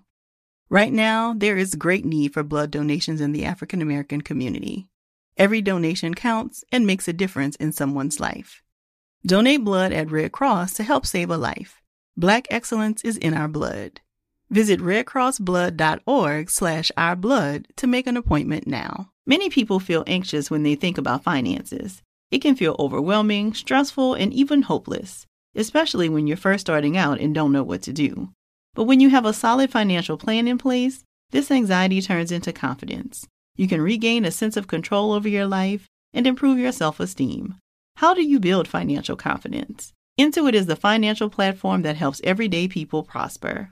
Right 0.69 0.91
now, 0.91 1.33
there 1.33 1.57
is 1.57 1.75
great 1.75 2.03
need 2.03 2.33
for 2.33 2.43
blood 2.43 2.71
donations 2.71 3.21
in 3.21 3.31
the 3.31 3.45
African 3.45 3.81
American 3.81 4.21
community. 4.21 4.89
Every 5.37 5.61
donation 5.61 6.13
counts 6.13 6.63
and 6.71 6.85
makes 6.85 7.07
a 7.07 7.13
difference 7.13 7.55
in 7.57 7.71
someone's 7.71 8.19
life. 8.19 8.61
Donate 9.25 9.63
blood 9.63 9.93
at 9.93 10.11
Red 10.11 10.31
Cross 10.31 10.73
to 10.73 10.83
help 10.83 11.05
save 11.05 11.29
a 11.29 11.37
life. 11.37 11.81
Black 12.17 12.45
excellence 12.49 13.03
is 13.03 13.17
in 13.17 13.33
our 13.33 13.47
blood. 13.47 14.01
Visit 14.49 14.79
redcrossblood.org 14.79 16.49
slash 16.49 16.91
ourblood 16.97 17.65
to 17.77 17.87
make 17.87 18.07
an 18.07 18.17
appointment 18.17 18.67
now. 18.67 19.09
Many 19.25 19.49
people 19.49 19.79
feel 19.79 20.03
anxious 20.05 20.51
when 20.51 20.63
they 20.63 20.75
think 20.75 20.97
about 20.97 21.23
finances. 21.23 22.01
It 22.29 22.39
can 22.39 22.55
feel 22.55 22.75
overwhelming, 22.77 23.53
stressful, 23.53 24.13
and 24.13 24.31
even 24.33 24.63
hopeless, 24.63 25.25
especially 25.55 26.09
when 26.09 26.27
you're 26.27 26.37
first 26.37 26.61
starting 26.61 26.95
out 26.95 27.19
and 27.19 27.33
don't 27.33 27.51
know 27.51 27.63
what 27.63 27.81
to 27.83 27.93
do. 27.93 28.29
But 28.75 28.83
when 28.83 28.99
you 28.99 29.09
have 29.09 29.25
a 29.25 29.33
solid 29.33 29.71
financial 29.71 30.17
plan 30.17 30.47
in 30.47 30.57
place, 30.57 31.03
this 31.31 31.49
anxiety 31.49 32.01
turns 32.01 32.31
into 32.31 32.53
confidence. 32.53 33.25
You 33.55 33.67
can 33.67 33.81
regain 33.81 34.25
a 34.25 34.31
sense 34.31 34.57
of 34.57 34.67
control 34.67 35.11
over 35.11 35.27
your 35.27 35.47
life 35.47 35.87
and 36.13 36.27
improve 36.27 36.59
your 36.59 36.71
self 36.71 36.99
esteem. 36.99 37.55
How 37.97 38.13
do 38.13 38.21
you 38.21 38.39
build 38.39 38.67
financial 38.67 39.15
confidence? 39.15 39.93
Intuit 40.19 40.53
is 40.53 40.65
the 40.65 40.75
financial 40.75 41.29
platform 41.29 41.81
that 41.81 41.95
helps 41.95 42.21
everyday 42.23 42.67
people 42.67 43.03
prosper. 43.03 43.71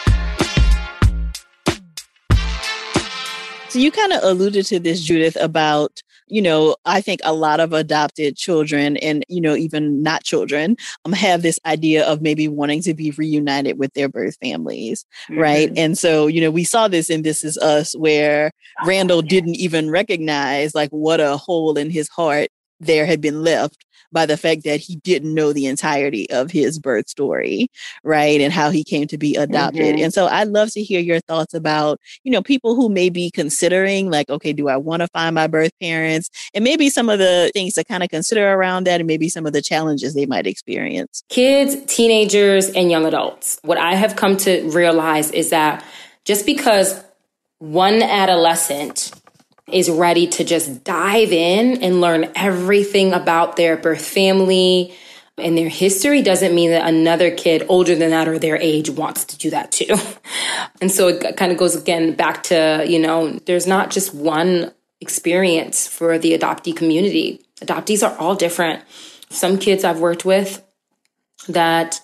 So 3.71 3.79
you 3.79 3.89
kind 3.89 4.11
of 4.11 4.21
alluded 4.21 4.65
to 4.65 4.81
this, 4.81 4.99
Judith, 5.01 5.37
about, 5.39 6.01
you 6.27 6.41
know, 6.41 6.75
I 6.83 6.99
think 6.99 7.21
a 7.23 7.31
lot 7.31 7.61
of 7.61 7.71
adopted 7.71 8.35
children 8.35 8.97
and, 8.97 9.23
you 9.29 9.39
know, 9.39 9.55
even 9.55 10.03
not 10.03 10.25
children 10.25 10.75
um, 11.05 11.13
have 11.13 11.41
this 11.41 11.57
idea 11.65 12.05
of 12.05 12.21
maybe 12.21 12.49
wanting 12.49 12.81
to 12.81 12.93
be 12.93 13.11
reunited 13.11 13.79
with 13.79 13.93
their 13.93 14.09
birth 14.09 14.35
families, 14.41 15.05
mm-hmm. 15.29 15.39
right? 15.39 15.71
And 15.77 15.97
so, 15.97 16.27
you 16.27 16.41
know, 16.41 16.51
we 16.51 16.65
saw 16.65 16.89
this 16.89 17.09
in 17.09 17.21
This 17.21 17.45
Is 17.45 17.57
Us 17.59 17.95
where 17.95 18.51
Randall 18.85 19.21
didn't 19.21 19.55
even 19.55 19.89
recognize 19.89 20.75
like 20.75 20.89
what 20.89 21.21
a 21.21 21.37
hole 21.37 21.77
in 21.77 21.89
his 21.89 22.09
heart 22.09 22.49
there 22.81 23.05
had 23.05 23.21
been 23.21 23.41
left 23.41 23.85
by 24.11 24.25
the 24.25 24.37
fact 24.37 24.63
that 24.63 24.79
he 24.79 24.97
didn't 24.97 25.33
know 25.33 25.53
the 25.53 25.65
entirety 25.65 26.29
of 26.29 26.51
his 26.51 26.79
birth 26.79 27.09
story, 27.09 27.69
right? 28.03 28.41
And 28.41 28.51
how 28.51 28.69
he 28.69 28.83
came 28.83 29.07
to 29.07 29.17
be 29.17 29.35
adopted. 29.35 29.95
Mm-hmm. 29.95 30.03
And 30.03 30.13
so 30.13 30.27
I'd 30.27 30.47
love 30.47 30.71
to 30.71 30.83
hear 30.83 30.99
your 30.99 31.19
thoughts 31.21 31.53
about, 31.53 31.99
you 32.23 32.31
know, 32.31 32.41
people 32.41 32.75
who 32.75 32.89
may 32.89 33.09
be 33.09 33.31
considering, 33.31 34.09
like, 34.09 34.29
okay, 34.29 34.53
do 34.53 34.67
I 34.67 34.77
want 34.77 35.01
to 35.01 35.07
find 35.09 35.35
my 35.35 35.47
birth 35.47 35.71
parents? 35.79 36.29
And 36.53 36.63
maybe 36.63 36.89
some 36.89 37.09
of 37.09 37.19
the 37.19 37.51
things 37.53 37.73
to 37.75 37.83
kind 37.83 38.03
of 38.03 38.09
consider 38.09 38.51
around 38.51 38.85
that 38.85 38.99
and 38.99 39.07
maybe 39.07 39.29
some 39.29 39.45
of 39.45 39.53
the 39.53 39.61
challenges 39.61 40.13
they 40.13 40.25
might 40.25 40.47
experience. 40.47 41.23
Kids, 41.29 41.75
teenagers, 41.93 42.69
and 42.69 42.91
young 42.91 43.05
adults. 43.05 43.59
What 43.63 43.77
I 43.77 43.95
have 43.95 44.15
come 44.15 44.37
to 44.37 44.69
realize 44.71 45.31
is 45.31 45.49
that 45.51 45.83
just 46.25 46.45
because 46.45 47.03
one 47.59 48.01
adolescent 48.01 49.11
is 49.67 49.89
ready 49.89 50.27
to 50.27 50.43
just 50.43 50.83
dive 50.83 51.31
in 51.31 51.81
and 51.83 52.01
learn 52.01 52.31
everything 52.35 53.13
about 53.13 53.55
their 53.55 53.77
birth 53.77 54.05
family 54.05 54.93
and 55.37 55.57
their 55.57 55.69
history 55.69 56.21
doesn't 56.21 56.53
mean 56.53 56.71
that 56.71 56.87
another 56.87 57.31
kid 57.31 57.65
older 57.69 57.95
than 57.95 58.11
that 58.11 58.27
or 58.27 58.37
their 58.37 58.57
age 58.57 58.89
wants 58.89 59.25
to 59.25 59.37
do 59.37 59.49
that 59.49 59.71
too. 59.71 59.95
and 60.81 60.91
so 60.91 61.07
it 61.07 61.37
kind 61.37 61.51
of 61.51 61.57
goes 61.57 61.75
again 61.75 62.13
back 62.13 62.43
to, 62.43 62.85
you 62.87 62.99
know, 62.99 63.31
there's 63.45 63.67
not 63.67 63.89
just 63.89 64.13
one 64.13 64.71
experience 64.99 65.87
for 65.87 66.17
the 66.17 66.37
adoptee 66.37 66.75
community. 66.75 67.41
Adoptees 67.61 68.07
are 68.07 68.15
all 68.17 68.35
different. 68.35 68.83
Some 69.29 69.57
kids 69.57 69.83
I've 69.83 69.99
worked 69.99 70.25
with 70.25 70.63
that 71.47 72.01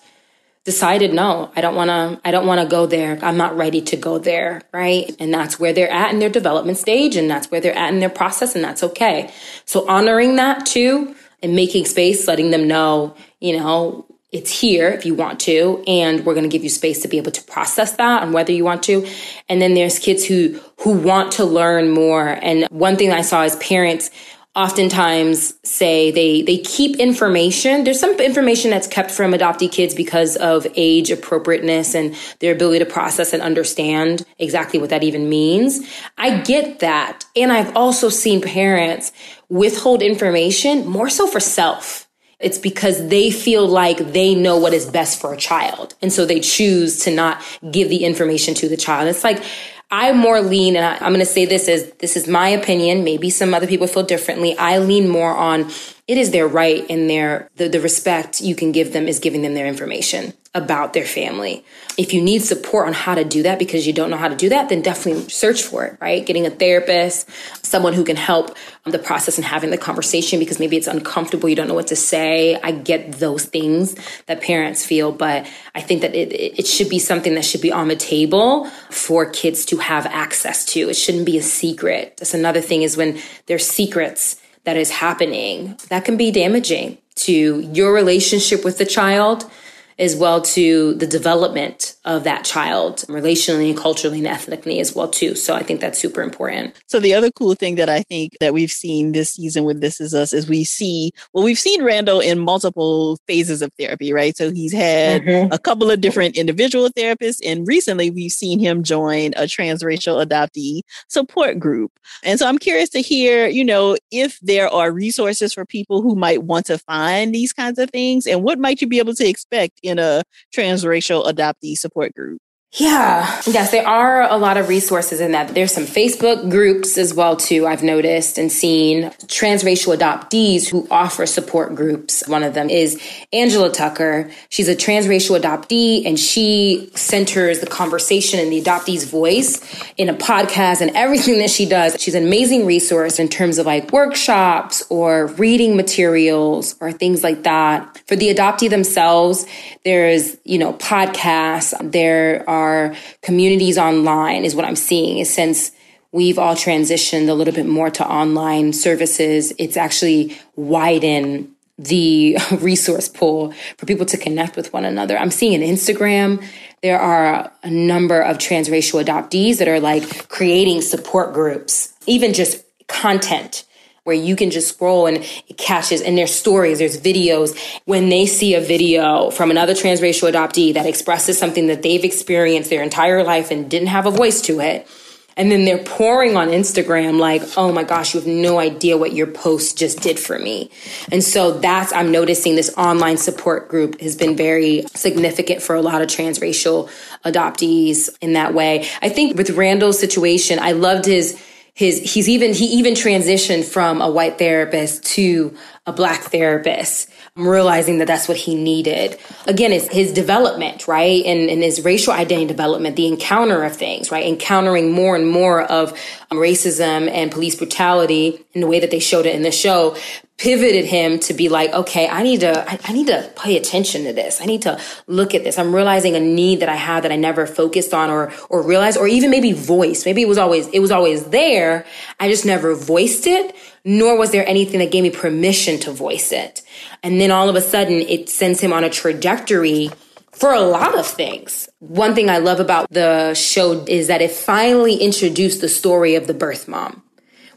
decided 0.68 1.14
no 1.14 1.50
i 1.56 1.62
don't 1.62 1.74
want 1.74 1.88
to 1.88 2.20
i 2.28 2.30
don't 2.30 2.46
want 2.46 2.60
to 2.60 2.66
go 2.66 2.84
there. 2.84 3.18
I'm 3.22 3.38
not 3.38 3.56
ready 3.56 3.80
to 3.90 3.96
go 3.96 4.18
there 4.18 4.60
right? 4.72 5.16
And 5.18 5.32
that's 5.32 5.58
where 5.58 5.72
they're 5.72 5.90
at 5.90 6.12
in 6.12 6.18
their 6.18 6.28
development 6.28 6.76
stage 6.76 7.16
and 7.16 7.30
that's 7.30 7.50
where 7.50 7.60
they're 7.62 7.80
at 7.84 7.90
in 7.94 8.00
their 8.00 8.10
process 8.10 8.54
and 8.54 8.62
that's 8.62 8.82
okay. 8.82 9.32
So 9.64 9.88
honoring 9.88 10.36
that 10.36 10.66
too 10.66 11.14
and 11.42 11.56
making 11.56 11.86
space 11.86 12.28
letting 12.28 12.50
them 12.50 12.68
know 12.68 13.16
you 13.40 13.56
know 13.56 14.04
it's 14.30 14.50
here 14.60 14.88
if 14.90 15.06
you 15.06 15.14
want 15.14 15.40
to 15.40 15.82
and 15.86 16.26
we're 16.26 16.34
going 16.34 16.50
to 16.50 16.54
give 16.54 16.62
you 16.62 16.68
space 16.68 17.00
to 17.00 17.08
be 17.08 17.16
able 17.16 17.32
to 17.32 17.42
process 17.44 17.92
that 17.92 18.22
and 18.22 18.34
whether 18.34 18.52
you 18.52 18.62
want 18.62 18.82
to. 18.82 19.08
And 19.48 19.62
then 19.62 19.72
there's 19.72 19.98
kids 19.98 20.22
who 20.26 20.60
who 20.80 20.92
want 20.92 21.32
to 21.38 21.44
learn 21.46 21.90
more. 21.90 22.28
And 22.28 22.66
one 22.68 22.96
thing 22.96 23.10
i 23.10 23.22
saw 23.22 23.44
is 23.44 23.56
parents 23.56 24.10
oftentimes 24.58 25.54
say 25.62 26.10
they 26.10 26.42
they 26.42 26.58
keep 26.58 26.96
information. 26.96 27.84
There's 27.84 28.00
some 28.00 28.18
information 28.18 28.72
that's 28.72 28.88
kept 28.88 29.12
from 29.12 29.32
adoptee 29.32 29.70
kids 29.70 29.94
because 29.94 30.34
of 30.36 30.66
age 30.74 31.12
appropriateness 31.12 31.94
and 31.94 32.16
their 32.40 32.52
ability 32.52 32.80
to 32.80 32.90
process 32.90 33.32
and 33.32 33.40
understand 33.40 34.26
exactly 34.40 34.80
what 34.80 34.90
that 34.90 35.04
even 35.04 35.28
means. 35.28 35.88
I 36.18 36.40
get 36.40 36.80
that. 36.80 37.24
And 37.36 37.52
i've 37.52 37.74
also 37.76 38.08
seen 38.08 38.40
parents 38.42 39.12
withhold 39.48 40.02
information 40.02 40.86
more 40.86 41.08
so 41.08 41.28
for 41.28 41.38
self. 41.38 42.08
It's 42.40 42.58
because 42.58 43.08
they 43.08 43.30
feel 43.30 43.66
like 43.66 43.98
they 44.12 44.34
know 44.34 44.58
what 44.58 44.72
is 44.72 44.86
best 44.86 45.20
for 45.20 45.32
a 45.32 45.36
child. 45.36 45.94
And 46.02 46.12
so 46.12 46.24
they 46.24 46.40
choose 46.40 47.00
to 47.04 47.14
not 47.14 47.42
give 47.70 47.88
the 47.88 48.04
information 48.04 48.54
to 48.54 48.68
the 48.68 48.76
child. 48.76 49.08
It's 49.08 49.24
like 49.24 49.42
I 49.90 50.12
more 50.12 50.40
lean, 50.42 50.76
and 50.76 50.84
I, 50.84 51.06
am 51.06 51.12
going 51.12 51.20
to 51.20 51.26
say 51.26 51.46
this 51.46 51.66
as 51.68 51.90
this 51.92 52.16
is 52.16 52.28
my 52.28 52.48
opinion. 52.48 53.04
Maybe 53.04 53.30
some 53.30 53.54
other 53.54 53.66
people 53.66 53.86
feel 53.86 54.02
differently. 54.02 54.56
I 54.58 54.78
lean 54.78 55.08
more 55.08 55.34
on 55.34 55.70
it 56.06 56.18
is 56.18 56.30
their 56.30 56.46
right 56.46 56.84
and 56.90 57.08
their 57.08 57.48
the, 57.56 57.68
the 57.68 57.80
respect 57.80 58.40
you 58.40 58.54
can 58.54 58.72
give 58.72 58.92
them 58.92 59.08
is 59.08 59.18
giving 59.18 59.42
them 59.42 59.54
their 59.54 59.66
information 59.66 60.34
about 60.58 60.92
their 60.92 61.06
family. 61.06 61.64
If 61.96 62.12
you 62.12 62.20
need 62.20 62.42
support 62.42 62.86
on 62.86 62.92
how 62.92 63.14
to 63.14 63.24
do 63.24 63.42
that 63.44 63.58
because 63.58 63.86
you 63.86 63.92
don't 63.92 64.10
know 64.10 64.16
how 64.16 64.28
to 64.28 64.36
do 64.36 64.50
that, 64.50 64.68
then 64.68 64.82
definitely 64.82 65.28
search 65.30 65.62
for 65.62 65.84
it, 65.86 65.96
right? 66.00 66.24
Getting 66.24 66.44
a 66.46 66.50
therapist, 66.50 67.28
someone 67.64 67.94
who 67.94 68.04
can 68.04 68.16
help 68.16 68.56
the 68.84 68.98
process 68.98 69.38
and 69.38 69.44
having 69.44 69.70
the 69.70 69.78
conversation 69.78 70.38
because 70.38 70.58
maybe 70.58 70.76
it's 70.76 70.86
uncomfortable, 70.86 71.48
you 71.48 71.56
don't 71.56 71.68
know 71.68 71.74
what 71.74 71.86
to 71.86 71.96
say. 71.96 72.56
I 72.60 72.72
get 72.72 73.12
those 73.12 73.46
things 73.46 73.96
that 74.26 74.42
parents 74.42 74.84
feel, 74.84 75.12
but 75.12 75.46
I 75.74 75.80
think 75.80 76.02
that 76.02 76.14
it, 76.14 76.32
it 76.32 76.66
should 76.66 76.88
be 76.88 76.98
something 76.98 77.34
that 77.34 77.44
should 77.44 77.62
be 77.62 77.72
on 77.72 77.88
the 77.88 77.96
table 77.96 78.66
for 78.90 79.30
kids 79.30 79.64
to 79.66 79.78
have 79.78 80.06
access 80.06 80.64
to. 80.66 80.90
It 80.90 80.94
shouldn't 80.94 81.26
be 81.26 81.38
a 81.38 81.42
secret. 81.42 82.16
That's 82.18 82.34
another 82.34 82.60
thing 82.60 82.82
is 82.82 82.96
when 82.96 83.18
there's 83.46 83.66
secrets 83.66 84.40
that 84.64 84.76
is 84.76 84.90
happening 84.90 85.78
that 85.88 86.04
can 86.04 86.16
be 86.16 86.30
damaging 86.30 86.98
to 87.14 87.60
your 87.72 87.92
relationship 87.92 88.64
with 88.64 88.78
the 88.78 88.84
child 88.84 89.50
as 89.98 90.14
well 90.14 90.40
to 90.40 90.94
the 90.94 91.06
development 91.06 91.96
of 92.04 92.24
that 92.24 92.44
child 92.44 92.98
relationally 93.08 93.70
and 93.70 93.78
culturally 93.78 94.18
and 94.18 94.26
ethnically 94.26 94.78
as 94.80 94.94
well 94.94 95.08
too. 95.08 95.34
So 95.34 95.54
i 95.54 95.62
think 95.62 95.80
that's 95.80 95.98
super 95.98 96.22
important. 96.22 96.74
So 96.86 97.00
the 97.00 97.14
other 97.14 97.30
cool 97.30 97.54
thing 97.54 97.74
that 97.76 97.88
i 97.88 98.02
think 98.02 98.36
that 98.40 98.54
we've 98.54 98.70
seen 98.70 99.12
this 99.12 99.32
season 99.32 99.64
with 99.64 99.80
this 99.80 100.00
is 100.00 100.14
us 100.14 100.32
is 100.32 100.48
we 100.48 100.64
see 100.64 101.12
well 101.32 101.44
we've 101.44 101.58
seen 101.58 101.82
randall 101.82 102.20
in 102.20 102.38
multiple 102.38 103.18
phases 103.26 103.62
of 103.62 103.72
therapy 103.78 104.12
right? 104.12 104.36
So 104.36 104.52
he's 104.52 104.72
had 104.72 105.22
mm-hmm. 105.22 105.52
a 105.52 105.58
couple 105.58 105.90
of 105.90 106.00
different 106.00 106.36
individual 106.36 106.90
therapists 106.90 107.40
and 107.44 107.66
recently 107.66 108.10
we've 108.10 108.32
seen 108.32 108.60
him 108.60 108.82
join 108.82 109.32
a 109.34 109.42
transracial 109.42 110.24
adoptee 110.24 110.82
support 111.08 111.58
group. 111.58 111.92
And 112.22 112.38
so 112.38 112.46
i'm 112.46 112.58
curious 112.58 112.88
to 112.90 113.00
hear 113.00 113.48
you 113.48 113.64
know 113.64 113.96
if 114.10 114.38
there 114.40 114.68
are 114.68 114.92
resources 114.92 115.52
for 115.52 115.64
people 115.64 116.02
who 116.02 116.14
might 116.14 116.44
want 116.44 116.66
to 116.66 116.78
find 116.78 117.34
these 117.34 117.52
kinds 117.52 117.78
of 117.78 117.90
things 117.90 118.26
and 118.26 118.42
what 118.42 118.58
might 118.58 118.80
you 118.80 118.86
be 118.86 118.98
able 118.98 119.14
to 119.14 119.28
expect 119.28 119.80
in 119.88 119.98
a 119.98 120.22
transracial 120.54 121.24
adoptee 121.26 121.76
support 121.76 122.14
group? 122.14 122.40
Yeah. 122.72 123.40
Yes, 123.46 123.70
there 123.70 123.88
are 123.88 124.30
a 124.30 124.36
lot 124.36 124.58
of 124.58 124.68
resources 124.68 125.20
in 125.20 125.32
that. 125.32 125.54
There's 125.54 125.72
some 125.72 125.86
Facebook 125.86 126.50
groups 126.50 126.98
as 126.98 127.14
well 127.14 127.34
too. 127.34 127.66
I've 127.66 127.82
noticed 127.82 128.36
and 128.36 128.52
seen 128.52 129.04
transracial 129.26 129.96
adoptees 129.96 130.68
who 130.68 130.86
offer 130.90 131.24
support 131.24 131.74
groups. 131.74 132.28
One 132.28 132.42
of 132.42 132.52
them 132.52 132.68
is 132.68 133.00
Angela 133.32 133.72
Tucker. 133.72 134.30
She's 134.50 134.68
a 134.68 134.76
transracial 134.76 135.40
adoptee 135.40 136.04
and 136.04 136.20
she 136.20 136.90
centers 136.94 137.60
the 137.60 137.66
conversation 137.66 138.38
and 138.38 138.52
the 138.52 138.60
adoptee's 138.60 139.04
voice 139.04 139.62
in 139.96 140.10
a 140.10 140.14
podcast 140.14 140.82
and 140.82 140.90
everything 140.94 141.38
that 141.38 141.50
she 141.50 141.64
does. 141.64 141.96
She's 141.98 142.14
an 142.14 142.24
amazing 142.24 142.66
resource 142.66 143.18
in 143.18 143.28
terms 143.28 143.56
of 143.56 143.64
like 143.64 143.92
workshops 143.92 144.84
or 144.90 145.28
reading 145.28 145.74
materials 145.74 146.74
or 146.82 146.92
things 146.92 147.24
like 147.24 147.44
that. 147.44 148.02
For 148.06 148.14
the 148.14 148.32
adoptee 148.32 148.68
themselves, 148.68 149.46
there's, 149.86 150.36
you 150.44 150.58
know, 150.58 150.74
podcasts. 150.74 151.72
There 151.92 152.44
are 152.48 152.57
our 152.58 152.94
communities 153.22 153.78
online 153.78 154.44
is 154.44 154.54
what 154.54 154.64
I'm 154.64 154.76
seeing 154.76 155.18
is 155.18 155.32
since 155.32 155.72
we've 156.12 156.38
all 156.38 156.54
transitioned 156.54 157.28
a 157.28 157.34
little 157.34 157.54
bit 157.54 157.66
more 157.66 157.90
to 157.90 158.06
online 158.06 158.72
services, 158.72 159.52
it's 159.58 159.76
actually 159.76 160.36
widened 160.56 161.50
the 161.78 162.36
resource 162.58 163.08
pool 163.08 163.52
for 163.76 163.86
people 163.86 164.06
to 164.06 164.16
connect 164.16 164.56
with 164.56 164.72
one 164.72 164.84
another. 164.84 165.16
I'm 165.16 165.30
seeing 165.30 165.52
in 165.60 165.62
Instagram, 165.62 166.42
there 166.82 167.00
are 167.00 167.52
a 167.62 167.70
number 167.70 168.20
of 168.20 168.38
transracial 168.38 169.02
adoptees 169.04 169.58
that 169.58 169.68
are 169.68 169.80
like 169.80 170.28
creating 170.28 170.80
support 170.82 171.32
groups, 171.34 171.92
even 172.06 172.32
just 172.32 172.64
content 172.88 173.64
where 174.08 174.16
you 174.16 174.34
can 174.34 174.50
just 174.50 174.68
scroll 174.68 175.06
and 175.06 175.18
it 175.18 175.58
catches 175.58 176.00
and 176.00 176.16
there's 176.16 176.34
stories, 176.34 176.78
there's 176.78 176.98
videos. 176.98 177.54
When 177.84 178.08
they 178.08 178.24
see 178.24 178.54
a 178.54 178.60
video 178.60 179.30
from 179.30 179.50
another 179.50 179.74
transracial 179.74 180.32
adoptee 180.32 180.72
that 180.72 180.86
expresses 180.86 181.38
something 181.38 181.66
that 181.66 181.82
they've 181.82 182.02
experienced 182.02 182.70
their 182.70 182.82
entire 182.82 183.22
life 183.22 183.50
and 183.50 183.70
didn't 183.70 183.88
have 183.88 184.06
a 184.06 184.10
voice 184.10 184.40
to 184.42 184.60
it, 184.60 184.88
and 185.36 185.52
then 185.52 185.66
they're 185.66 185.84
pouring 185.84 186.36
on 186.38 186.48
Instagram 186.48 187.20
like, 187.20 187.42
oh 187.56 187.70
my 187.70 187.84
gosh, 187.84 188.14
you 188.14 188.20
have 188.20 188.26
no 188.26 188.58
idea 188.58 188.96
what 188.96 189.12
your 189.12 189.26
post 189.26 189.78
just 189.78 190.00
did 190.00 190.18
for 190.18 190.38
me. 190.38 190.70
And 191.12 191.22
so 191.22 191.52
that's, 191.58 191.92
I'm 191.92 192.10
noticing 192.10 192.56
this 192.56 192.74
online 192.76 193.18
support 193.18 193.68
group 193.68 194.00
has 194.00 194.16
been 194.16 194.36
very 194.36 194.84
significant 194.94 195.62
for 195.62 195.76
a 195.76 195.82
lot 195.82 196.02
of 196.02 196.08
transracial 196.08 196.90
adoptees 197.24 198.08
in 198.20 198.32
that 198.32 198.52
way. 198.54 198.88
I 199.00 199.10
think 199.10 199.36
with 199.36 199.50
Randall's 199.50 200.00
situation, 200.00 200.58
I 200.58 200.72
loved 200.72 201.04
his 201.04 201.40
his 201.78 202.12
he's 202.12 202.28
even 202.28 202.52
he 202.52 202.64
even 202.64 202.94
transitioned 202.94 203.64
from 203.64 204.02
a 204.02 204.10
white 204.10 204.36
therapist 204.36 205.04
to 205.04 205.56
a 205.86 205.92
black 205.92 206.22
therapist. 206.22 207.08
I'm 207.36 207.46
realizing 207.46 207.98
that 207.98 208.08
that's 208.08 208.26
what 208.26 208.36
he 208.36 208.56
needed. 208.56 209.16
Again 209.46 209.70
it's 209.70 209.86
his 209.86 210.12
development 210.12 210.88
right? 210.88 211.24
And, 211.24 211.48
and 211.48 211.62
his 211.62 211.84
racial 211.84 212.12
identity 212.12 212.48
development 212.48 212.96
the 212.96 213.06
encounter 213.06 213.62
of 213.62 213.76
things 213.76 214.10
right? 214.10 214.26
Encountering 214.26 214.90
more 214.90 215.14
and 215.14 215.30
more 215.30 215.62
of 215.62 215.92
um, 216.32 216.38
racism 216.38 217.08
and 217.08 217.30
police 217.30 217.54
brutality 217.54 218.44
in 218.54 218.60
the 218.60 218.66
way 218.66 218.80
that 218.80 218.90
they 218.90 218.98
showed 218.98 219.24
it 219.24 219.36
in 219.36 219.42
the 219.42 219.52
show 219.52 219.96
pivoted 220.38 220.84
him 220.84 221.18
to 221.18 221.34
be 221.34 221.48
like, 221.48 221.72
okay, 221.72 222.08
I 222.08 222.22
need 222.22 222.40
to, 222.40 222.70
I, 222.70 222.78
I, 222.84 222.92
need 222.92 223.08
to 223.08 223.30
pay 223.36 223.56
attention 223.56 224.04
to 224.04 224.12
this. 224.12 224.40
I 224.40 224.44
need 224.44 224.62
to 224.62 224.80
look 225.08 225.34
at 225.34 225.42
this. 225.42 225.58
I'm 225.58 225.74
realizing 225.74 226.14
a 226.14 226.20
need 226.20 226.60
that 226.60 226.68
I 226.68 226.76
have 226.76 227.02
that 227.02 227.10
I 227.10 227.16
never 227.16 227.44
focused 227.44 227.92
on 227.92 228.08
or, 228.08 228.32
or 228.48 228.62
realized, 228.62 228.98
or 228.98 229.08
even 229.08 229.30
maybe 229.30 229.52
voiced. 229.52 230.06
Maybe 230.06 230.22
it 230.22 230.28
was 230.28 230.38
always, 230.38 230.68
it 230.68 230.78
was 230.78 230.92
always 230.92 231.24
there. 231.24 231.84
I 232.20 232.30
just 232.30 232.46
never 232.46 232.76
voiced 232.76 233.26
it, 233.26 233.56
nor 233.84 234.16
was 234.16 234.30
there 234.30 234.48
anything 234.48 234.78
that 234.78 234.92
gave 234.92 235.02
me 235.02 235.10
permission 235.10 235.80
to 235.80 235.90
voice 235.90 236.30
it. 236.30 236.62
And 237.02 237.20
then 237.20 237.32
all 237.32 237.48
of 237.48 237.56
a 237.56 237.60
sudden 237.60 238.00
it 238.00 238.28
sends 238.28 238.60
him 238.60 238.72
on 238.72 238.84
a 238.84 238.90
trajectory 238.90 239.90
for 240.30 240.52
a 240.52 240.60
lot 240.60 240.96
of 240.96 241.04
things. 241.04 241.68
One 241.80 242.14
thing 242.14 242.30
I 242.30 242.38
love 242.38 242.60
about 242.60 242.88
the 242.90 243.34
show 243.34 243.84
is 243.88 244.06
that 244.06 244.22
it 244.22 244.30
finally 244.30 244.94
introduced 244.94 245.60
the 245.60 245.68
story 245.68 246.14
of 246.14 246.28
the 246.28 246.34
birth 246.34 246.68
mom 246.68 247.02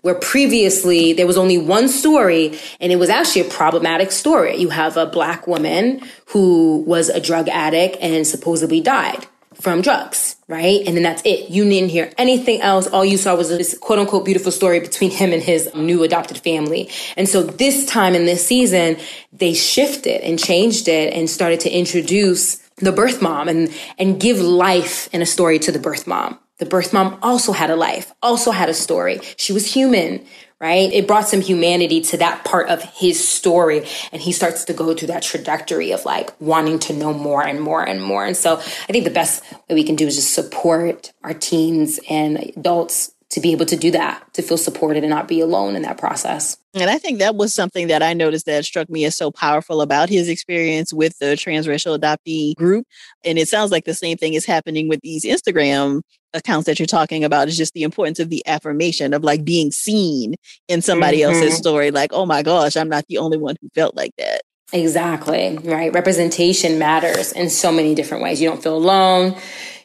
where 0.02 0.16
previously 0.16 1.14
there 1.14 1.28
was 1.28 1.38
only 1.38 1.58
one 1.58 1.88
story 1.88 2.58
and 2.80 2.92
it 2.92 2.98
was 2.98 3.10
actually 3.10 3.42
a 3.42 3.50
problematic 3.50 4.12
story. 4.12 4.58
You 4.58 4.70
have 4.70 4.98
a 4.98 5.06
black 5.06 5.48
woman 5.48 6.02
who 6.28 6.84
was 6.88 7.10
a 7.10 7.22
drug 7.22 7.50
addict 7.50 7.98
and 8.02 8.26
supposedly 8.26 8.82
died 8.82 9.28
from 9.62 9.82
drugs, 9.82 10.38
right? 10.48 10.82
And 10.88 10.96
then 10.96 11.04
that's 11.04 11.22
it. 11.24 11.50
You 11.50 11.64
didn't 11.66 11.90
hear 11.90 12.12
anything 12.18 12.62
else. 12.62 12.88
All 12.88 13.06
you 13.06 13.18
saw 13.18 13.36
was 13.36 13.50
this 13.50 13.78
quote 13.78 14.00
unquote 14.00 14.26
beautiful 14.26 14.52
story 14.52 14.80
between 14.80 15.12
him 15.12 15.32
and 15.34 15.42
his 15.42 15.70
new 15.76 16.04
adopted 16.04 16.40
family. 16.40 16.90
And 17.16 17.30
so 17.30 17.44
this 17.44 17.86
time 17.86 18.16
in 18.16 18.26
this 18.26 18.46
season, 18.46 18.98
they 19.32 19.54
shifted 19.54 20.22
and 20.22 20.40
changed 20.40 20.88
it 20.88 21.14
and 21.14 21.30
started 21.30 21.60
to 21.62 21.70
introduce 21.70 22.58
the 22.78 22.92
birth 22.92 23.22
mom 23.22 23.48
and, 23.48 23.72
and 24.00 24.20
give 24.20 24.40
life 24.40 25.14
in 25.14 25.22
a 25.22 25.26
story 25.26 25.60
to 25.60 25.72
the 25.72 25.80
birth 25.80 26.08
mom. 26.08 26.40
The 26.62 26.68
birth 26.68 26.94
mom 26.94 27.18
also 27.24 27.54
had 27.54 27.72
a 27.72 27.76
life, 27.76 28.14
also 28.22 28.52
had 28.52 28.70
a 28.70 28.74
story. 28.76 29.20
She 29.36 29.52
was 29.52 29.74
human, 29.74 30.24
right? 30.60 30.94
It 30.94 31.08
brought 31.08 31.28
some 31.28 31.42
humanity 31.42 32.02
to 32.02 32.18
that 32.18 32.46
part 32.46 32.70
of 32.70 32.84
his 32.84 33.28
story. 33.28 33.84
And 34.12 34.22
he 34.22 34.32
starts 34.32 34.66
to 34.66 34.74
go 34.74 34.94
through 34.94 35.08
that 35.08 35.24
trajectory 35.24 35.92
of 35.92 36.06
like 36.06 36.40
wanting 36.40 36.78
to 36.82 36.94
know 36.94 37.16
more 37.16 37.42
and 37.42 37.60
more 37.60 37.84
and 37.84 38.00
more. 38.00 38.24
And 38.24 38.38
so 38.38 38.58
I 38.58 38.92
think 38.92 39.06
the 39.06 39.10
best 39.10 39.44
way 39.68 39.74
we 39.74 39.84
can 39.84 39.96
do 39.96 40.06
is 40.06 40.16
just 40.16 40.36
support 40.36 41.12
our 41.24 41.34
teens 41.34 42.00
and 42.08 42.38
adults 42.56 43.12
to 43.32 43.40
be 43.40 43.52
able 43.54 43.66
to 43.66 43.78
do 43.78 43.92
that, 43.92 44.22
to 44.34 44.42
feel 44.42 44.58
supported 44.58 45.04
and 45.04 45.10
not 45.10 45.28
be 45.28 45.40
alone 45.40 45.76
in 45.76 45.82
that 45.84 45.98
process. 45.98 46.58
And 46.74 46.90
I 46.90 46.98
think 46.98 47.20
that 47.20 47.36
was 47.36 47.54
something 47.54 47.88
that 47.88 48.04
I 48.04 48.14
noticed 48.14 48.46
that 48.46 48.66
struck 48.66 48.90
me 48.90 49.06
as 49.06 49.16
so 49.16 49.32
powerful 49.32 49.82
about 49.82 50.10
his 50.10 50.28
experience 50.28 50.94
with 50.94 51.18
the 51.20 51.28
transracial 51.38 51.98
adoptee 51.98 52.56
group. 52.56 52.86
And 53.24 53.38
it 53.38 53.48
sounds 53.48 53.72
like 53.72 53.86
the 53.86 53.94
same 53.94 54.18
thing 54.18 54.34
is 54.34 54.46
happening 54.46 54.90
with 54.90 55.00
these 55.02 55.24
Instagram 55.24 56.02
accounts 56.34 56.66
that 56.66 56.80
you're 56.80 56.86
talking 56.86 57.24
about 57.24 57.48
is 57.48 57.58
just 57.58 57.74
the 57.74 57.84
importance 57.84 58.20
of 58.20 58.30
the 58.30 58.46
affirmation 58.48 59.14
of 59.14 59.24
like 59.24 59.44
being 59.44 59.72
seen 59.72 60.36
in 60.68 60.82
somebody 60.82 61.20
mm-hmm. 61.20 61.34
else's 61.34 61.58
story. 61.58 61.92
Like, 61.92 62.12
oh 62.14 62.26
my 62.26 62.44
gosh, 62.44 62.76
I'm 62.76 62.90
not 62.90 63.06
the 63.08 63.18
only 63.18 63.38
one 63.38 63.56
who 63.62 63.70
felt 63.74 63.96
like 63.96 64.12
that. 64.18 64.42
Exactly. 64.74 65.58
Right. 65.58 65.94
Representation 65.94 66.80
matters 66.80 67.32
in 67.32 67.50
so 67.50 67.72
many 67.72 67.96
different 67.96 68.24
ways. 68.24 68.42
You 68.42 68.50
don't 68.50 68.64
feel 68.64 68.78
alone. 68.78 69.38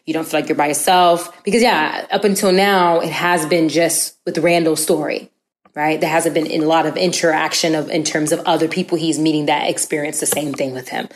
You 0.07 0.15
don't 0.15 0.27
feel 0.27 0.41
like 0.41 0.49
you're 0.49 0.57
by 0.57 0.69
yourself. 0.69 1.43
Because 1.43 1.63
yeah, 1.63 2.07
up 2.11 2.25
until 2.25 2.53
now, 2.53 3.01
it 3.01 3.13
has 3.13 3.45
been 3.47 3.69
just 3.69 4.17
with 4.25 4.39
Randall's 4.39 4.83
story, 4.83 5.31
right? 5.75 6.01
There 6.01 6.09
hasn't 6.09 6.35
been 6.35 6.51
a 6.51 6.65
lot 6.65 6.87
of 6.87 6.97
interaction 6.97 7.75
of 7.75 7.91
in 7.91 8.05
terms 8.05 8.33
of 8.33 8.41
other 8.41 8.69
people 8.69 8.97
he's 8.97 9.19
meeting 9.19 9.47
that 9.47 9.69
experience 9.69 10.21
the 10.21 10.27
same 10.27 10.55
thing 10.55 10.73
with 10.73 10.89
him 10.89 11.09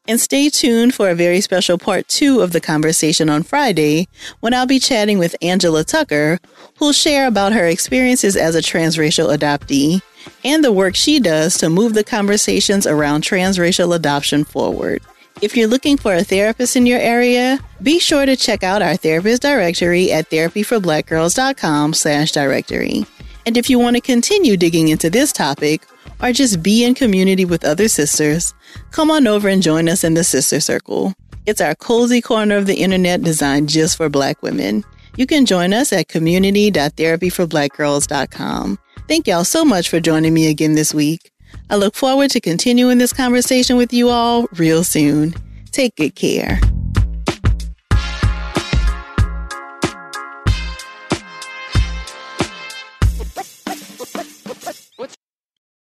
And 0.06 0.20
stay 0.20 0.50
tuned 0.50 0.94
for 0.94 1.08
a 1.08 1.16
very 1.16 1.40
special 1.40 1.78
part 1.78 2.10
two 2.10 2.42
of 2.42 2.52
the 2.52 2.60
conversation 2.60 3.30
on 3.30 3.42
Friday 3.42 4.10
when 4.42 4.54
I'll 4.54 4.68
be 4.68 4.78
chatting 4.78 5.18
with 5.18 5.38
Angela 5.42 5.86
Tucker, 5.86 6.40
who'll 6.80 6.92
share 6.92 7.26
about 7.26 7.54
her 7.54 7.68
experiences 7.68 8.36
as 8.36 8.56
a 8.56 8.62
transracial 8.62 9.34
adoptee 9.34 10.02
and 10.44 10.62
the 10.62 10.74
work 10.74 10.98
she 10.98 11.22
does 11.22 11.58
to 11.60 11.70
move 11.70 11.94
the 11.94 12.04
conversations 12.04 12.86
around 12.86 13.24
transracial 13.24 13.96
adoption 13.96 14.44
forward. 14.44 15.02
If 15.42 15.58
you're 15.58 15.68
looking 15.68 15.98
for 15.98 16.16
a 16.16 16.24
therapist 16.24 16.78
in 16.78 16.86
your 16.86 17.00
area, 17.00 17.60
be 17.82 18.00
sure 18.00 18.26
to 18.26 18.38
check 18.38 18.64
out 18.64 18.82
our 18.82 18.96
therapist 18.96 19.42
directory 19.42 20.10
at 20.12 20.30
therapyforblackgirls.com 20.30 21.94
slash 21.94 22.32
directory. 22.32 23.06
And 23.46 23.58
if 23.58 23.70
you 23.70 23.78
want 23.78 23.98
to 23.98 24.02
continue 24.02 24.56
digging 24.56 24.88
into 24.88 25.10
this 25.10 25.34
topic 25.34 25.86
or 26.22 26.32
just 26.32 26.64
be 26.64 26.86
in 26.86 26.96
community 26.96 27.44
with 27.44 27.66
other 27.66 27.90
sisters, 27.90 28.54
come 28.92 29.12
on 29.12 29.28
over 29.28 29.50
and 29.50 29.62
join 29.62 29.90
us 29.90 30.06
in 30.06 30.14
the 30.14 30.24
Sister 30.24 30.62
Circle. 30.62 31.14
It's 31.46 31.62
our 31.62 31.76
cozy 31.76 32.22
corner 32.22 32.56
of 32.56 32.66
the 32.66 32.82
internet 32.82 33.22
designed 33.22 33.70
just 33.70 33.98
for 33.98 34.10
Black 34.10 34.42
women. 34.42 34.84
You 35.18 35.28
can 35.28 35.46
join 35.46 35.74
us 35.74 35.94
at 35.94 36.08
community.therapyforblackgirls.com. 36.08 38.80
Thank 39.08 39.28
y'all 39.28 39.44
so 39.44 39.64
much 39.64 39.90
for 39.90 40.00
joining 40.00 40.34
me 40.34 40.50
again 40.50 40.74
this 40.74 40.92
week. 40.94 41.32
I 41.68 41.78
look 41.78 41.96
forward 41.96 42.30
to 42.32 42.40
continuing 42.40 43.00
this 43.00 43.12
conversation 43.12 43.76
with 43.76 43.92
you 43.92 44.10
all 44.10 44.46
real 44.54 44.84
soon. 44.84 45.34
Take 45.72 45.96
good 45.96 46.16
care. 46.16 46.60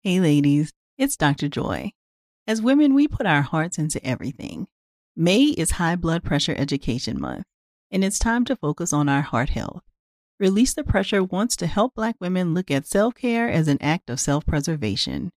Hey, 0.02 0.20
ladies, 0.20 0.72
it's 0.96 1.16
Dr. 1.16 1.48
Joy. 1.48 1.92
As 2.46 2.62
women, 2.62 2.94
we 2.94 3.06
put 3.06 3.26
our 3.26 3.42
hearts 3.42 3.76
into 3.76 4.02
everything. 4.02 4.68
May 5.14 5.42
is 5.42 5.72
High 5.72 5.96
Blood 5.96 6.24
Pressure 6.24 6.54
Education 6.56 7.20
Month, 7.20 7.44
and 7.90 8.02
it's 8.02 8.18
time 8.18 8.46
to 8.46 8.56
focus 8.56 8.94
on 8.94 9.10
our 9.10 9.20
heart 9.20 9.50
health. 9.50 9.82
Release 10.40 10.72
the 10.72 10.84
Pressure 10.84 11.22
wants 11.22 11.56
to 11.56 11.66
help 11.66 11.94
Black 11.94 12.16
women 12.20 12.54
look 12.54 12.70
at 12.70 12.86
self 12.86 13.16
care 13.16 13.50
as 13.50 13.68
an 13.68 13.76
act 13.82 14.08
of 14.08 14.18
self 14.18 14.46
preservation. 14.46 15.30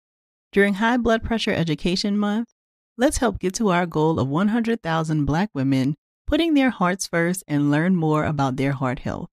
During 0.51 0.75
High 0.75 0.97
Blood 0.97 1.23
Pressure 1.23 1.53
Education 1.53 2.17
Month, 2.17 2.47
let's 2.97 3.17
help 3.17 3.39
get 3.39 3.53
to 3.55 3.69
our 3.69 3.85
goal 3.85 4.19
of 4.19 4.27
100,000 4.27 5.25
Black 5.25 5.49
women 5.53 5.95
putting 6.25 6.53
their 6.53 6.71
hearts 6.71 7.07
first 7.07 7.43
and 7.47 7.69
learn 7.69 7.95
more 7.95 8.23
about 8.23 8.55
their 8.55 8.71
heart 8.71 8.99
health. 8.99 9.29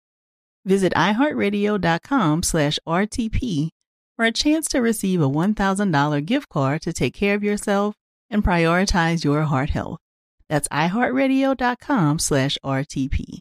Visit 0.67 0.93
iHeartRadio.com 0.95 2.43
slash 2.43 2.79
RTP 2.87 3.69
for 4.17 4.25
a 4.25 4.33
chance 4.33 4.67
to 4.69 4.81
receive 4.81 5.23
a 5.23 5.29
$1,000 5.29 6.27
gift 6.27 6.49
card 6.49 6.83
to 6.83 6.93
take 6.93 7.15
care 7.15 7.35
of 7.35 7.45
yourself 7.45 7.95
and 8.29 8.43
prioritize 8.45 9.25
your 9.25 9.43
heart 9.43 9.71
health. 9.71 9.99
That's 10.49 10.69
iHeartRadio.com 10.69 12.19
slash 12.19 12.59
RTP. 12.65 13.41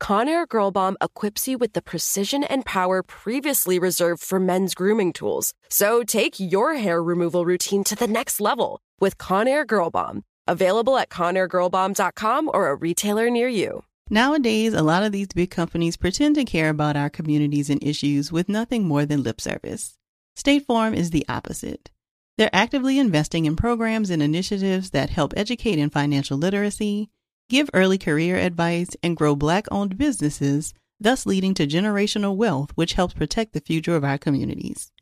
Conair 0.00 0.48
Girl 0.48 0.70
Bomb 0.70 0.96
equips 1.00 1.48
you 1.48 1.58
with 1.58 1.72
the 1.72 1.82
precision 1.82 2.44
and 2.44 2.64
power 2.64 3.02
previously 3.02 3.78
reserved 3.78 4.22
for 4.22 4.40
men's 4.40 4.74
grooming 4.74 5.12
tools. 5.12 5.54
So 5.68 6.02
take 6.02 6.38
your 6.38 6.74
hair 6.74 7.02
removal 7.02 7.44
routine 7.44 7.84
to 7.84 7.96
the 7.96 8.06
next 8.06 8.40
level 8.40 8.80
with 9.00 9.18
Conair 9.18 9.66
Girl 9.66 9.90
Bomb. 9.90 10.24
Available 10.46 10.96
at 10.96 11.10
ConairGirlBomb.com 11.10 12.50
or 12.54 12.70
a 12.70 12.74
retailer 12.74 13.28
near 13.28 13.48
you. 13.48 13.84
Nowadays, 14.08 14.72
a 14.72 14.82
lot 14.82 15.02
of 15.02 15.12
these 15.12 15.28
big 15.28 15.50
companies 15.50 15.98
pretend 15.98 16.36
to 16.36 16.44
care 16.44 16.70
about 16.70 16.96
our 16.96 17.10
communities 17.10 17.68
and 17.68 17.82
issues 17.82 18.32
with 18.32 18.48
nothing 18.48 18.84
more 18.84 19.04
than 19.04 19.22
lip 19.22 19.40
service. 19.40 19.98
State 20.34 20.64
Farm 20.64 20.94
is 20.94 21.10
the 21.10 21.26
opposite. 21.28 21.90
They're 22.38 22.48
actively 22.54 22.98
investing 22.98 23.44
in 23.44 23.56
programs 23.56 24.08
and 24.08 24.22
initiatives 24.22 24.90
that 24.90 25.10
help 25.10 25.34
educate 25.36 25.78
in 25.78 25.90
financial 25.90 26.38
literacy 26.38 27.10
give 27.48 27.70
early 27.72 27.98
career 27.98 28.36
advice, 28.36 28.90
and 29.02 29.16
grow 29.16 29.34
Black 29.34 29.66
owned 29.70 29.96
businesses, 29.96 30.74
thus 31.00 31.26
leading 31.26 31.54
to 31.54 31.66
generational 31.66 32.36
wealth, 32.36 32.70
which 32.74 32.94
helps 32.94 33.14
protect 33.14 33.52
the 33.52 33.60
future 33.60 33.96
of 33.96 34.04
our 34.04 34.18
communities. 34.18 34.92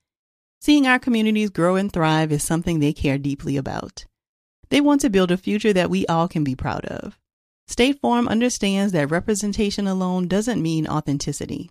Seeing 0.61 0.87
our 0.87 0.99
communities 0.99 1.51
grow 1.51 1.77
and 1.77 1.93
thrive 1.93 2.33
is 2.33 2.43
something 2.43 2.79
they 2.79 2.93
care 2.93 3.19
deeply 3.19 3.57
about. 3.57 4.07
They 4.69 4.81
want 4.81 5.01
to 5.03 5.11
build 5.11 5.31
a 5.31 5.37
future 5.37 5.73
that 5.73 5.91
we 5.91 6.07
all 6.07 6.29
can 6.29 6.45
be 6.45 6.57
proud 6.57 6.85
of. 6.87 7.19
State 7.69 8.01
Farm 8.01 8.29
understands 8.29 8.93
that 8.93 9.11
representation 9.11 9.87
alone 9.87 10.29
doesn't 10.29 10.63
mean 10.63 10.87
authenticity, 10.87 11.71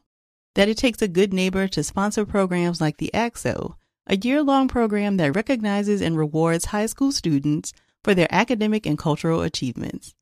that 0.55 0.69
it 0.69 0.77
takes 0.77 1.01
a 1.01 1.07
good 1.07 1.33
neighbor 1.33 1.67
to 1.69 1.83
sponsor 1.83 2.25
programs 2.25 2.81
like 2.81 2.97
the 2.97 3.13
ACT-SO, 3.13 3.75
a 4.07 4.17
year 4.17 4.43
long 4.43 4.67
program 4.67 5.17
that 5.17 5.35
recognizes 5.35 6.01
and 6.01 6.17
rewards 6.17 6.65
high 6.65 6.85
school 6.85 7.11
students 7.11 7.73
for 8.03 8.13
their 8.13 8.27
academic 8.29 8.85
and 8.85 8.97
cultural 8.97 9.41
achievements 9.41 10.13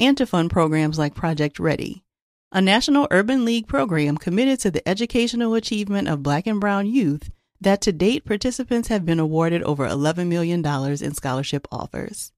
and 0.00 0.16
to 0.16 0.26
fund 0.26 0.50
programs 0.50 0.98
like 0.98 1.14
Project 1.14 1.60
Ready, 1.60 2.02
a 2.50 2.60
National 2.60 3.06
Urban 3.10 3.44
League 3.44 3.68
program 3.68 4.16
committed 4.16 4.58
to 4.60 4.70
the 4.70 4.88
educational 4.88 5.54
achievement 5.54 6.08
of 6.08 6.22
Black 6.22 6.46
and 6.46 6.58
Brown 6.58 6.86
youth 6.86 7.30
that 7.60 7.82
to 7.82 7.92
date 7.92 8.24
participants 8.24 8.88
have 8.88 9.04
been 9.04 9.20
awarded 9.20 9.62
over 9.62 9.86
$11 9.86 10.26
million 10.26 10.64
in 10.64 11.14
scholarship 11.14 11.68
offers. 11.70 12.32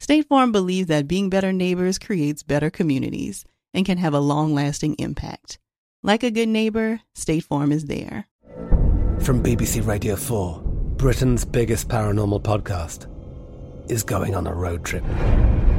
State 0.00 0.26
Farm 0.28 0.50
believes 0.50 0.88
that 0.88 1.06
being 1.06 1.30
better 1.30 1.52
neighbors 1.52 1.98
creates 1.98 2.42
better 2.42 2.70
communities 2.70 3.44
and 3.72 3.86
can 3.86 3.98
have 3.98 4.12
a 4.12 4.18
long 4.18 4.52
lasting 4.52 4.96
impact. 4.98 5.58
Like 6.02 6.24
a 6.24 6.30
good 6.32 6.48
neighbor, 6.48 7.00
State 7.14 7.44
Farm 7.44 7.70
is 7.70 7.86
there. 7.86 8.26
From 9.20 9.42
BBC 9.42 9.86
Radio 9.86 10.16
4, 10.16 10.60
Britain's 10.96 11.44
biggest 11.44 11.88
paranormal 11.88 12.42
podcast 12.42 13.06
is 13.88 14.02
going 14.02 14.34
on 14.34 14.48
a 14.48 14.52
road 14.52 14.84
trip. 14.84 15.04